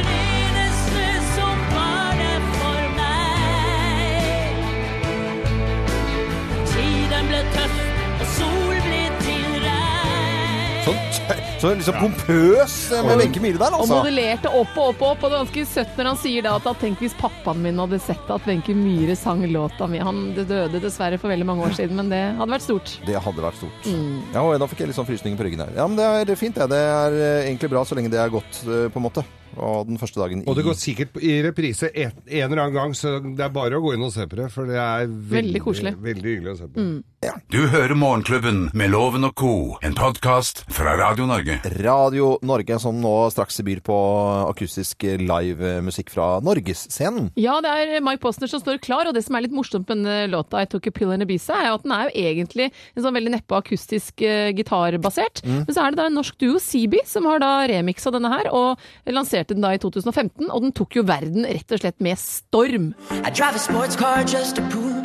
så 11.61 11.73
liksom 11.73 11.97
pompøs 11.99 12.75
eh, 12.91 13.03
med 13.07 13.21
Wenche 13.21 13.43
Myhre 13.43 13.61
der, 13.61 13.75
altså. 13.77 13.87
Og 13.87 14.05
modellerte 14.05 14.51
opp 14.61 14.77
og 14.77 14.91
opp 14.91 15.01
og 15.03 15.07
opp. 15.13 15.25
Og 15.25 15.31
det 15.31 15.37
er 15.37 15.43
ganske 15.45 15.65
søtt 15.73 15.99
når 15.99 16.11
han 16.11 16.21
sier 16.21 16.45
da 16.47 16.55
at, 16.59 16.69
at 16.71 16.81
tenk 16.83 17.03
hvis 17.03 17.17
pappaen 17.19 17.61
min 17.65 17.81
hadde 17.81 18.01
sett 18.03 18.31
at 18.33 18.47
Wenche 18.49 18.75
Myhre 18.77 19.17
sang 19.19 19.43
låta 19.51 19.89
mi. 19.91 20.01
Han 20.03 20.23
døde 20.37 20.81
dessverre 20.81 21.19
for 21.21 21.33
veldig 21.33 21.47
mange 21.47 21.67
år 21.67 21.77
siden, 21.77 21.99
men 21.99 22.11
det 22.13 22.23
hadde 22.39 22.55
vært 22.55 22.67
stort. 22.67 22.95
Det 23.07 23.19
hadde 23.27 23.45
vært 23.45 23.61
stort. 23.61 23.89
Mm. 23.89 24.17
Ja, 24.33 24.45
og 24.45 24.57
da 24.61 24.69
fikk 24.71 24.85
jeg 24.85 24.91
litt 24.91 24.99
sånn 24.99 25.09
frysninger 25.09 25.39
på 25.39 25.49
ryggen 25.49 25.65
her. 25.65 25.75
Ja, 25.77 25.87
men 25.89 25.99
det 25.99 26.35
er 26.35 26.39
fint, 26.39 26.57
det. 26.57 26.69
Det 26.71 26.81
er 26.81 27.19
eh, 27.19 27.45
egentlig 27.49 27.71
bra 27.73 27.85
så 27.87 27.97
lenge 27.97 28.11
det 28.13 28.21
er 28.21 28.33
godt, 28.33 28.63
eh, 28.67 28.87
på 28.91 29.01
en 29.01 29.07
måte. 29.09 29.25
Og 29.57 29.87
den 29.89 29.99
første 30.01 30.21
dagen 30.21 30.43
Og 30.47 30.55
det 30.57 30.65
går 30.65 30.77
sikkert 30.79 31.17
i 31.21 31.39
reprise 31.43 31.91
en, 31.91 32.13
en 32.25 32.45
eller 32.47 32.63
annen 32.65 32.77
gang, 32.77 32.95
så 32.97 33.17
det 33.19 33.43
er 33.43 33.53
bare 33.53 33.79
å 33.79 33.83
gå 33.83 33.95
inn 33.95 34.05
og 34.05 34.13
se 34.13 34.27
på 34.29 34.39
det. 34.39 34.49
For 34.53 34.69
det 34.69 34.79
er 34.79 35.07
veldig, 35.07 35.63
koselig. 35.63 35.95
veldig 36.01 36.35
hyggelig 36.35 36.53
å 36.53 36.59
se 36.61 36.69
på. 36.71 36.85
Du 37.53 37.59
hører 37.69 37.93
Morgenklubben 37.93 38.63
med 38.73 38.89
Loven 38.89 39.27
og 39.27 39.35
co., 39.37 39.53
en 39.85 39.93
podkast 39.93 40.63
fra 40.73 40.95
Radio 40.97 41.27
Norge. 41.29 41.59
Radio 41.83 42.31
Norge, 42.41 42.79
som 42.81 42.97
nå 42.97 43.11
straks 43.33 43.59
byr 43.65 43.83
på 43.85 43.97
akustisk 44.47 45.05
livemusikk 45.21 46.09
fra 46.09 46.39
Norgesscenen. 46.41 47.29
Ja, 47.37 47.59
det 47.61 47.75
er 47.77 48.01
Mike 48.01 48.23
Posner 48.23 48.49
som 48.49 48.63
står 48.63 48.79
klar, 48.81 49.05
og 49.05 49.13
det 49.13 49.21
som 49.27 49.37
er 49.37 49.45
litt 49.45 49.53
morsomt 49.53 49.85
med 49.91 50.01
denne 50.01 50.31
låta 50.33 50.63
I 50.63 50.69
Took 50.71 50.89
a 50.89 50.95
Pill 50.95 51.13
in 51.13 51.21
Ibiza, 51.25 51.59
er 51.59 51.75
at 51.75 51.85
den 51.85 51.93
er 51.93 52.07
jo 52.07 52.25
egentlig 52.31 52.71
en 52.71 53.05
sånn 53.05 53.15
veldig 53.19 53.35
neppe 53.35 53.59
akustisk 53.59 54.25
eh, 54.25 54.49
gitarbasert. 54.57 55.43
Men 55.45 55.69
så 55.69 55.85
er 55.85 55.93
det 55.93 56.01
da 56.01 56.09
en 56.09 56.17
norsk 56.17 56.39
duo, 56.41 56.57
Seabee, 56.61 57.05
som 57.05 57.29
har 57.29 57.43
da 57.43 57.51
remiksa 57.69 58.13
denne 58.15 58.33
her, 58.33 58.49
og 58.49 58.81
lanserte 59.41 59.55
den 59.55 59.63
da 59.63 59.73
i 59.73 59.77
2015, 59.77 60.51
og 60.51 60.61
den 60.61 60.71
tok 60.71 60.95
jo 60.95 61.03
verden 61.03 61.45
rett 61.45 61.71
og 61.71 61.79
slett 61.81 61.99
med 62.01 62.17
storm. 62.17 62.93
I 63.11 63.31
drive 63.31 63.55
a 63.55 63.59
sports 63.59 63.95
car 63.95 64.23
just 64.23 64.55
to 64.55 64.61
prove 64.69 65.01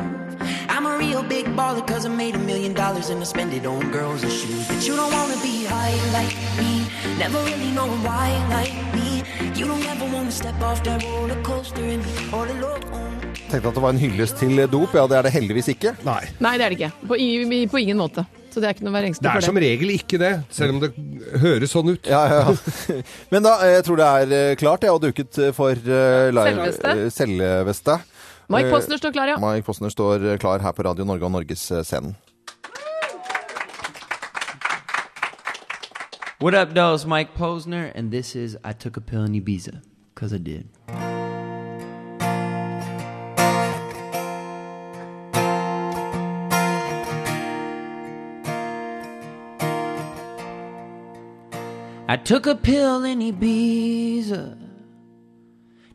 I'm 0.69 0.87
a 0.87 0.99
real 0.99 1.23
big 1.23 1.47
baller 1.57 1.87
cause 1.87 2.05
I 2.05 2.11
made 2.11 2.35
a 2.35 2.39
million 2.39 2.75
dollars 2.75 3.11
and 3.11 3.21
I 3.21 3.25
spend 3.25 3.53
it 3.55 3.67
on 3.67 3.91
girls 3.91 4.23
and 4.23 4.33
shoes. 4.33 4.69
But 4.69 4.87
you 4.87 4.95
don't 4.97 5.13
wanna 5.13 5.41
be 5.43 5.65
high 5.65 5.97
like 6.13 6.37
me, 6.59 6.86
never 7.19 7.41
really 7.45 7.71
know 7.73 7.89
why 8.07 8.29
like 8.55 8.75
me. 8.95 9.23
You 9.59 9.67
don't 9.67 9.85
ever 9.93 10.07
wanna 10.15 10.31
step 10.31 10.61
off 10.63 10.83
that 10.85 11.03
roller 11.05 11.39
coaster 11.43 11.83
and 11.83 12.03
be 12.03 12.15
all 12.33 12.45
alone. 12.57 13.13
Tenkte 13.51 13.69
at 13.71 13.77
det 13.77 13.83
var 13.85 13.93
en 13.95 14.01
hyllest 14.01 14.41
til 14.41 14.59
dop. 14.71 14.95
Ja, 14.97 15.07
det 15.07 15.17
er 15.21 15.29
det 15.29 15.33
heldigvis 15.37 15.69
ikke. 15.73 15.95
Nei. 16.07 16.23
Nei, 16.43 16.57
det 16.59 16.67
er 16.67 16.75
det 16.75 16.79
ikke. 16.81 16.93
På, 17.09 17.17
i, 17.17 17.61
på 17.71 17.79
ingen 17.83 18.01
måte. 18.01 18.27
Så 18.51 18.61
det 18.63 18.71
er 18.71 18.75
ikke 18.77 18.87
noe 18.87 18.95
å 18.95 18.97
være 18.97 19.13
Det 19.13 19.29
er 19.29 19.35
for 19.37 19.45
som 19.45 19.59
det. 19.59 19.63
regel 19.67 19.91
ikke 19.93 20.19
det, 20.19 20.33
selv 20.57 20.75
om 20.75 20.81
det 20.81 20.91
høres 21.43 21.73
sånn 21.77 21.91
ut. 21.93 22.09
Ja, 22.09 22.23
ja. 22.33 22.39
ja. 22.49 23.01
Men 23.33 23.45
da, 23.45 23.53
eh, 23.67 23.75
jeg 23.77 23.85
tror 23.87 24.01
det 24.01 24.07
er 24.09 24.33
eh, 24.39 24.55
klart, 24.57 24.87
jeg, 24.87 24.95
og 24.97 25.03
duket 25.05 25.41
for 25.55 25.77
uh, 25.77 26.31
live 26.33 26.55
Selveste. 26.57 26.95
eh, 26.97 27.11
selveste. 27.13 27.99
Mike 28.49 28.71
Eh, 28.71 28.73
Posner 28.73 29.01
står 29.03 29.13
klar, 29.13 29.29
ja. 29.35 29.37
Mike 29.43 29.67
Posner 29.67 29.93
står 29.93 30.25
eh, 30.33 30.39
klar 30.41 30.63
her 30.65 30.73
på 30.73 30.87
Radio 30.89 31.05
Norge 31.05 31.27
og 31.29 31.35
Norgesscenen. 31.37 32.17
What 36.39 36.55
up? 36.55 36.77
It's 36.77 37.07
Mike 37.07 37.35
Posner, 37.35 37.91
and 37.95 38.11
this 38.11 38.37
is 38.37 38.59
I 38.63 38.75
Took 38.75 38.99
a 38.99 39.01
Pill 39.01 39.25
in 39.25 39.33
Ibiza. 39.33 39.81
Because 40.15 40.35
I 40.35 40.37
did. 40.37 40.69
I 52.07 52.19
took 52.23 52.47
a 52.47 52.55
pill 52.55 53.05
in 53.05 53.21
Ibiza 53.21 54.59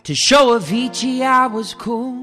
to 0.02 0.16
show 0.16 0.60
Avicii 0.60 1.22
I 1.22 1.46
was 1.46 1.76
cool. 1.76 2.21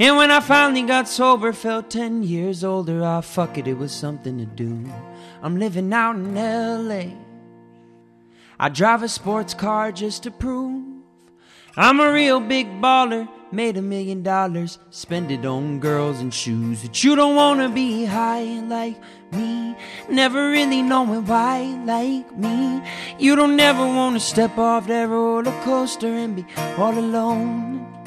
And 0.00 0.16
when 0.16 0.30
I 0.30 0.40
finally 0.40 0.82
got 0.82 1.08
sober, 1.08 1.52
felt 1.52 1.90
10 1.90 2.22
years 2.22 2.62
older. 2.62 3.02
Ah, 3.02 3.20
fuck 3.20 3.58
it, 3.58 3.66
it 3.66 3.76
was 3.76 3.92
something 3.92 4.38
to 4.38 4.46
do. 4.46 4.84
I'm 5.42 5.58
living 5.58 5.92
out 5.92 6.14
in 6.16 6.34
LA. 6.34 7.14
I 8.60 8.68
drive 8.68 9.02
a 9.02 9.08
sports 9.08 9.54
car 9.54 9.92
just 9.92 10.22
to 10.24 10.30
prove 10.30 10.84
I'm 11.76 12.00
a 12.00 12.12
real 12.12 12.40
big 12.40 12.66
baller 12.80 13.28
made 13.52 13.76
a 13.76 13.82
million 13.82 14.22
dollars, 14.22 14.78
spend 14.90 15.30
it 15.30 15.44
on 15.44 15.80
girls 15.80 16.20
and 16.20 16.32
shoes. 16.32 16.82
That 16.82 17.02
you 17.02 17.16
don't 17.16 17.36
wanna 17.36 17.68
be 17.68 18.04
high 18.04 18.60
like 18.60 18.96
me, 19.32 19.76
never 20.10 20.50
really 20.50 20.82
knowing 20.82 21.24
why 21.26 21.60
like 21.84 22.36
me. 22.36 22.82
You 23.18 23.36
don't 23.36 23.56
never 23.56 23.84
wanna 23.86 24.20
step 24.20 24.58
off 24.58 24.86
that 24.88 25.08
roller 25.08 25.52
coaster 25.62 26.08
and 26.08 26.36
be 26.36 26.46
all 26.76 26.96
alone. 26.98 27.97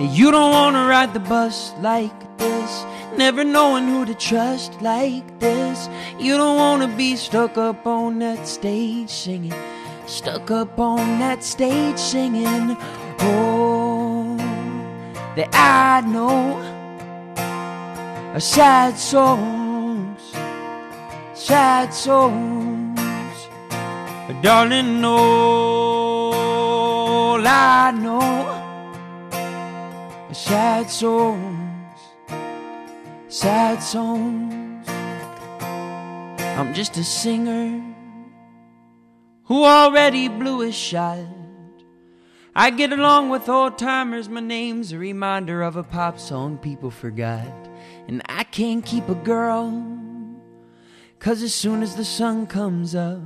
You 0.00 0.30
don't 0.30 0.52
wanna 0.52 0.86
ride 0.86 1.12
the 1.12 1.18
bus 1.18 1.72
like 1.80 2.38
this, 2.38 2.84
never 3.16 3.42
knowing 3.42 3.88
who 3.88 4.06
to 4.06 4.14
trust 4.14 4.80
like 4.80 5.40
this. 5.40 5.88
You 6.20 6.36
don't 6.36 6.56
wanna 6.56 6.86
be 6.86 7.16
stuck 7.16 7.58
up 7.58 7.84
on 7.84 8.20
that 8.20 8.46
stage 8.46 9.10
singing, 9.10 9.52
stuck 10.06 10.52
up 10.52 10.78
on 10.78 11.18
that 11.18 11.42
stage 11.42 11.98
singing. 11.98 12.76
Oh, 13.18 14.36
that 15.34 15.48
I 15.52 16.00
know 16.06 16.54
are 18.34 18.40
sad 18.40 18.96
songs, 18.96 20.20
sad 21.34 21.92
songs. 21.92 23.00
But 24.28 24.42
darling, 24.42 25.04
all 25.04 25.18
I 27.44 27.90
know 27.90 28.57
sad 30.48 30.88
songs, 30.88 32.00
sad 33.28 33.82
songs. 33.82 34.88
I'm 34.88 36.72
just 36.72 36.96
a 36.96 37.04
singer 37.04 37.82
who 39.44 39.64
already 39.64 40.28
blew 40.28 40.60
his 40.60 40.74
shot. 40.74 41.18
I 42.56 42.70
get 42.70 42.94
along 42.94 43.28
with 43.28 43.50
old 43.50 43.76
timers, 43.76 44.30
my 44.30 44.40
name's 44.40 44.90
a 44.92 44.98
reminder 44.98 45.60
of 45.60 45.76
a 45.76 45.82
pop 45.82 46.18
song 46.18 46.56
people 46.56 46.90
forgot. 46.90 47.68
And 48.08 48.22
I 48.26 48.44
can't 48.44 48.82
keep 48.82 49.06
a 49.10 49.14
girl, 49.16 49.70
cause 51.18 51.42
as 51.42 51.54
soon 51.54 51.82
as 51.82 51.94
the 51.94 52.06
sun 52.06 52.46
comes 52.46 52.94
up, 52.94 53.20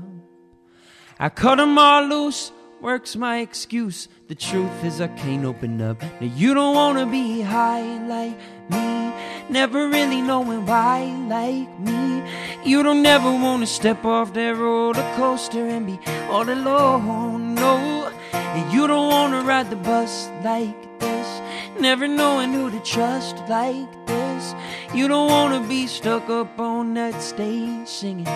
I 1.21 1.29
cut 1.29 1.61
'em 1.61 1.79
all 1.79 2.03
loose, 2.03 2.51
work's 2.83 3.15
my 3.15 3.39
excuse. 3.39 4.09
The 4.27 4.35
truth 4.35 4.85
is, 4.85 5.01
I 5.01 5.07
can't 5.09 5.45
open 5.45 5.81
up. 5.81 6.03
Now, 6.03 6.33
you 6.37 6.53
don't 6.53 6.75
wanna 6.75 7.07
be 7.07 7.41
high 7.41 7.87
like 8.07 8.37
me, 8.69 9.13
never 9.49 9.89
really 9.89 10.21
knowing 10.21 10.67
why 10.67 11.05
like 11.29 11.71
me. 11.79 12.25
You 12.65 12.83
don't 12.83 13.07
ever 13.07 13.31
wanna 13.31 13.67
step 13.67 14.05
off 14.05 14.33
that 14.35 14.57
roller 14.57 15.15
coaster 15.17 15.65
and 15.67 15.87
be 15.87 15.99
all 16.29 16.49
alone, 16.49 17.55
no. 17.55 18.11
And 18.33 18.73
you 18.73 18.87
don't 18.89 19.09
wanna 19.09 19.43
ride 19.43 19.71
the 19.71 19.77
bus 19.77 20.29
like 20.43 20.99
this, 20.99 21.41
never 21.79 22.09
knowing 22.09 22.53
who 22.53 22.71
to 22.71 22.81
trust 22.81 23.37
like 23.49 23.91
this. 24.07 24.55
You 24.93 25.07
don't 25.07 25.31
wanna 25.31 25.61
be 25.69 25.87
stuck 25.87 26.29
up 26.29 26.59
on 26.59 26.95
that 26.95 27.23
stage 27.23 27.87
singing, 27.87 28.29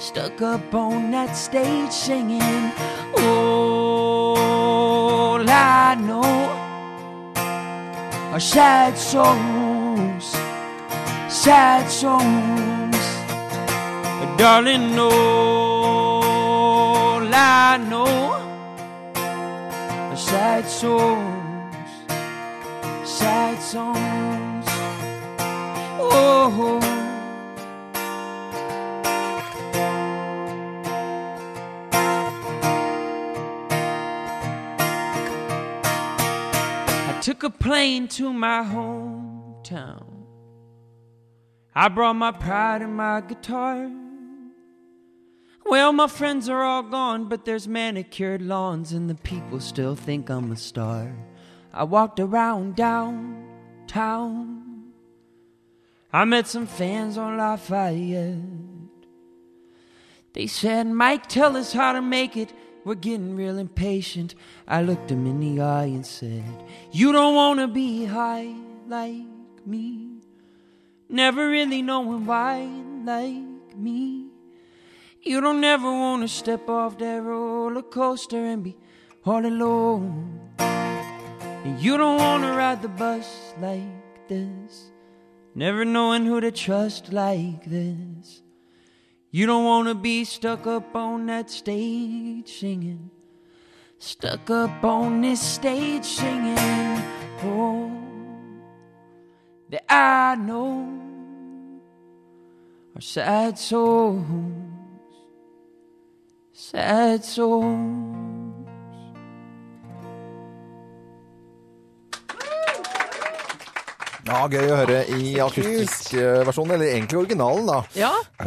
stuck 0.00 0.42
up 0.42 0.74
on 0.74 1.12
that 1.12 1.34
stage 1.36 1.92
singing. 1.92 2.72
All 3.16 3.73
I 5.94 5.96
know 5.96 6.22
are 8.34 8.40
sad 8.40 8.98
songs, 8.98 10.24
sad 11.32 11.88
songs. 11.88 12.96
But 14.18 14.36
darling, 14.36 14.98
all 14.98 15.12
I 17.32 17.76
know 17.88 18.06
are 20.10 20.16
sad 20.16 20.68
songs, 20.68 21.88
sad 23.08 23.62
songs. 23.62 24.53
A 37.44 37.50
plane 37.50 38.08
to 38.08 38.32
my 38.32 38.62
hometown. 38.62 40.04
I 41.74 41.88
brought 41.88 42.14
my 42.14 42.32
pride 42.32 42.82
and 42.82 42.96
my 42.96 43.20
guitar. 43.20 43.90
Well, 45.66 45.92
my 45.92 46.06
friends 46.06 46.48
are 46.48 46.62
all 46.62 46.82
gone, 46.82 47.28
but 47.28 47.44
there's 47.44 47.66
manicured 47.66 48.42
lawns, 48.42 48.92
and 48.92 49.08
the 49.08 49.14
people 49.14 49.60
still 49.60 49.96
think 49.96 50.28
I'm 50.28 50.52
a 50.52 50.56
star. 50.56 51.16
I 51.72 51.84
walked 51.84 52.20
around 52.20 52.76
downtown. 52.76 54.64
I 56.12 56.24
met 56.24 56.46
some 56.46 56.66
fans 56.66 57.18
on 57.18 57.36
Lafayette. 57.36 58.38
They 60.34 60.46
said, 60.46 60.86
Mike, 60.86 61.28
tell 61.28 61.56
us 61.56 61.72
how 61.72 61.92
to 61.92 62.02
make 62.02 62.36
it. 62.36 62.52
We're 62.84 62.94
getting 62.96 63.34
real 63.34 63.58
impatient. 63.58 64.34
I 64.68 64.82
looked 64.82 65.10
him 65.10 65.26
in 65.26 65.40
the 65.40 65.62
eye 65.62 65.84
and 65.84 66.06
said, 66.06 66.44
You 66.92 67.12
don't 67.12 67.34
want 67.34 67.60
to 67.60 67.68
be 67.68 68.04
high 68.04 68.54
like 68.86 69.24
me. 69.64 70.20
Never 71.08 71.48
really 71.48 71.80
knowing 71.80 72.26
why 72.26 72.68
like 73.04 73.76
me. 73.76 74.26
You 75.22 75.40
don't 75.40 75.64
ever 75.64 75.90
want 75.90 76.22
to 76.22 76.28
step 76.28 76.68
off 76.68 76.98
that 76.98 77.22
roller 77.22 77.80
coaster 77.80 78.44
and 78.44 78.62
be 78.62 78.76
all 79.24 79.46
alone. 79.46 80.40
And 80.58 81.80
you 81.80 81.96
don't 81.96 82.18
want 82.18 82.42
to 82.42 82.52
ride 82.52 82.82
the 82.82 82.88
bus 82.88 83.54
like 83.58 84.28
this. 84.28 84.90
Never 85.54 85.86
knowing 85.86 86.26
who 86.26 86.40
to 86.42 86.50
trust 86.50 87.12
like 87.12 87.64
this. 87.64 88.43
You 89.34 89.46
don't 89.46 89.64
want 89.64 89.88
to 89.88 89.96
be 89.96 90.22
stuck 90.22 90.64
up 90.68 90.94
on 90.94 91.26
that 91.26 91.50
stage 91.50 92.60
singing. 92.60 93.10
Stuck 93.98 94.48
up 94.48 94.84
on 94.84 95.22
this 95.22 95.40
stage 95.40 96.04
singing. 96.04 96.56
Oh, 97.42 97.90
that 99.70 99.92
I 99.92 100.36
know 100.36 100.88
are 102.94 103.00
sad 103.00 103.58
songs. 103.58 104.72
Sad 106.52 107.24
songs. 107.24 108.23
Ja, 114.24 114.44
Gøy 114.48 114.70
å 114.72 114.76
høre 114.78 115.02
i 115.18 115.34
akustisk 115.44 116.14
eh, 116.16 116.40
versjon, 116.48 116.70
eller 116.72 116.88
egentlig 116.94 117.18
originalen, 117.20 117.66
da. 117.68 117.80
Ja. 117.98 118.12
Eh, 118.40 118.46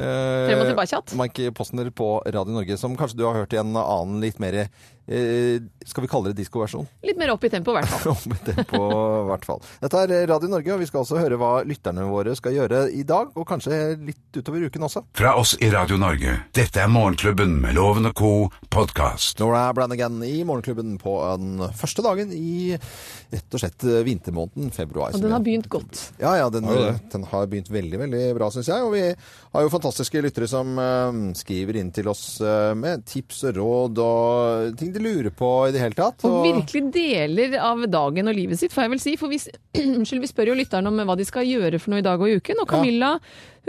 Frem 0.50 0.64
og 0.64 0.70
tilbake-tjatt. 0.72 1.14
Mike 1.20 1.52
Postner 1.58 1.92
på 1.94 2.08
Radio 2.26 2.56
Norge, 2.56 2.80
som 2.82 2.96
kanskje 2.98 3.20
du 3.20 3.26
har 3.28 3.38
hørt 3.38 3.54
i 3.54 3.60
en 3.62 3.76
annen 3.78 4.18
litt 4.24 4.42
mer 4.42 4.58
eh, 4.64 4.72
Skal 5.08 6.04
vi 6.04 6.10
kalle 6.12 6.34
det 6.34 6.42
diskoversjon? 6.42 6.88
Litt 7.08 7.20
mer 7.20 7.32
opp 7.32 7.46
i 7.48 7.52
tempo, 7.52 7.72
i 7.72 7.80
hvert 7.80 7.92
fall. 7.92 8.18
Om 8.28 8.40
tempo, 8.44 8.82
i 9.24 9.28
hvert 9.30 9.48
fall. 9.48 9.62
Dette 9.84 10.02
er 10.04 10.16
Radio 10.28 10.50
Norge, 10.52 10.74
og 10.76 10.82
vi 10.82 10.88
skal 10.90 11.04
også 11.06 11.20
høre 11.22 11.40
hva 11.40 11.52
lytterne 11.68 12.04
våre 12.12 12.36
skal 12.36 12.56
gjøre 12.58 12.82
i 12.92 13.06
dag, 13.08 13.32
og 13.38 13.48
kanskje 13.48 13.80
litt 14.04 14.40
utover 14.40 14.68
uken 14.68 14.88
også. 14.90 15.06
Fra 15.18 15.36
oss 15.40 15.56
i 15.64 15.70
Radio 15.72 16.00
Norge. 16.02 16.36
Dette 16.56 16.84
er 16.84 16.92
Morgenklubben 16.92 17.56
med 17.64 17.78
Loven 17.78 18.10
og 18.12 18.18
co. 18.20 18.34
podkast. 18.74 19.40
Nora 19.40 19.70
Brannigan 19.74 20.20
i 20.28 20.42
Morgenklubben 20.48 20.98
på 21.02 21.16
den 21.40 21.64
første 21.78 22.04
dagen 22.06 22.34
i 22.36 22.76
rett 22.76 23.56
og 23.56 23.62
slett 23.64 23.88
vintermåneden 24.06 24.72
februar. 24.76 25.16
Og 25.16 25.24
den 25.24 25.34
har 25.34 25.44
begynt 25.44 25.70
godt. 25.72 26.02
Ja, 26.20 26.36
ja, 26.40 26.50
den, 26.54 26.68
Har 26.68 27.00
den 27.12 27.26
har 27.32 27.48
begynt 27.48 27.72
veldig, 27.72 28.00
veldig 28.04 28.24
bra, 28.38 28.52
syns 28.54 28.70
jeg. 28.72 28.84
Og 28.84 28.94
vi 28.96 29.04
har 29.08 29.66
jo 29.66 29.72
fantastiske 29.72 30.22
lyttere 30.24 30.50
som 30.52 30.76
eh, 30.82 31.22
skriver 31.40 31.80
inn 31.82 31.92
til 31.96 32.12
oss 32.12 32.26
eh, 32.44 32.74
med 32.78 33.08
tips 33.08 33.44
og 33.50 33.58
råd 33.62 34.04
og 34.04 34.78
ting 34.80 34.94
de 34.98 35.04
lurer 35.04 35.34
på 35.34 35.50
i 35.68 35.74
det 35.76 35.82
hele 35.82 35.98
tatt. 35.98 36.26
Og 36.28 36.40
virkelig 36.46 36.84
deler 36.96 37.58
av 37.62 37.84
dagen 37.92 38.30
og 38.30 38.38
livet 38.38 38.60
sitt, 38.60 38.74
får 38.74 38.86
jeg 38.86 38.94
vel 38.94 39.04
si. 39.04 39.14
For 39.20 39.32
vi, 39.32 39.40
unnskyld, 39.98 40.24
vi 40.24 40.32
spør 40.32 40.52
jo 40.52 40.58
lytterne 40.58 40.92
om 40.92 41.04
hva 41.08 41.18
de 41.20 41.28
skal 41.28 41.48
gjøre 41.48 41.82
for 41.82 41.94
noe 41.94 42.02
i 42.04 42.08
dag 42.08 42.22
og 42.22 42.32
i 42.32 42.40
uken. 42.40 42.64
Og 42.64 42.72
Camilla 42.72 43.14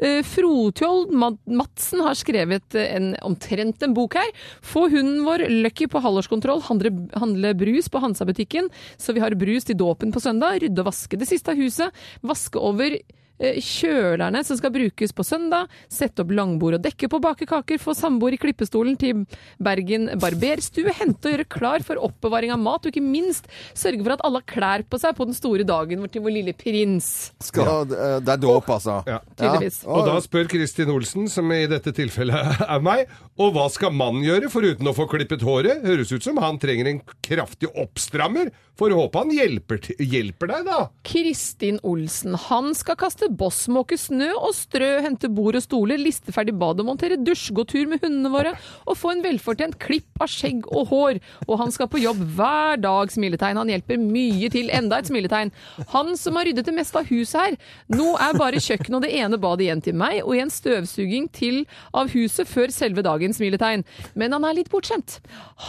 eh, 0.01 0.23
Frotjold 0.27 1.13
Madsen 1.15 2.05
har 2.07 2.19
skrevet 2.19 2.79
eh, 2.79 2.91
en, 2.97 3.13
omtrent 3.29 3.85
en 3.85 3.97
bok 3.97 4.19
her. 4.21 4.33
Få 4.65 4.87
hunden 4.93 5.23
vår 5.29 5.47
Lucky 5.65 5.91
på 5.91 6.03
halvårskontroll, 6.05 6.65
handle, 6.71 6.95
handle 7.19 7.55
brus 7.59 7.91
på 7.93 8.03
Hansa-butikken, 8.05 8.73
så 8.97 9.15
vi 9.17 9.23
har 9.25 9.37
brus 9.39 9.69
til 9.69 9.79
dåpen 9.79 10.15
på 10.15 10.23
søndag. 10.25 10.63
Rydde 10.65 10.85
og 10.85 10.91
vaske 10.91 11.21
det 11.21 11.31
siste 11.31 11.55
av 11.55 11.61
huset. 11.61 12.05
Vaske 12.27 12.61
over 12.61 12.99
kjølerne 13.39 14.43
som 14.47 14.59
skal 14.59 14.73
brukes 14.75 15.15
på 15.15 15.25
søndag, 15.27 15.69
sette 15.93 16.25
opp 16.25 16.33
langbord 16.35 16.79
og 16.79 16.85
dekke 16.85 17.11
på 17.11 17.21
bakekaker, 17.23 17.81
få 17.81 17.95
samboer 17.97 18.37
i 18.37 18.41
klippestolen 18.41 18.99
til 18.99 19.25
Bergen 19.63 20.09
barberstue, 20.21 20.93
hente 20.99 21.29
og 21.29 21.37
gjøre 21.37 21.49
klar 21.51 21.87
for 21.87 22.01
oppbevaring 22.09 22.53
av 22.55 22.61
mat, 22.63 22.85
og 22.87 22.93
ikke 22.93 23.05
minst 23.05 23.49
sørge 23.79 24.03
for 24.05 24.17
at 24.17 24.25
alle 24.27 24.43
har 24.43 24.49
klær 24.51 24.87
på 24.89 25.01
seg 25.01 25.17
på 25.19 25.29
den 25.29 25.39
store 25.39 25.67
dagen 25.69 26.03
hvor 26.03 26.13
til 26.13 26.25
vår 26.25 26.37
lille 26.39 26.55
prins. 26.59 27.09
Skal, 27.45 27.89
eh, 27.95 28.19
Det 28.21 28.35
er 28.35 28.43
dåp, 28.43 28.69
altså. 28.69 29.01
Ja. 29.07 29.21
Tydeligvis. 29.39 29.83
Og 29.87 30.07
da 30.07 30.19
spør 30.25 30.49
Kristin 30.51 30.91
Olsen, 30.93 31.29
som 31.31 31.51
i 31.53 31.67
dette 31.71 31.93
tilfellet 31.95 32.63
er 32.75 32.81
meg, 32.85 33.07
og 33.39 33.55
hva 33.55 33.69
skal 33.71 33.95
mannen 33.95 34.25
gjøre 34.27 34.51
foruten 34.53 34.91
å 34.91 34.97
få 34.97 35.07
klippet 35.11 35.45
håret? 35.47 35.85
Høres 35.87 36.13
ut 36.13 36.25
som 36.25 36.41
han 36.43 36.59
trenger 36.59 36.91
en 36.91 37.03
kraftig 37.25 37.71
oppstrammer. 37.79 38.51
Får 38.79 38.95
håpe 38.95 39.19
han 39.19 39.33
hjelper, 39.35 39.81
hjelper 39.99 40.53
deg, 40.53 40.69
da. 40.69 40.79
Kristin 41.07 41.81
Olsen. 41.87 42.37
Han 42.49 42.71
skal 42.79 42.99
kaste 43.01 43.28
boss, 43.29 43.67
måke 43.73 43.99
snø 44.01 44.31
og 44.37 44.53
strø, 44.57 44.99
hente 45.05 45.31
bord 45.33 45.59
og 45.59 45.65
stoler, 45.65 46.01
liste 46.01 46.35
ferdig 46.35 46.57
bad 46.59 46.81
og 46.83 46.89
montere 46.91 47.19
dusj, 47.21 47.51
gå 47.57 47.65
tur 47.69 47.89
med 47.91 48.03
hundene 48.05 48.33
våre 48.33 48.55
og 48.89 48.97
få 48.99 49.13
en 49.15 49.25
velfortjent 49.25 49.79
klipp 49.83 50.23
av 50.23 50.31
skjegg 50.33 50.67
og 50.73 50.89
hår. 50.93 51.21
Og 51.47 51.59
han 51.61 51.73
skal 51.75 51.91
på 51.91 52.01
jobb 52.03 52.21
hver 52.37 52.81
dag, 52.83 53.13
smiletegn. 53.13 53.61
Han 53.61 53.73
hjelper 53.73 54.01
mye 54.01 54.51
til. 54.53 54.71
Enda 54.75 55.01
et 55.01 55.11
smiletegn. 55.11 55.53
Han 55.95 56.15
som 56.21 56.39
har 56.39 56.49
ryddet 56.49 56.69
det 56.69 56.75
meste 56.77 57.01
av 57.01 57.09
huset 57.11 57.39
her. 57.41 57.57
Nå 57.93 58.15
er 58.21 58.39
bare 58.39 58.63
kjøkkenet 58.63 58.99
og 58.99 59.05
det 59.07 59.13
ene 59.19 59.41
badet 59.41 59.67
igjen 59.67 59.85
til 59.85 59.97
meg, 59.99 60.21
og 60.25 60.37
en 60.39 60.53
støvsuging 60.53 61.29
til 61.35 61.63
av 61.97 62.13
huset 62.15 62.49
før 62.49 62.73
selve 62.75 63.05
dagen, 63.07 63.35
smiletegn. 63.37 63.85
Men 64.19 64.37
han 64.37 64.47
er 64.49 64.59
litt 64.59 64.71
bortskjemt. 64.73 65.19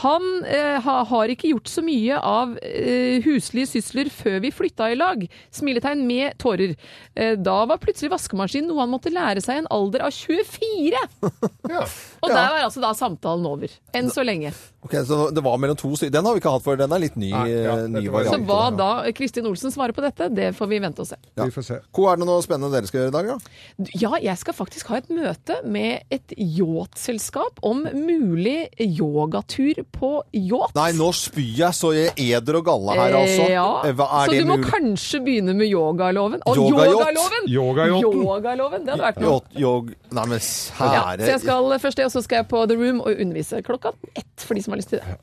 Han 0.01 0.27
eh, 0.47 0.79
ha, 0.85 0.97
har 1.09 1.33
ikke 1.33 1.53
gjort 1.53 1.71
så 1.71 1.83
mye 1.85 2.19
av 2.19 2.55
eh, 2.63 3.19
huslige 3.25 3.69
sysler 3.75 4.11
før 4.13 4.39
vi 4.45 4.53
flytta 4.55 4.91
i 4.91 4.99
lag. 4.99 5.25
Smiletegn 5.55 6.05
med 6.09 6.37
tårer. 6.41 6.75
Eh, 7.15 7.35
da 7.49 7.57
var 7.69 7.81
plutselig 7.81 8.11
vaskemaskin 8.13 8.67
noe 8.69 8.83
han 8.83 8.91
måtte 8.93 9.11
lære 9.13 9.41
seg 9.43 9.57
i 9.57 9.63
en 9.63 9.71
alder 9.73 10.05
av 10.05 10.13
24! 10.15 11.01
Og 12.23 12.29
der 12.29 12.45
var 12.53 12.63
altså 12.63 12.83
da 12.83 12.93
samtalen 12.97 13.47
over. 13.49 13.73
Enn 13.97 14.11
så 14.13 14.25
lenge. 14.25 14.53
Ok, 14.81 14.93
Så 15.05 15.15
det 15.35 15.41
var 15.43 15.57
mellom 15.59 15.75
to 15.75 15.89
stykker. 15.91 16.11
Den 16.13 16.25
har 16.25 16.33
vi 16.37 16.39
ikke 16.39 16.51
hatt 16.53 16.63
før. 16.63 16.77
Den 16.79 16.93
er 16.95 17.01
litt 17.03 17.15
ny, 17.19 17.29
Nei, 17.33 17.49
ja, 17.51 17.73
eh, 17.81 17.87
ny 17.91 18.05
variant. 18.07 18.31
Så 18.31 18.45
hva 18.47 18.69
da 18.77 18.89
Kristin 19.11 19.45
Olsen 19.49 19.73
svarer 19.75 19.91
på 19.91 20.01
dette, 20.05 20.29
det 20.33 20.53
får 20.55 20.69
vi 20.71 20.79
vente 20.79 21.03
og 21.03 21.07
se. 21.09 21.17
Ja. 21.35 21.43
Vi 21.49 21.51
får 21.51 21.65
se. 21.67 21.79
Ko, 21.91 22.05
er 22.07 22.15
det 22.21 22.25
noe 22.29 22.41
spennende 22.45 22.71
dere 22.71 22.87
skal 22.87 23.01
gjøre 23.01 23.11
i 23.11 23.15
dag, 23.17 23.27
da? 23.27 23.89
Ja, 23.99 24.11
jeg 24.23 24.37
skal 24.39 24.55
faktisk 24.55 24.87
ha 24.93 25.01
et 25.01 25.09
møte 25.11 25.57
med 25.67 26.05
et 26.15 26.31
yachtselskap 26.37 27.59
om 27.65 27.83
mulig 27.91 28.69
yogatur 28.79 29.81
på 29.95 30.11
yacht. 30.33 30.75
Nei, 30.77 30.91
nå 30.97 31.09
spyr 31.15 31.59
jeg 31.65 31.75
så 31.75 31.91
jeg 31.95 32.13
eder 32.29 32.59
og 32.61 32.65
galle 32.69 32.95
her, 32.97 33.17
altså. 33.19 33.43
Eh, 33.49 33.53
Ja, 33.59 33.67
Eh, 33.89 33.93
Hva 33.95 34.05
er 34.23 34.27
så 34.27 34.31
det 34.31 34.39
du 34.39 34.45
må 34.49 34.57
mulig? 34.59 34.69
kanskje 34.71 35.19
begynne 35.25 35.55
med 35.55 35.67
yogaloven. 35.71 36.41
Å, 36.45 36.55
Yogayacht? 36.55 36.95
yogaloven! 36.95 37.47
Yogayachten. 37.49 38.23
Yogaloven, 38.23 38.85
det 38.85 38.91
hadde 38.95 39.07
vært 39.09 39.21
noe. 39.23 39.41
Yog... 39.59 39.93
Nei, 40.11 40.25
men 40.25 40.39
Ja, 40.39 41.03
så 41.19 41.29
jeg 41.29 41.39
skal 41.43 41.69
først 41.79 41.95
det, 41.99 42.05
og 42.05 42.11
så 42.11 42.23
skal 42.23 42.41
jeg 42.43 42.47
på 42.49 42.63
The 42.69 42.75
Room 42.79 43.01
og 43.01 43.11
undervise 43.19 43.61
klokka 43.65 43.91
ett 44.15 44.25
for 44.45 44.55
de 44.57 44.61
som 44.65 44.68
har 44.73 44.81
lyst 44.81 44.93
til 44.93 45.01
det. 45.01 45.17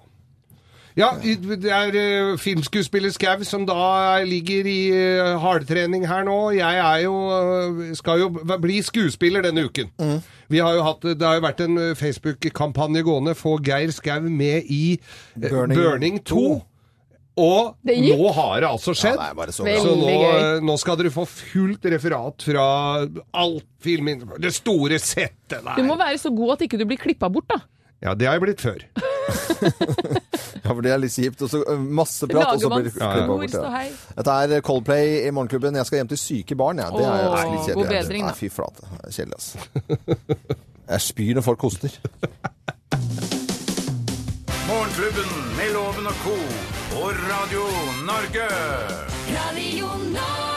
Ja, 0.96 1.10
det 1.20 1.68
er 1.68 1.96
eh, 2.00 2.38
filmskuespiller 2.40 3.12
Skau 3.12 3.42
som 3.44 3.66
da 3.68 4.16
ligger 4.24 4.64
i 4.64 4.78
eh, 4.96 5.34
hardtrening 5.42 6.06
her 6.08 6.22
nå. 6.24 6.36
Jeg 6.56 6.78
er 6.80 7.02
jo, 7.04 7.16
eh, 7.36 7.90
skal 7.98 8.22
jo 8.22 8.30
bli 8.32 8.78
skuespiller 8.84 9.44
denne 9.44 9.66
uken. 9.68 9.90
Mm. 10.00 10.22
Vi 10.48 10.62
har 10.64 10.72
jo 10.72 10.86
hatt, 10.86 11.04
det 11.04 11.26
har 11.26 11.36
jo 11.36 11.44
vært 11.44 11.60
en 11.66 11.80
Facebook-kampanje 12.00 13.02
gående. 13.04 13.34
Få 13.36 13.58
Geir 13.60 13.92
Skau 13.92 14.24
med 14.24 14.70
i 14.72 14.96
Burning 15.36 15.76
Burning 15.76 16.18
2. 16.24 16.46
Og 17.44 17.90
nå 17.92 18.30
har 18.32 18.62
det 18.64 18.70
altså 18.70 18.94
skjedd. 18.96 19.20
Ja, 19.20 19.44
det 19.44 19.52
så 19.52 19.66
så 19.68 19.92
nå, 20.00 20.14
nå 20.64 20.78
skal 20.80 20.96
dere 20.96 21.12
få 21.12 21.26
fullt 21.28 21.84
referat 21.92 22.46
fra 22.48 22.64
alt 23.36 23.68
filmen. 23.84 24.24
Det 24.40 24.54
store 24.56 24.96
settet 24.96 25.60
der. 25.60 25.76
Du 25.76 25.84
må 25.84 25.98
være 26.00 26.16
så 26.22 26.32
god 26.32 26.56
at 26.56 26.64
ikke 26.70 26.80
du 26.80 26.86
blir 26.88 27.02
klippa 27.04 27.28
bort, 27.28 27.50
da. 27.52 27.60
Ja, 28.00 28.16
det 28.16 28.30
har 28.30 28.40
jeg 28.40 28.46
blitt 28.46 28.64
før. 28.64 28.80
Ja, 30.66 30.72
for 30.74 30.82
det 30.82 30.90
er 30.90 30.98
litt 30.98 31.14
kjipt. 31.14 31.42
Og 31.46 31.50
så 31.52 31.60
eh, 31.62 31.78
masse 31.78 32.26
prat, 32.26 32.48
og 32.56 32.60
så 32.64 32.70
blir 32.72 32.88
det 32.88 32.92
klippet 32.96 33.26
bort. 33.30 33.52
Ja. 33.54 33.82
Dette 34.18 34.32
er 34.58 34.64
Coldplay 34.66 35.06
i 35.28 35.30
Morgenklubben. 35.30 35.76
Jeg 35.78 35.86
skal 35.86 36.00
hjem 36.00 36.10
til 36.10 36.18
syke 36.18 36.56
barn, 36.58 36.80
jeg. 36.82 36.90
Det 36.96 37.04
er 37.06 37.22
jo 37.22 37.30
Åh, 37.30 37.36
litt 37.52 37.64
kjedelig. 37.68 37.76
god 37.78 37.86
bedring, 37.94 38.26
da. 38.26 38.32
Nei, 38.32 38.38
fy 38.40 38.48
flate. 38.50 38.82
Er 38.98 39.14
Kjedelig, 39.14 39.36
altså. 39.38 39.56
Jeg 40.90 41.00
spyr 41.06 41.38
når 41.38 41.46
folk 41.46 41.60
hoster. 41.68 41.90
Morgenklubben 44.66 45.30
med 45.60 45.72
Loven 45.76 46.06
og 46.10 46.18
co. 46.24 46.34
på 46.90 47.02
Radio 47.30 47.64
Norge. 48.10 48.50
Radio 49.38 49.86
Norge. 50.10 50.55